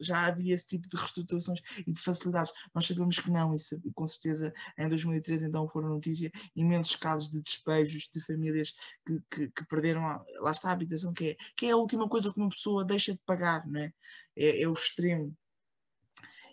já 0.00 0.26
havia 0.26 0.54
esse 0.54 0.66
tipo 0.66 0.88
de 0.88 0.96
reestruturações 0.96 1.60
e 1.86 1.92
de 1.92 2.00
facilidades. 2.00 2.52
Nós 2.74 2.86
sabemos 2.86 3.18
que 3.18 3.30
não, 3.30 3.54
e 3.54 3.92
com 3.92 4.06
certeza 4.06 4.52
em 4.78 4.88
2013 4.88 5.46
então 5.46 5.68
foram 5.68 5.88
notícia 5.88 6.30
imensos 6.54 6.96
casos 6.96 7.28
de 7.28 7.40
despejos 7.40 8.08
de 8.12 8.20
famílias 8.24 8.74
que, 9.06 9.20
que, 9.30 9.48
que 9.48 9.64
perderam, 9.72 10.06
a, 10.06 10.22
lá 10.40 10.50
está 10.50 10.68
a 10.68 10.72
habitação, 10.72 11.14
que 11.14 11.30
é, 11.30 11.36
que 11.56 11.66
é 11.66 11.70
a 11.70 11.76
última 11.76 12.06
coisa 12.06 12.30
que 12.30 12.38
uma 12.38 12.50
pessoa 12.50 12.84
deixa 12.84 13.12
de 13.12 13.20
pagar, 13.24 13.66
não 13.66 13.80
é? 13.80 13.92
É, 14.36 14.62
é 14.62 14.68
o 14.68 14.72
extremo. 14.72 15.34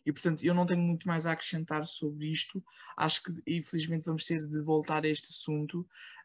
E 0.06 0.14
portanto, 0.14 0.44
eu 0.44 0.54
não 0.54 0.66
tenho 0.66 0.82
muito 0.82 1.06
mais 1.06 1.26
a 1.26 1.34
acrescentar 1.34 1.86
sobre 1.86 2.32
isto. 2.32 2.64
Acho 2.96 3.22
que, 3.24 3.34
infelizmente, 3.46 4.06
vamos 4.06 4.24
ter 4.24 4.40
de 4.40 4.62
voltar 4.62 5.04
a 5.04 5.10
este 5.10 5.28
assunto. 5.28 5.82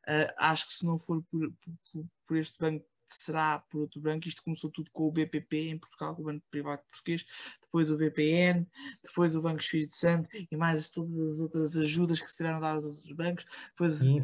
Uh, 0.07 0.31
acho 0.39 0.69
que 0.69 0.73
se 0.73 0.87
não 0.87 0.97
for 0.97 1.23
por, 1.25 1.53
por, 1.93 2.07
por, 2.27 2.37
este 2.37 2.59
banco, 2.59 2.87
será 3.07 3.59
por 3.59 3.81
outro 3.81 4.01
banco. 4.01 4.29
Isto 4.29 4.45
começou 4.45 4.71
tudo 4.71 4.91
com 4.93 5.09
o 5.09 5.13
BPP 5.13 5.71
em 5.71 5.79
Portugal, 5.79 6.15
o 6.19 6.23
Banco 6.23 6.45
Privado 6.51 6.83
Português, 6.89 7.27
depois 7.61 7.91
o 7.91 7.97
BPN, 7.97 8.67
depois 9.03 9.35
o 9.35 9.43
Banco 9.43 9.61
Espírito 9.61 9.95
Santo 9.95 10.29
e 10.33 10.57
mais 10.57 10.89
todas 10.91 11.33
as 11.33 11.41
outras 11.41 11.77
ajudas 11.77 12.21
que 12.21 12.31
se 12.31 12.37
tiveram 12.37 12.59
a 12.59 12.61
dar 12.61 12.77
aos 12.77 12.85
outros 12.85 13.13
bancos. 13.13 13.45
Depois, 13.71 14.01
uh, 14.03 14.15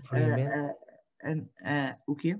uh, 1.26 1.96
o 2.06 2.14
quê? 2.14 2.38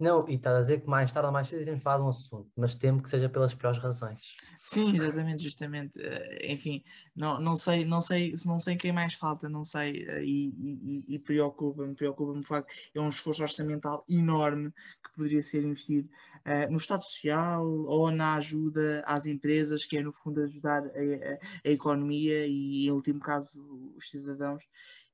Não, 0.00 0.26
e 0.26 0.36
está 0.36 0.56
a 0.56 0.62
dizer 0.62 0.80
que 0.80 0.88
mais 0.88 1.12
tarde 1.12 1.26
ou 1.26 1.32
mais 1.32 1.46
cedo 1.46 1.60
iremos 1.60 1.82
falar 1.82 1.98
de 1.98 2.04
um 2.04 2.08
assunto, 2.08 2.50
mas 2.56 2.74
temo 2.74 3.02
que 3.02 3.10
seja 3.10 3.28
pelas 3.28 3.54
piores 3.54 3.78
razões. 3.78 4.34
Sim, 4.64 4.94
exatamente, 4.94 5.42
justamente. 5.42 5.98
Uh, 5.98 6.38
enfim, 6.42 6.82
não, 7.14 7.38
não 7.38 7.54
sei, 7.54 7.84
não 7.84 8.00
sei, 8.00 8.32
não 8.46 8.58
sei 8.58 8.76
quem 8.76 8.92
mais 8.92 9.12
falta, 9.12 9.46
não 9.46 9.62
sei, 9.62 10.06
uh, 10.08 10.22
e, 10.22 10.48
e, 10.48 11.04
e 11.16 11.18
preocupa-me, 11.18 11.94
preocupa-me 11.94 12.40
o 12.40 12.46
facto 12.46 12.72
é 12.94 13.00
um 13.00 13.10
esforço 13.10 13.42
orçamental 13.42 14.02
enorme 14.08 14.72
que 15.04 15.12
poderia 15.14 15.42
ser 15.42 15.62
investido 15.64 16.08
uh, 16.46 16.70
no 16.70 16.78
Estado 16.78 17.02
Social 17.02 17.68
ou 17.68 18.10
na 18.10 18.36
ajuda 18.36 19.02
às 19.06 19.26
empresas, 19.26 19.84
que 19.84 19.98
é 19.98 20.02
no 20.02 20.14
fundo 20.14 20.42
ajudar 20.42 20.82
a, 20.82 20.88
a, 20.88 21.68
a 21.68 21.70
economia 21.70 22.46
e, 22.46 22.86
em 22.86 22.90
último 22.90 23.20
caso, 23.20 23.92
os 23.98 24.08
cidadãos, 24.08 24.62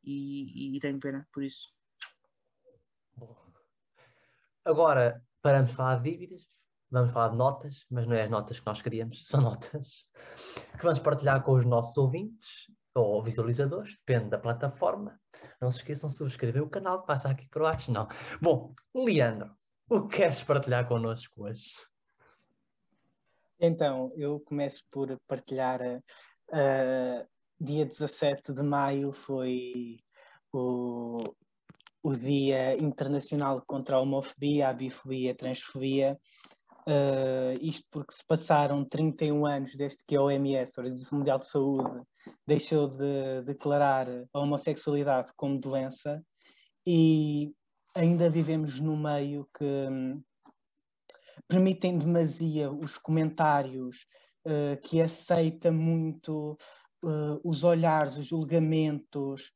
e, 0.05 0.76
e 0.76 0.78
tenho 0.78 1.01
pena 1.01 1.26
por 1.32 1.43
isso. 1.43 1.74
Agora, 4.67 5.23
paramos 5.41 5.71
de 5.71 5.77
falar 5.77 6.01
de 6.01 6.11
dívidas, 6.11 6.43
vamos 6.91 7.12
falar 7.12 7.29
de 7.29 7.37
notas, 7.37 7.87
mas 7.89 8.05
não 8.05 8.17
é 8.17 8.25
as 8.25 8.31
notas 8.31 8.59
que 8.59 8.67
nós 8.67 8.83
queríamos, 8.83 9.23
são 9.31 9.41
notas 9.41 10.05
que 10.77 10.83
vamos 10.83 10.99
partilhar 10.99 11.41
com 11.45 11.53
os 11.53 11.64
nossos 11.64 11.97
ouvintes 11.97 12.67
ou 12.93 13.23
visualizadores, 13.23 13.97
depende 13.99 14.31
da 14.31 14.39
plataforma. 14.39 15.21
Não 15.61 15.71
se 15.71 15.79
esqueçam 15.79 16.11
de 16.11 16.17
subscrever 16.17 16.64
o 16.64 16.69
canal 16.69 17.01
que 17.01 17.07
passa 17.07 17.29
aqui 17.29 17.47
por 17.49 17.62
baixo, 17.62 17.93
não. 17.93 18.09
Bom, 18.43 18.75
Leandro, 18.93 19.55
o 19.89 20.09
que 20.09 20.17
queres 20.17 20.43
partilhar 20.43 20.89
connosco 20.89 21.45
hoje? 21.45 21.71
Então, 23.61 24.12
eu 24.17 24.41
começo 24.41 24.83
por 24.91 25.17
partilhar. 25.29 25.81
Uh, 26.49 27.25
dia 27.61 27.87
17 27.87 28.53
de 28.53 28.62
maio 28.64 29.12
foi 29.12 30.01
o, 30.53 31.23
o 32.07 32.16
Dia 32.16 32.80
Internacional 32.80 33.61
contra 33.66 33.96
a 33.96 34.00
Homofobia, 34.00 34.68
a 34.68 34.72
Bifobia 34.72 35.32
a 35.32 35.34
Transfobia. 35.34 36.16
Uh, 36.86 37.59
isto 37.61 37.84
porque 37.90 38.14
se 38.14 38.24
passaram 38.24 38.84
31 38.84 39.44
anos 39.44 39.74
desde 39.74 40.04
que 40.07 40.14
a 40.14 40.22
OMS, 40.22 40.72
a 40.76 40.82
Organização 40.82 41.18
Mundial 41.18 41.40
de 41.40 41.48
Saúde, 41.48 42.02
deixou 42.46 42.86
de 42.86 43.42
declarar 43.42 44.07
a 44.32 44.38
homossexualidade 44.38 45.32
como 45.34 45.59
doença 45.59 46.22
e 46.86 47.52
ainda 47.92 48.30
vivemos 48.30 48.78
no 48.78 48.96
meio 48.96 49.48
que 49.59 49.64
um, 49.64 50.22
permitem 51.48 51.98
demasia 51.98 52.70
os 52.70 52.96
comentários, 52.98 54.07
uh, 54.46 54.80
que 54.80 55.02
aceita 55.02 55.72
muito 55.72 56.57
uh, 57.02 57.40
os 57.42 57.64
olhares, 57.64 58.16
os 58.16 58.26
julgamentos, 58.26 59.50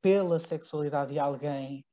pela 0.00 0.38
sexualidade 0.38 1.12
de 1.12 1.18
alguém, 1.18 1.84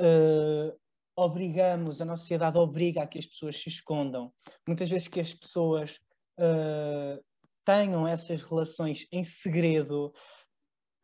uh, 0.00 0.78
obrigamos, 1.16 2.00
a 2.00 2.04
nossa 2.04 2.22
sociedade 2.22 2.58
obriga 2.58 3.02
a 3.02 3.06
que 3.06 3.18
as 3.18 3.26
pessoas 3.26 3.56
se 3.56 3.68
escondam. 3.68 4.32
Muitas 4.66 4.88
vezes 4.88 5.08
que 5.08 5.20
as 5.20 5.34
pessoas 5.34 5.98
uh, 6.38 7.22
tenham 7.64 8.06
essas 8.06 8.42
relações 8.42 9.06
em 9.12 9.24
segredo 9.24 10.12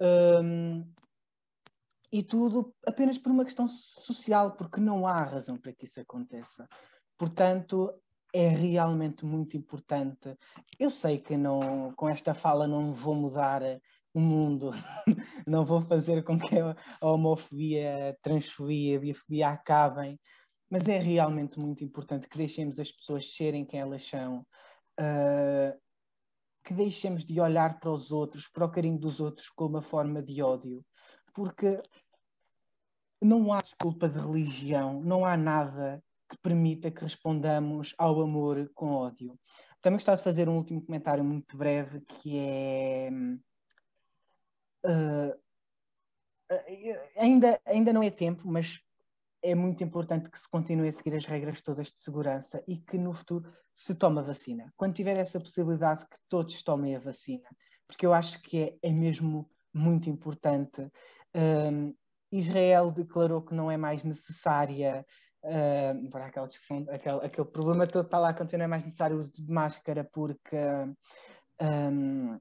um, 0.01 0.07
ehm, 0.07 0.85
e 2.13 2.23
tudo 2.23 2.75
apenas 2.87 3.19
por 3.19 3.33
uma 3.33 3.45
questão 3.45 3.67
social, 3.67 4.53
porque 4.53 4.81
não 4.81 5.07
há 5.07 5.25
razão 5.25 5.57
para 5.59 5.73
que 5.73 5.85
isso 5.85 6.01
aconteça. 6.01 6.67
Portanto, 7.19 7.93
é 8.33 8.49
realmente 8.49 9.25
muito 9.25 9.57
importante. 9.57 10.37
Eu 10.79 10.91
sei 10.91 11.19
que 11.19 11.37
não, 11.37 11.93
com 11.97 12.09
esta 12.09 12.35
fala 12.35 12.67
não 12.67 12.93
vou 12.93 13.15
mudar 13.15 13.63
o 14.15 14.21
mundo. 14.21 14.71
não 15.47 15.65
vou 15.65 15.83
fazer 15.83 16.23
com 16.23 16.39
que 16.39 16.57
a 16.57 17.07
homofobia, 17.07 18.11
a 18.11 18.15
transfobia, 18.23 18.97
a 18.97 19.01
biofobia 19.01 19.49
acabem, 19.49 20.19
mas 20.71 20.87
é 20.89 20.99
realmente 20.99 21.59
muito 21.59 21.85
importante 21.85 22.29
que 22.29 22.39
deixemos 22.39 22.79
as 22.79 22.91
pessoas 22.91 23.35
serem 23.35 23.67
quem 23.67 23.81
elas 23.81 24.07
são, 24.07 24.47
uh, 25.01 25.79
que 26.65 26.73
deixemos 26.73 27.25
de 27.25 27.41
olhar 27.41 27.79
para 27.79 27.91
os 27.91 28.13
outros, 28.13 28.49
para 28.49 28.65
o 28.65 28.71
carinho 28.71 28.99
dos 28.99 29.21
outros 29.21 29.51
como 29.51 29.77
uma 29.77 29.83
forma 29.83 30.23
de 30.23 30.41
ódio, 30.41 30.85
porque 31.35 31.83
não 33.21 33.53
há 33.53 33.61
desculpa 33.61 34.09
de 34.09 34.19
religião, 34.19 35.03
não 35.03 35.25
há 35.25 35.37
nada 35.37 36.03
que 36.31 36.39
permita 36.39 36.91
que 36.91 37.03
respondamos 37.03 37.95
ao 37.99 38.21
amor 38.21 38.71
com 38.75 38.93
ódio. 38.93 39.39
Também 39.83 39.99
gostava 39.99 40.17
de 40.17 40.25
fazer 40.25 40.49
um 40.49 40.57
último 40.57 40.83
comentário 40.83 41.23
muito 41.23 41.57
breve 41.57 42.01
que 42.01 42.39
é 42.39 43.11
uh, 44.85 45.39
ainda, 47.17 47.61
ainda 47.65 47.93
não 47.93 48.03
é 48.03 48.11
tempo, 48.11 48.47
mas 48.47 48.81
é 49.43 49.55
muito 49.55 49.85
importante 49.85 50.31
que 50.31 50.39
se 50.39 50.49
continue 50.49 50.89
a 50.89 50.93
seguir 50.93 51.15
as 51.15 51.27
regras 51.27 51.61
todas 51.61 51.93
de 51.93 52.01
segurança 52.01 52.63
e 52.67 52.77
que 52.77 52.97
no 52.97 53.13
futuro 53.13 53.53
se 53.75 53.95
tome 53.95 54.21
a 54.21 54.23
vacina. 54.23 54.73
Quando 54.77 54.95
tiver 54.95 55.17
essa 55.17 55.39
possibilidade, 55.39 56.07
que 56.07 56.17
todos 56.29 56.63
tomem 56.63 56.97
a 56.97 56.99
vacina, 56.99 57.49
porque 57.87 58.07
eu 58.07 58.15
acho 58.15 58.41
que 58.41 58.79
é, 58.83 58.89
é 58.89 58.91
mesmo 58.91 59.51
muito 59.73 60.09
importante. 60.09 60.89
Um, 61.35 61.95
Israel 62.33 62.91
declarou 62.91 63.43
que 63.43 63.55
não 63.55 63.71
é 63.71 63.77
mais 63.77 64.03
necessária 64.03 65.05
uh, 65.43 66.11
para 66.11 66.27
aquela 66.27 66.47
discussão, 66.47 66.87
aquele, 66.89 67.17
aquele 67.17 67.49
problema 67.49 67.87
todo 67.87 68.07
está 68.07 68.19
lá 68.19 68.29
a 68.29 68.31
acontecer, 68.31 68.57
não 68.57 68.65
é 68.65 68.69
mais 68.69 68.85
necessário 68.85 69.17
o 69.17 69.21
uso 69.21 69.33
de 69.33 69.51
máscara 69.51 70.05
porque 70.05 70.57
um, 71.61 72.39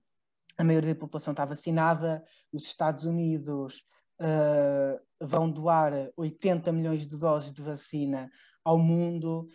a 0.57 0.63
maioria 0.63 0.93
da 0.93 0.99
população 0.99 1.31
está 1.31 1.45
vacinada, 1.45 2.23
os 2.51 2.65
Estados 2.65 3.05
Unidos 3.05 3.83
uh, 4.19 4.99
vão 5.19 5.49
doar 5.49 6.11
80 6.15 6.71
milhões 6.71 7.07
de 7.07 7.17
doses 7.17 7.51
de 7.51 7.61
vacina 7.61 8.29
ao 8.63 8.77
mundo. 8.77 9.47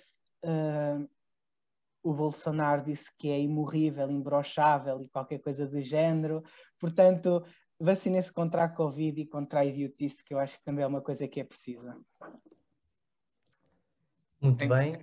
Uh, 0.45 1.09
o 2.03 2.15
Bolsonaro 2.15 2.83
disse 2.83 3.11
que 3.19 3.31
é 3.31 3.41
imorrível, 3.41 4.11
imbrochável 4.11 5.03
e 5.03 5.09
qualquer 5.09 5.39
coisa 5.39 5.67
do 5.67 5.81
género. 5.83 6.43
Portanto, 6.79 7.45
vacinem-se 7.79 8.33
contra 8.33 8.65
a 8.65 8.69
Covid 8.69 9.21
e 9.21 9.27
contra 9.27 9.61
a 9.61 9.65
idiotice, 9.65 10.25
que 10.25 10.33
eu 10.33 10.39
acho 10.39 10.59
que 10.59 10.65
também 10.65 10.85
é 10.85 10.87
uma 10.87 11.03
coisa 11.03 11.29
que 11.29 11.41
é 11.41 11.45
precisa. 11.45 11.99
Muito 14.41 14.69
bem. 14.69 14.93
bem. 14.93 15.03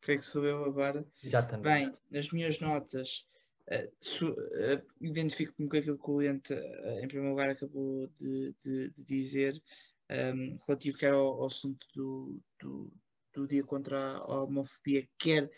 Creio 0.00 0.20
que 0.20 0.24
sou 0.24 0.44
eu 0.44 0.64
agora. 0.64 1.06
Exatamente. 1.22 1.64
Bem, 1.64 1.92
nas 2.10 2.30
minhas 2.30 2.60
notas, 2.60 3.28
uh, 3.70 4.26
uh, 4.26 4.82
identifico-me 5.00 5.68
com 5.68 5.76
aquilo 5.76 5.98
que 5.98 6.10
o 6.10 6.16
Lente, 6.16 6.52
uh, 6.52 6.98
em 6.98 7.06
primeiro 7.06 7.30
lugar, 7.30 7.50
acabou 7.50 8.08
de, 8.18 8.54
de, 8.62 8.90
de 8.90 9.04
dizer, 9.04 9.62
um, 10.10 10.14
ehm, 10.14 10.52
relativo 10.66 10.98
quer 10.98 11.12
ao, 11.12 11.26
ao 11.26 11.46
assunto 11.46 11.86
do, 11.94 12.40
do, 12.60 12.92
do, 13.32 13.46
dia 13.46 13.62
contra 13.62 13.98
a 13.98 14.42
homofobia, 14.42 15.08
quer 15.18 15.48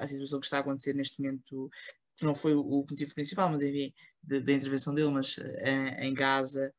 à 0.00 0.06
situação 0.06 0.38
que 0.38 0.46
está 0.46 0.58
a 0.58 0.60
acontecer 0.60 0.94
neste 0.94 1.20
momento, 1.20 1.68
que 2.16 2.24
não 2.24 2.34
foi 2.34 2.54
o, 2.54 2.60
o 2.60 2.86
motivo 2.88 3.12
principal, 3.14 3.50
mas 3.50 3.62
enfim, 3.62 3.92
da 4.22 4.52
intervenção 4.52 4.94
dele, 4.94 5.10
mas 5.10 5.36
em 5.98 6.14
Gaza, 6.14 6.72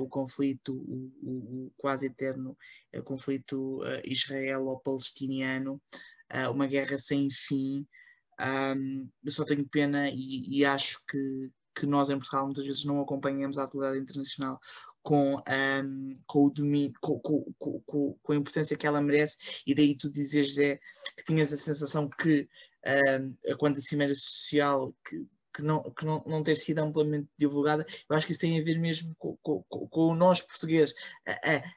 o 0.00 0.08
conflito, 0.08 0.74
o, 0.74 1.66
o, 1.66 1.72
quase 1.76 2.06
eterno 2.06 2.56
conflito 3.04 3.80
israelo-palestiniano, 4.04 5.80
uma 6.50 6.66
guerra 6.66 6.98
sem 6.98 7.28
fim, 7.30 7.86
um, 8.40 9.08
eu 9.24 9.32
só 9.32 9.44
tenho 9.44 9.68
pena 9.68 10.08
e, 10.08 10.58
e, 10.58 10.64
acho 10.64 11.04
que, 11.06 11.52
que 11.74 11.86
nós 11.86 12.10
em 12.10 12.16
Portugal 12.16 12.46
muitas 12.46 12.64
vezes 12.64 12.84
não 12.84 13.00
acompanhamos 13.00 13.58
a 13.58 13.64
atualidade 13.64 14.02
internacional 14.02 14.58
com, 15.02 15.36
um, 15.36 16.14
com, 16.26 16.44
o 16.46 16.50
domínio, 16.50 16.92
com, 17.00 17.18
com, 17.20 17.52
com, 17.58 18.18
com, 18.22 18.32
a 18.32 18.36
importância 18.36 18.76
que 18.76 18.86
ela 18.86 19.00
merece, 19.00 19.62
e 19.66 19.74
daí 19.74 19.96
tu 19.96 20.10
dizes, 20.10 20.54
Zé, 20.54 20.78
que 21.16 21.24
tinhas 21.24 21.52
a 21.52 21.56
sensação 21.56 22.08
que 22.08 22.48
um, 22.86 23.56
quando 23.56 23.78
a 23.78 23.82
Cimeira 23.82 24.14
Social 24.14 24.94
que 25.04 25.26
que 25.60 25.66
não, 25.66 25.82
que 25.82 26.04
não, 26.04 26.22
não 26.26 26.42
ter 26.42 26.56
sido 26.56 26.78
amplamente 26.80 27.28
divulgada, 27.38 27.86
eu 28.08 28.16
acho 28.16 28.26
que 28.26 28.32
isso 28.32 28.40
tem 28.40 28.58
a 28.58 28.64
ver 28.64 28.78
mesmo 28.78 29.14
com, 29.18 29.36
com, 29.42 29.62
com 29.62 30.08
o 30.08 30.14
nós 30.14 30.40
portugueses. 30.40 30.94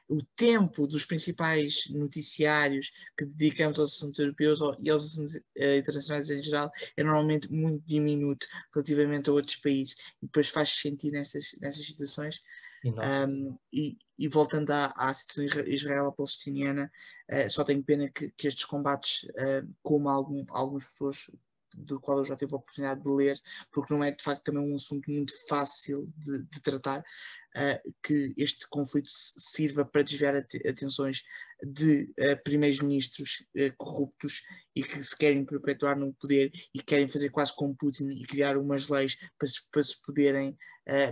o 0.08 0.22
tempo 0.36 0.86
dos 0.86 1.04
principais 1.04 1.84
noticiários 1.90 2.90
que 3.16 3.24
dedicamos 3.24 3.78
aos 3.78 3.94
assuntos 3.94 4.18
europeus 4.18 4.60
e 4.80 4.90
aos 4.90 5.04
assuntos 5.04 5.36
uh, 5.36 5.78
internacionais 5.78 6.30
em 6.30 6.42
geral 6.42 6.70
é 6.96 7.02
normalmente 7.02 7.50
muito 7.52 7.84
diminuto 7.86 8.46
relativamente 8.72 9.30
a 9.30 9.32
outros 9.32 9.56
países 9.56 9.96
e 10.22 10.26
depois 10.26 10.48
faz 10.48 10.70
sentido 10.70 11.12
nestas, 11.12 11.56
nestas 11.60 11.86
situações. 11.86 12.42
Um, 12.86 13.56
e, 13.72 13.96
e, 14.18 14.28
voltando 14.28 14.70
à, 14.70 14.92
à 14.94 15.12
situação 15.14 15.64
israelo-palestiniana, 15.66 16.92
uh, 17.32 17.50
só 17.50 17.64
tenho 17.64 17.82
pena 17.82 18.10
que, 18.10 18.30
que 18.36 18.46
estes 18.46 18.64
combates, 18.64 19.24
uh, 19.30 19.66
como 19.82 20.10
algum, 20.10 20.44
algumas 20.50 20.84
pessoas 20.90 21.30
do 21.74 22.00
qual 22.00 22.18
eu 22.18 22.24
já 22.24 22.36
tive 22.36 22.54
a 22.54 22.56
oportunidade 22.56 23.02
de 23.02 23.08
ler, 23.08 23.40
porque 23.72 23.92
não 23.92 24.02
é 24.02 24.10
de 24.10 24.22
facto 24.22 24.44
também 24.44 24.62
um 24.62 24.74
assunto 24.74 25.10
muito 25.10 25.32
fácil 25.48 26.12
de, 26.16 26.42
de 26.44 26.62
tratar, 26.62 27.00
uh, 27.00 27.94
que 28.02 28.34
este 28.36 28.68
conflito 28.68 29.08
sirva 29.10 29.84
para 29.84 30.02
desviar 30.02 30.34
atenções 30.36 31.22
de 31.62 32.12
uh, 32.18 32.42
primeiros-ministros 32.42 33.46
uh, 33.56 33.74
corruptos 33.76 34.42
e 34.74 34.82
que 34.82 35.02
se 35.02 35.16
querem 35.16 35.44
perpetuar 35.44 35.98
no 35.98 36.12
poder 36.14 36.52
e 36.74 36.82
querem 36.82 37.08
fazer 37.08 37.30
quase 37.30 37.54
como 37.54 37.76
Putin 37.76 38.08
e 38.10 38.26
criar 38.26 38.56
umas 38.56 38.88
leis 38.88 39.16
para 39.38 39.48
se, 39.48 39.60
para 39.70 39.82
se 39.82 40.00
poderem 40.02 40.56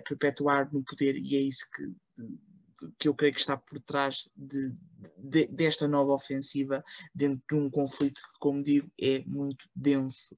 perpetuar 0.06 0.70
no 0.70 0.84
poder, 0.84 1.16
e 1.16 1.34
é 1.34 1.40
isso 1.40 1.64
que 1.74 1.82
que 2.98 3.08
eu 3.08 3.14
creio 3.14 3.34
que 3.34 3.40
está 3.40 3.56
por 3.56 3.78
trás 3.80 4.28
de, 4.36 4.74
de, 5.16 5.46
desta 5.46 5.86
nova 5.88 6.12
ofensiva 6.12 6.84
dentro 7.14 7.42
de 7.48 7.54
um 7.54 7.70
conflito 7.70 8.20
que, 8.20 8.38
como 8.38 8.62
digo, 8.62 8.90
é 9.00 9.22
muito 9.26 9.68
denso. 9.74 10.36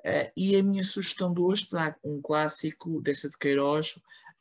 Uh, 0.00 0.32
e 0.36 0.56
a 0.56 0.62
minha 0.62 0.84
sugestão 0.84 1.32
de 1.32 1.40
hoje 1.40 1.68
trago 1.68 1.96
um 2.02 2.20
clássico 2.22 3.02
dessa 3.02 3.28
de 3.28 3.36
Queiroz, 3.36 3.96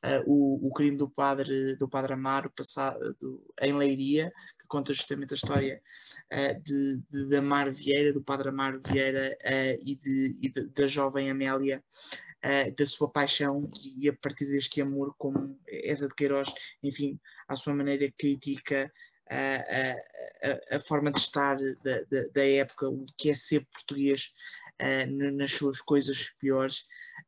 uh, 0.06 0.24
o, 0.26 0.68
o 0.68 0.74
crime 0.74 0.96
do 0.96 1.10
padre, 1.10 1.76
do 1.76 1.88
padre 1.88 2.14
Amaro, 2.14 2.50
passado 2.52 2.98
em 3.62 3.74
Leiria, 3.74 4.32
que 4.58 4.66
conta 4.68 4.94
justamente 4.94 5.34
a 5.34 5.36
história 5.36 5.82
uh, 6.32 6.62
de, 6.62 7.02
de, 7.10 7.26
de 7.26 7.36
Amaro 7.36 7.74
Vieira, 7.74 8.14
do 8.14 8.24
padre 8.24 8.50
Amaro 8.50 8.80
Vieira 8.80 9.38
e, 9.82 9.96
de, 9.96 10.38
e 10.42 10.50
de, 10.50 10.68
da 10.68 10.88
jovem 10.88 11.30
Amélia, 11.30 11.84
uh, 12.46 12.76
da 12.76 12.86
sua 12.86 13.10
paixão 13.10 13.70
e 13.98 14.10
a 14.10 14.14
partir 14.14 14.46
deste 14.46 14.82
amor, 14.82 15.14
como 15.18 15.60
essa 15.68 16.08
de 16.08 16.16
Queiroz, 16.16 16.50
enfim, 16.84 17.20
à 17.48 17.56
sua 17.56 17.74
maneira 17.74 18.12
critica 18.18 18.92
a, 19.30 19.94
a, 20.74 20.76
a 20.76 20.80
forma 20.80 21.12
de 21.12 21.20
estar 21.20 21.58
da, 21.58 22.02
da, 22.10 22.28
da, 22.34 22.48
época, 22.48 22.90
o 22.90 23.06
que 23.18 23.30
é 23.30 23.34
ser 23.34 23.66
português 23.72 24.34
uh, 24.82 25.32
nas 25.34 25.52
suas 25.52 25.80
coisas 25.82 26.30
piores. 26.40 26.80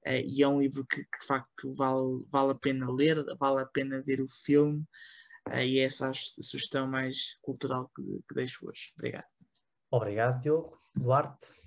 Uh, 0.05 0.24
e 0.26 0.41
é 0.41 0.47
um 0.47 0.62
livro 0.62 0.86
que, 0.86 1.03
que, 1.03 1.20
de 1.20 1.26
facto 1.26 1.76
vale, 1.76 2.26
vale 2.32 2.51
a 2.51 2.55
pena 2.55 2.91
ler, 2.91 3.24
vale 3.38 3.62
a 3.62 3.66
pena 3.66 4.01
ver 4.01 4.20
o 4.20 4.28
filme, 4.28 4.84
uh, 5.49 5.59
e 5.59 5.80
é 5.80 5.84
essa 5.84 6.09
a 6.09 6.14
sugestão 6.14 6.88
mais 6.88 7.38
cultural 7.41 7.91
que, 7.95 8.03
que 8.28 8.36
deixo 8.36 8.68
hoje. 8.68 8.91
Obrigado. 8.97 9.28
Obrigado, 9.91 10.41
Diogo. 10.41 10.82
Duarte. 10.95 11.61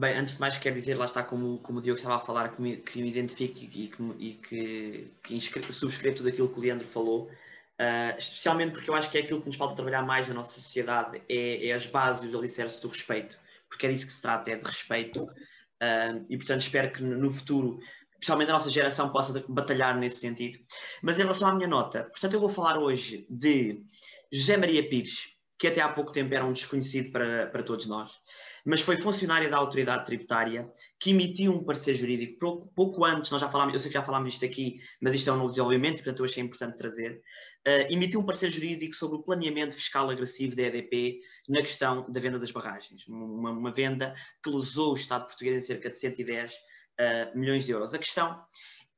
Bem, 0.00 0.16
antes 0.16 0.32
de 0.32 0.40
mais 0.40 0.56
quero 0.56 0.76
dizer, 0.76 0.94
lá 0.94 1.04
está 1.04 1.22
como, 1.22 1.58
como 1.58 1.78
o 1.78 1.82
Diogo 1.82 1.98
estava 1.98 2.16
a 2.16 2.20
falar, 2.20 2.56
que 2.56 2.62
me, 2.62 2.78
que 2.78 3.02
me 3.02 3.10
identifico 3.10 3.58
e 3.58 3.86
que, 3.86 4.02
e 4.18 4.32
que, 4.32 5.60
que 5.60 5.72
subscrevo 5.74 6.16
tudo 6.16 6.30
aquilo 6.30 6.48
que 6.48 6.58
o 6.58 6.62
Leandro 6.62 6.86
falou, 6.86 7.24
uh, 7.24 8.16
especialmente 8.16 8.72
porque 8.72 8.88
eu 8.88 8.94
acho 8.94 9.10
que 9.10 9.18
é 9.18 9.20
aquilo 9.20 9.42
que 9.42 9.48
nos 9.48 9.56
falta 9.56 9.74
trabalhar 9.74 10.00
mais 10.00 10.26
na 10.26 10.32
nossa 10.32 10.58
sociedade, 10.58 11.20
é, 11.28 11.66
é 11.66 11.72
as 11.74 11.84
bases 11.84 12.24
e 12.24 12.28
os 12.28 12.34
alicerces 12.34 12.78
do 12.80 12.88
respeito, 12.88 13.36
porque 13.68 13.84
é 13.84 13.90
disso 13.90 14.06
que 14.06 14.12
se 14.12 14.22
trata, 14.22 14.50
é 14.50 14.56
de 14.56 14.64
respeito, 14.64 15.22
uh, 15.22 16.26
e 16.30 16.36
portanto 16.38 16.62
espero 16.62 16.92
que 16.94 17.02
no 17.02 17.30
futuro, 17.30 17.78
especialmente 18.14 18.48
a 18.48 18.54
nossa 18.54 18.70
geração, 18.70 19.12
possa 19.12 19.44
batalhar 19.50 19.98
nesse 19.98 20.20
sentido. 20.20 20.58
Mas 21.02 21.18
em 21.18 21.22
relação 21.24 21.46
à 21.46 21.54
minha 21.54 21.68
nota, 21.68 22.04
portanto 22.04 22.32
eu 22.32 22.40
vou 22.40 22.48
falar 22.48 22.78
hoje 22.78 23.26
de 23.28 23.84
José 24.32 24.56
Maria 24.56 24.88
Pires, 24.88 25.28
que 25.58 25.66
até 25.66 25.82
há 25.82 25.90
pouco 25.90 26.10
tempo 26.10 26.32
era 26.32 26.46
um 26.46 26.54
desconhecido 26.54 27.12
para, 27.12 27.48
para 27.48 27.62
todos 27.62 27.86
nós 27.86 28.18
mas 28.64 28.80
foi 28.80 28.96
funcionária 28.96 29.48
da 29.48 29.56
autoridade 29.56 30.04
tributária 30.06 30.70
que 30.98 31.10
emitiu 31.10 31.52
um 31.52 31.64
parecer 31.64 31.94
jurídico 31.94 32.38
pouco, 32.38 32.72
pouco 32.74 33.04
antes, 33.04 33.30
nós 33.30 33.40
já 33.40 33.50
falámos, 33.50 33.74
eu 33.74 33.80
sei 33.80 33.90
que 33.90 33.94
já 33.94 34.02
falámos 34.02 34.32
disto 34.32 34.44
aqui, 34.44 34.80
mas 35.00 35.14
isto 35.14 35.30
é 35.30 35.32
um 35.32 35.36
novo 35.36 35.50
desenvolvimento, 35.50 35.96
portanto 35.96 36.18
eu 36.20 36.24
achei 36.24 36.42
importante 36.42 36.76
trazer, 36.76 37.22
uh, 37.66 37.92
emitiu 37.92 38.20
um 38.20 38.24
parecer 38.24 38.50
jurídico 38.50 38.94
sobre 38.94 39.16
o 39.16 39.22
planeamento 39.22 39.74
fiscal 39.74 40.10
agressivo 40.10 40.56
da 40.56 40.62
EDP 40.62 41.20
na 41.48 41.60
questão 41.60 42.10
da 42.10 42.20
venda 42.20 42.38
das 42.38 42.50
barragens, 42.50 43.06
uma, 43.08 43.50
uma 43.50 43.72
venda 43.72 44.14
que 44.42 44.50
lesou 44.50 44.92
o 44.92 44.96
Estado 44.96 45.26
português 45.26 45.56
em 45.56 45.66
cerca 45.66 45.90
de 45.90 45.98
110 45.98 46.52
uh, 46.52 46.56
eh, 46.98 47.32
milhões 47.34 47.64
de 47.64 47.72
euros. 47.72 47.94
A 47.94 47.98
questão 47.98 48.40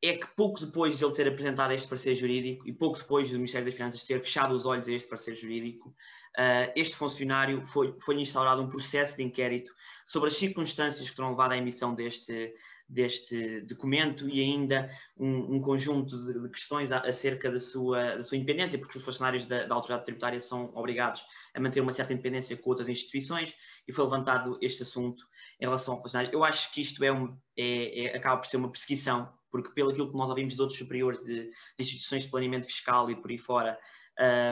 é 0.03 0.14
que 0.14 0.26
pouco 0.34 0.59
depois 0.59 0.98
de 0.98 1.05
ele 1.05 1.14
ter 1.14 1.28
apresentado 1.28 1.72
este 1.72 1.86
parecer 1.86 2.16
jurídico 2.16 2.66
e 2.66 2.72
pouco 2.72 2.98
depois 2.98 3.30
do 3.30 3.36
Ministério 3.36 3.64
das 3.64 3.74
Finanças 3.74 4.03
ter 4.03 4.20
fechado 4.20 4.53
os 4.53 4.66
olhos 4.66 4.88
a 4.88 4.92
este 4.92 5.09
parecer 5.09 5.36
jurídico, 5.36 5.90
uh, 5.90 6.72
este 6.74 6.96
funcionário 6.96 7.62
foi, 7.62 7.94
foi 8.00 8.20
instaurado 8.20 8.61
um 8.61 8.68
processo 8.68 9.16
de 9.16 9.22
inquérito 9.22 9.72
sobre 10.05 10.28
as 10.28 10.36
circunstâncias 10.36 11.09
que 11.09 11.14
terão 11.14 11.30
levado 11.30 11.53
à 11.53 11.57
emissão 11.57 11.94
deste, 11.94 12.53
deste 12.88 13.61
documento 13.61 14.28
e 14.28 14.40
ainda 14.40 14.90
um, 15.16 15.55
um 15.55 15.61
conjunto 15.61 16.16
de, 16.26 16.40
de 16.40 16.48
questões 16.48 16.90
acerca 16.90 17.48
da 17.48 17.61
sua, 17.61 18.16
da 18.16 18.22
sua 18.24 18.36
independência, 18.36 18.80
porque 18.80 18.98
os 18.98 19.05
funcionários 19.05 19.46
da, 19.46 19.66
da, 19.66 19.74
autoridade 19.76 20.05
tributária 20.05 20.40
são 20.40 20.72
obrigados 20.74 21.24
a 21.55 21.61
manter 21.61 21.80
uma 21.80 21.92
certa 21.92 22.12
independência 22.12 22.57
com 22.57 22.70
outras 22.70 22.88
instituições 22.88 23.55
e 23.86 23.92
foi 23.92 24.05
levantado 24.05 24.59
este 24.61 24.82
assunto 24.82 25.24
em 25.61 25.64
relação 25.64 25.94
ao 25.94 26.03
funcionário. 26.03 26.34
Eu 26.34 26.42
acho 26.42 26.72
que 26.72 26.80
isto 26.80 27.05
é, 27.05 27.12
um, 27.12 27.38
é, 27.57 28.07
é 28.07 28.16
acaba 28.16 28.38
por 28.38 28.48
ser 28.48 28.57
uma 28.57 28.68
perseguição 28.68 29.32
porque 29.53 29.72
pelo 29.74 29.90
aquilo 29.90 30.11
que 30.11 30.16
nós 30.16 30.30
ouvimos 30.30 30.55
de 30.55 30.61
outros 30.61 30.78
superiores 30.78 31.20
de, 31.20 31.44
de 31.44 31.53
instituições 31.78 32.24
de 32.24 32.30
planeamento 32.30 32.66
fiscal 32.66 33.11
e 33.11 33.14
por 33.14 33.30
aí 33.30 33.38
fora, 33.38 33.78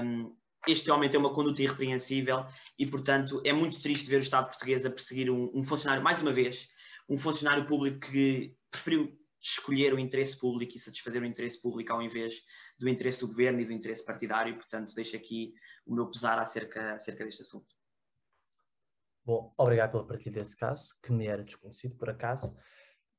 um, 0.05 0.37
este 0.69 0.91
homem 0.91 1.09
tem 1.09 1.19
uma 1.19 1.33
conduta 1.33 1.63
irrepreensível 1.63 2.45
e, 2.79 2.87
portanto, 2.87 3.41
é 3.45 3.53
muito 3.53 3.81
triste 3.81 4.09
ver 4.09 4.17
o 4.17 4.21
Estado 4.21 4.49
português 4.49 4.85
a 4.85 4.91
perseguir 4.91 5.31
um, 5.31 5.51
um 5.55 5.65
funcionário, 5.65 6.05
mais 6.05 6.21
uma 6.21 6.33
vez, 6.33 6.69
um 7.09 7.17
funcionário 7.17 7.65
público 7.65 8.01
que 8.01 8.55
preferiu 8.71 9.19
escolher 9.43 9.95
o 9.95 9.99
interesse 9.99 10.39
público 10.39 10.77
e 10.77 10.79
satisfazer 10.79 11.23
o 11.23 11.25
interesse 11.25 11.61
público 11.61 11.91
ao 11.93 12.03
invés 12.03 12.43
do 12.79 12.89
interesse 12.89 13.21
do 13.21 13.29
governo 13.29 13.61
e 13.61 13.65
do 13.65 13.73
interesse 13.73 14.05
partidário. 14.05 14.55
Portanto, 14.55 14.95
deixo 14.95 15.17
aqui 15.17 15.55
o 15.87 15.95
meu 15.95 16.11
pesar 16.11 16.39
acerca, 16.39 16.95
acerca 16.95 17.25
deste 17.25 17.41
assunto. 17.41 17.75
Bom, 19.25 19.55
obrigado 19.57 19.93
pela 19.93 20.07
partilha 20.07 20.35
desse 20.35 20.57
caso, 20.57 20.95
que 21.03 21.13
me 21.13 21.27
era 21.27 21.43
desconhecido 21.43 21.97
por 21.97 22.11
acaso. 22.11 22.55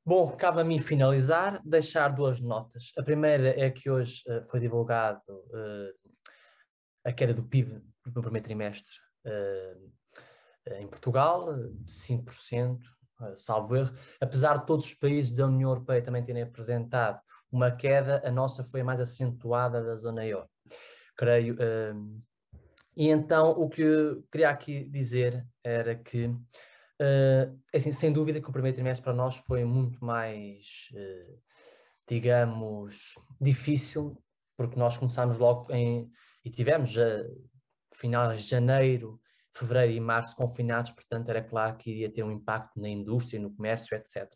Bom, 0.04 0.36
cabe 0.36 0.60
a 0.60 0.64
mim 0.64 0.80
finalizar, 0.80 1.62
deixar 1.64 2.08
duas 2.08 2.40
notas. 2.40 2.90
A 2.98 3.04
primeira 3.04 3.50
é 3.50 3.70
que 3.70 3.88
hoje 3.88 4.20
uh, 4.26 4.42
foi 4.46 4.58
divulgado 4.58 5.20
uh, 5.30 6.10
a 7.04 7.12
queda 7.12 7.32
do 7.32 7.44
PIB 7.44 7.80
no 8.06 8.20
primeiro 8.20 8.44
trimestre 8.44 8.92
uh, 9.24 10.72
em 10.80 10.88
Portugal, 10.88 11.54
de 11.54 11.92
5%, 11.92 12.80
salvo 13.36 13.76
erro. 13.76 13.94
Apesar 14.20 14.58
de 14.58 14.66
todos 14.66 14.86
os 14.86 14.94
países 14.94 15.34
da 15.34 15.46
União 15.46 15.70
Europeia 15.70 16.02
também 16.02 16.24
terem 16.24 16.42
apresentado 16.42 17.20
uma 17.50 17.70
queda, 17.70 18.20
a 18.24 18.30
nossa 18.30 18.64
foi 18.64 18.80
a 18.80 18.84
mais 18.84 18.98
acentuada 18.98 19.84
da 19.84 19.94
zona 19.94 20.26
euro, 20.26 20.48
creio. 21.16 21.56
E 22.96 23.08
então 23.08 23.50
o 23.50 23.68
que 23.68 23.82
eu 23.82 24.22
queria 24.32 24.50
aqui 24.50 24.84
dizer 24.84 25.46
era 25.62 25.94
que 25.94 26.34
Uh, 27.02 27.58
assim, 27.74 27.92
sem 27.92 28.12
dúvida 28.12 28.40
que 28.40 28.48
o 28.48 28.52
primeiro 28.52 28.76
trimestre 28.76 29.02
para 29.02 29.12
nós 29.12 29.34
foi 29.38 29.64
muito 29.64 30.04
mais, 30.04 30.88
uh, 30.92 31.36
digamos, 32.08 33.14
difícil, 33.40 34.16
porque 34.56 34.78
nós 34.78 34.96
começámos 34.96 35.36
logo 35.36 35.72
em, 35.72 36.08
e 36.44 36.50
tivemos 36.50 36.90
já 36.90 37.24
finais 37.94 38.40
de 38.40 38.48
janeiro, 38.48 39.20
fevereiro 39.52 39.94
e 39.94 40.00
março 40.00 40.36
confinados, 40.36 40.92
portanto 40.92 41.28
era 41.28 41.42
claro 41.42 41.76
que 41.76 41.90
iria 41.90 42.12
ter 42.12 42.22
um 42.22 42.30
impacto 42.30 42.80
na 42.80 42.88
indústria, 42.88 43.40
no 43.40 43.52
comércio, 43.52 43.96
etc. 43.96 44.30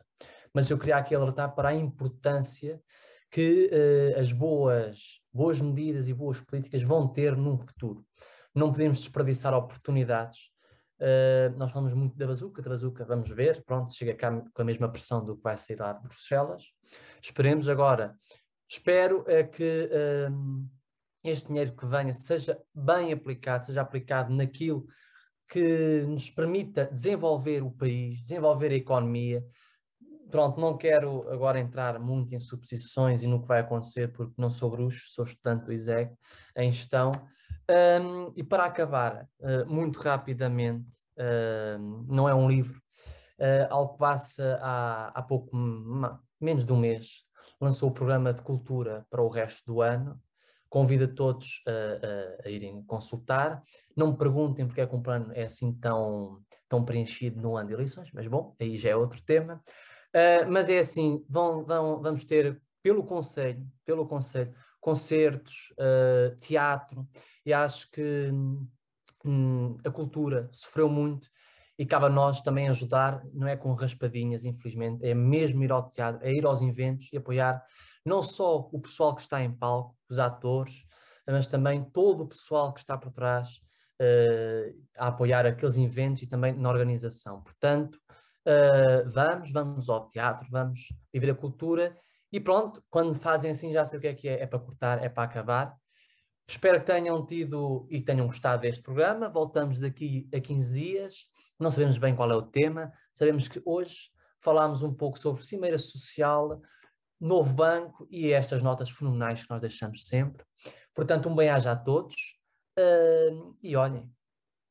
Mas 0.52 0.68
eu 0.68 0.76
queria 0.76 0.96
aqui 0.96 1.14
alertar 1.14 1.54
para 1.54 1.68
a 1.68 1.74
importância 1.74 2.82
que 3.30 3.70
uh, 3.70 4.20
as 4.20 4.32
boas, 4.32 5.20
boas 5.32 5.60
medidas 5.60 6.08
e 6.08 6.14
boas 6.14 6.40
políticas 6.40 6.82
vão 6.82 7.06
ter 7.06 7.36
num 7.36 7.56
futuro. 7.56 8.04
Não 8.52 8.72
podemos 8.72 8.98
desperdiçar 8.98 9.54
oportunidades 9.54 10.55
Uh, 10.98 11.56
nós 11.58 11.70
falamos 11.70 11.92
muito 11.92 12.16
da 12.16 12.26
bazuca, 12.26 12.62
da 12.62 12.70
bazuca, 12.70 13.04
vamos 13.04 13.30
ver, 13.30 13.62
pronto, 13.64 13.94
chega 13.94 14.14
cá 14.14 14.30
com 14.30 14.62
a 14.62 14.64
mesma 14.64 14.88
pressão 14.88 15.24
do 15.24 15.36
que 15.36 15.42
vai 15.42 15.56
sair 15.56 15.78
lá 15.78 15.92
de 15.92 16.02
Bruxelas. 16.02 16.64
Esperemos 17.20 17.68
agora. 17.68 18.14
Espero 18.68 19.24
é 19.26 19.44
que 19.44 19.90
uh, 19.92 20.68
este 21.22 21.48
dinheiro 21.48 21.76
que 21.76 21.86
venha 21.86 22.14
seja 22.14 22.58
bem 22.74 23.12
aplicado, 23.12 23.66
seja 23.66 23.82
aplicado 23.82 24.34
naquilo 24.34 24.86
que 25.48 26.02
nos 26.08 26.30
permita 26.30 26.86
desenvolver 26.86 27.62
o 27.62 27.70
país, 27.70 28.20
desenvolver 28.22 28.72
a 28.72 28.76
economia. 28.76 29.44
Pronto, 30.30 30.60
não 30.60 30.76
quero 30.76 31.28
agora 31.30 31.60
entrar 31.60 32.00
muito 32.00 32.34
em 32.34 32.40
suposições 32.40 33.22
e 33.22 33.26
no 33.26 33.40
que 33.40 33.46
vai 33.46 33.60
acontecer, 33.60 34.12
porque 34.12 34.34
não 34.36 34.50
sou 34.50 34.70
bruxo, 34.70 35.12
sou 35.12 35.24
estudante 35.24 35.66
do 35.66 35.72
ISEG 35.72 36.10
em 36.56 36.72
gestão, 36.72 37.12
um, 37.70 38.32
e 38.36 38.42
para 38.44 38.64
acabar, 38.64 39.26
uh, 39.40 39.66
muito 39.66 40.00
rapidamente, 40.00 40.88
uh, 41.18 41.78
não 42.08 42.28
é 42.28 42.34
um 42.34 42.48
livro, 42.48 42.80
uh, 43.38 43.88
que 43.88 43.98
passa 43.98 44.58
há, 44.62 45.08
há 45.08 45.22
pouco, 45.22 45.56
menos 46.40 46.64
de 46.64 46.72
um 46.72 46.78
mês, 46.78 47.24
lançou 47.60 47.90
o 47.90 47.94
programa 47.94 48.32
de 48.32 48.42
cultura 48.42 49.06
para 49.10 49.22
o 49.22 49.28
resto 49.28 49.64
do 49.66 49.82
ano. 49.82 50.20
Convido 50.68 51.06
todos 51.14 51.62
a, 52.44 52.48
irem 52.48 52.82
consultar. 52.82 53.62
Não 53.96 54.08
me 54.08 54.18
perguntem 54.18 54.66
porque 54.66 54.80
é 54.80 54.86
que 54.86 54.94
um 54.94 55.00
plano 55.00 55.32
é 55.32 55.44
assim 55.44 55.72
tão, 55.72 56.42
tão 56.68 56.84
preenchido 56.84 57.40
no 57.40 57.56
ano 57.56 57.68
de 57.68 57.74
eleições, 57.74 58.10
mas 58.12 58.26
bom, 58.26 58.54
aí 58.60 58.76
já 58.76 58.90
é 58.90 58.96
outro 58.96 59.22
tema. 59.22 59.62
Uh, 60.14 60.50
mas 60.50 60.68
é 60.68 60.78
assim, 60.78 61.24
vão, 61.28 61.64
vão, 61.64 62.02
vamos 62.02 62.24
ter 62.24 62.60
pelo 62.82 63.04
Conselho, 63.04 63.66
pelo 63.84 64.06
Conselho, 64.06 64.54
concertos, 64.86 65.74
uh, 65.80 66.36
teatro, 66.38 67.04
e 67.44 67.52
acho 67.52 67.90
que 67.90 68.30
hum, 69.24 69.76
a 69.84 69.90
cultura 69.90 70.48
sofreu 70.52 70.88
muito 70.88 71.28
e 71.76 71.84
cabe 71.84 72.06
a 72.06 72.08
nós 72.08 72.40
também 72.40 72.68
ajudar, 72.68 73.20
não 73.34 73.48
é 73.48 73.56
com 73.56 73.74
raspadinhas, 73.74 74.44
infelizmente, 74.44 75.04
é 75.04 75.12
mesmo 75.12 75.64
ir 75.64 75.72
ao 75.72 75.88
teatro, 75.88 76.24
é 76.24 76.32
ir 76.32 76.46
aos 76.46 76.62
eventos 76.62 77.12
e 77.12 77.16
apoiar 77.16 77.60
não 78.04 78.22
só 78.22 78.68
o 78.72 78.80
pessoal 78.80 79.16
que 79.16 79.22
está 79.22 79.42
em 79.42 79.50
palco, 79.50 79.96
os 80.08 80.20
atores, 80.20 80.86
mas 81.26 81.48
também 81.48 81.82
todo 81.82 82.22
o 82.22 82.28
pessoal 82.28 82.72
que 82.72 82.78
está 82.78 82.96
por 82.96 83.10
trás 83.10 83.60
uh, 84.00 84.82
a 84.96 85.08
apoiar 85.08 85.44
aqueles 85.46 85.76
eventos 85.76 86.22
e 86.22 86.28
também 86.28 86.52
na 86.52 86.68
organização. 86.68 87.42
Portanto, 87.42 87.98
uh, 88.46 89.10
vamos, 89.10 89.50
vamos 89.50 89.90
ao 89.90 90.06
teatro, 90.06 90.46
vamos 90.48 90.78
viver 91.12 91.32
a 91.32 91.34
cultura 91.34 91.92
e 92.32 92.40
pronto, 92.40 92.82
quando 92.90 93.14
fazem 93.14 93.50
assim 93.50 93.72
já 93.72 93.84
sei 93.84 93.98
o 93.98 94.02
que 94.02 94.08
é 94.08 94.14
que 94.14 94.28
é, 94.28 94.42
é 94.42 94.46
para 94.46 94.58
cortar, 94.58 95.04
é 95.04 95.08
para 95.08 95.24
acabar. 95.24 95.76
Espero 96.48 96.78
que 96.78 96.86
tenham 96.86 97.24
tido 97.26 97.88
e 97.90 98.00
tenham 98.00 98.26
gostado 98.26 98.62
deste 98.62 98.82
programa. 98.82 99.28
Voltamos 99.28 99.80
daqui 99.80 100.28
a 100.32 100.40
15 100.40 100.72
dias. 100.72 101.14
Não 101.58 101.70
sabemos 101.70 101.98
bem 101.98 102.14
qual 102.14 102.30
é 102.30 102.36
o 102.36 102.42
tema. 102.42 102.92
Sabemos 103.14 103.48
que 103.48 103.60
hoje 103.64 104.10
falámos 104.40 104.82
um 104.82 104.94
pouco 104.94 105.18
sobre 105.18 105.44
Cimeira 105.44 105.78
Social, 105.78 106.60
novo 107.20 107.54
banco 107.54 108.06
e 108.10 108.32
estas 108.32 108.62
notas 108.62 108.90
fenomenais 108.90 109.42
que 109.42 109.50
nós 109.50 109.60
deixamos 109.60 110.06
sempre. 110.06 110.44
Portanto, 110.94 111.28
um 111.28 111.34
bem-aja 111.34 111.72
a 111.72 111.76
todos. 111.76 112.14
Uh, 112.78 113.56
e 113.62 113.74
olhem, 113.74 114.08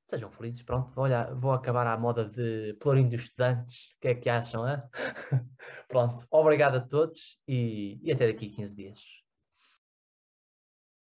sejam 0.07 0.31
felizes. 0.31 0.61
Pronto, 0.63 0.91
vou, 0.93 1.05
olhar, 1.05 1.33
vou 1.35 1.51
acabar 1.51 1.87
à 1.87 1.97
moda 1.97 2.25
de 2.27 2.75
Pelourinho 2.79 3.09
dos 3.09 3.23
Estudantes. 3.23 3.91
O 3.97 4.01
que 4.01 4.07
é 4.09 4.15
que 4.15 4.29
acham? 4.29 4.67
Hein? 4.67 4.81
Pronto, 5.87 6.25
obrigado 6.29 6.75
a 6.75 6.81
todos 6.81 7.39
e, 7.47 7.99
e 8.01 8.11
até 8.11 8.27
daqui 8.27 8.49
a 8.51 8.55
15 8.55 8.75
dias. 8.75 9.24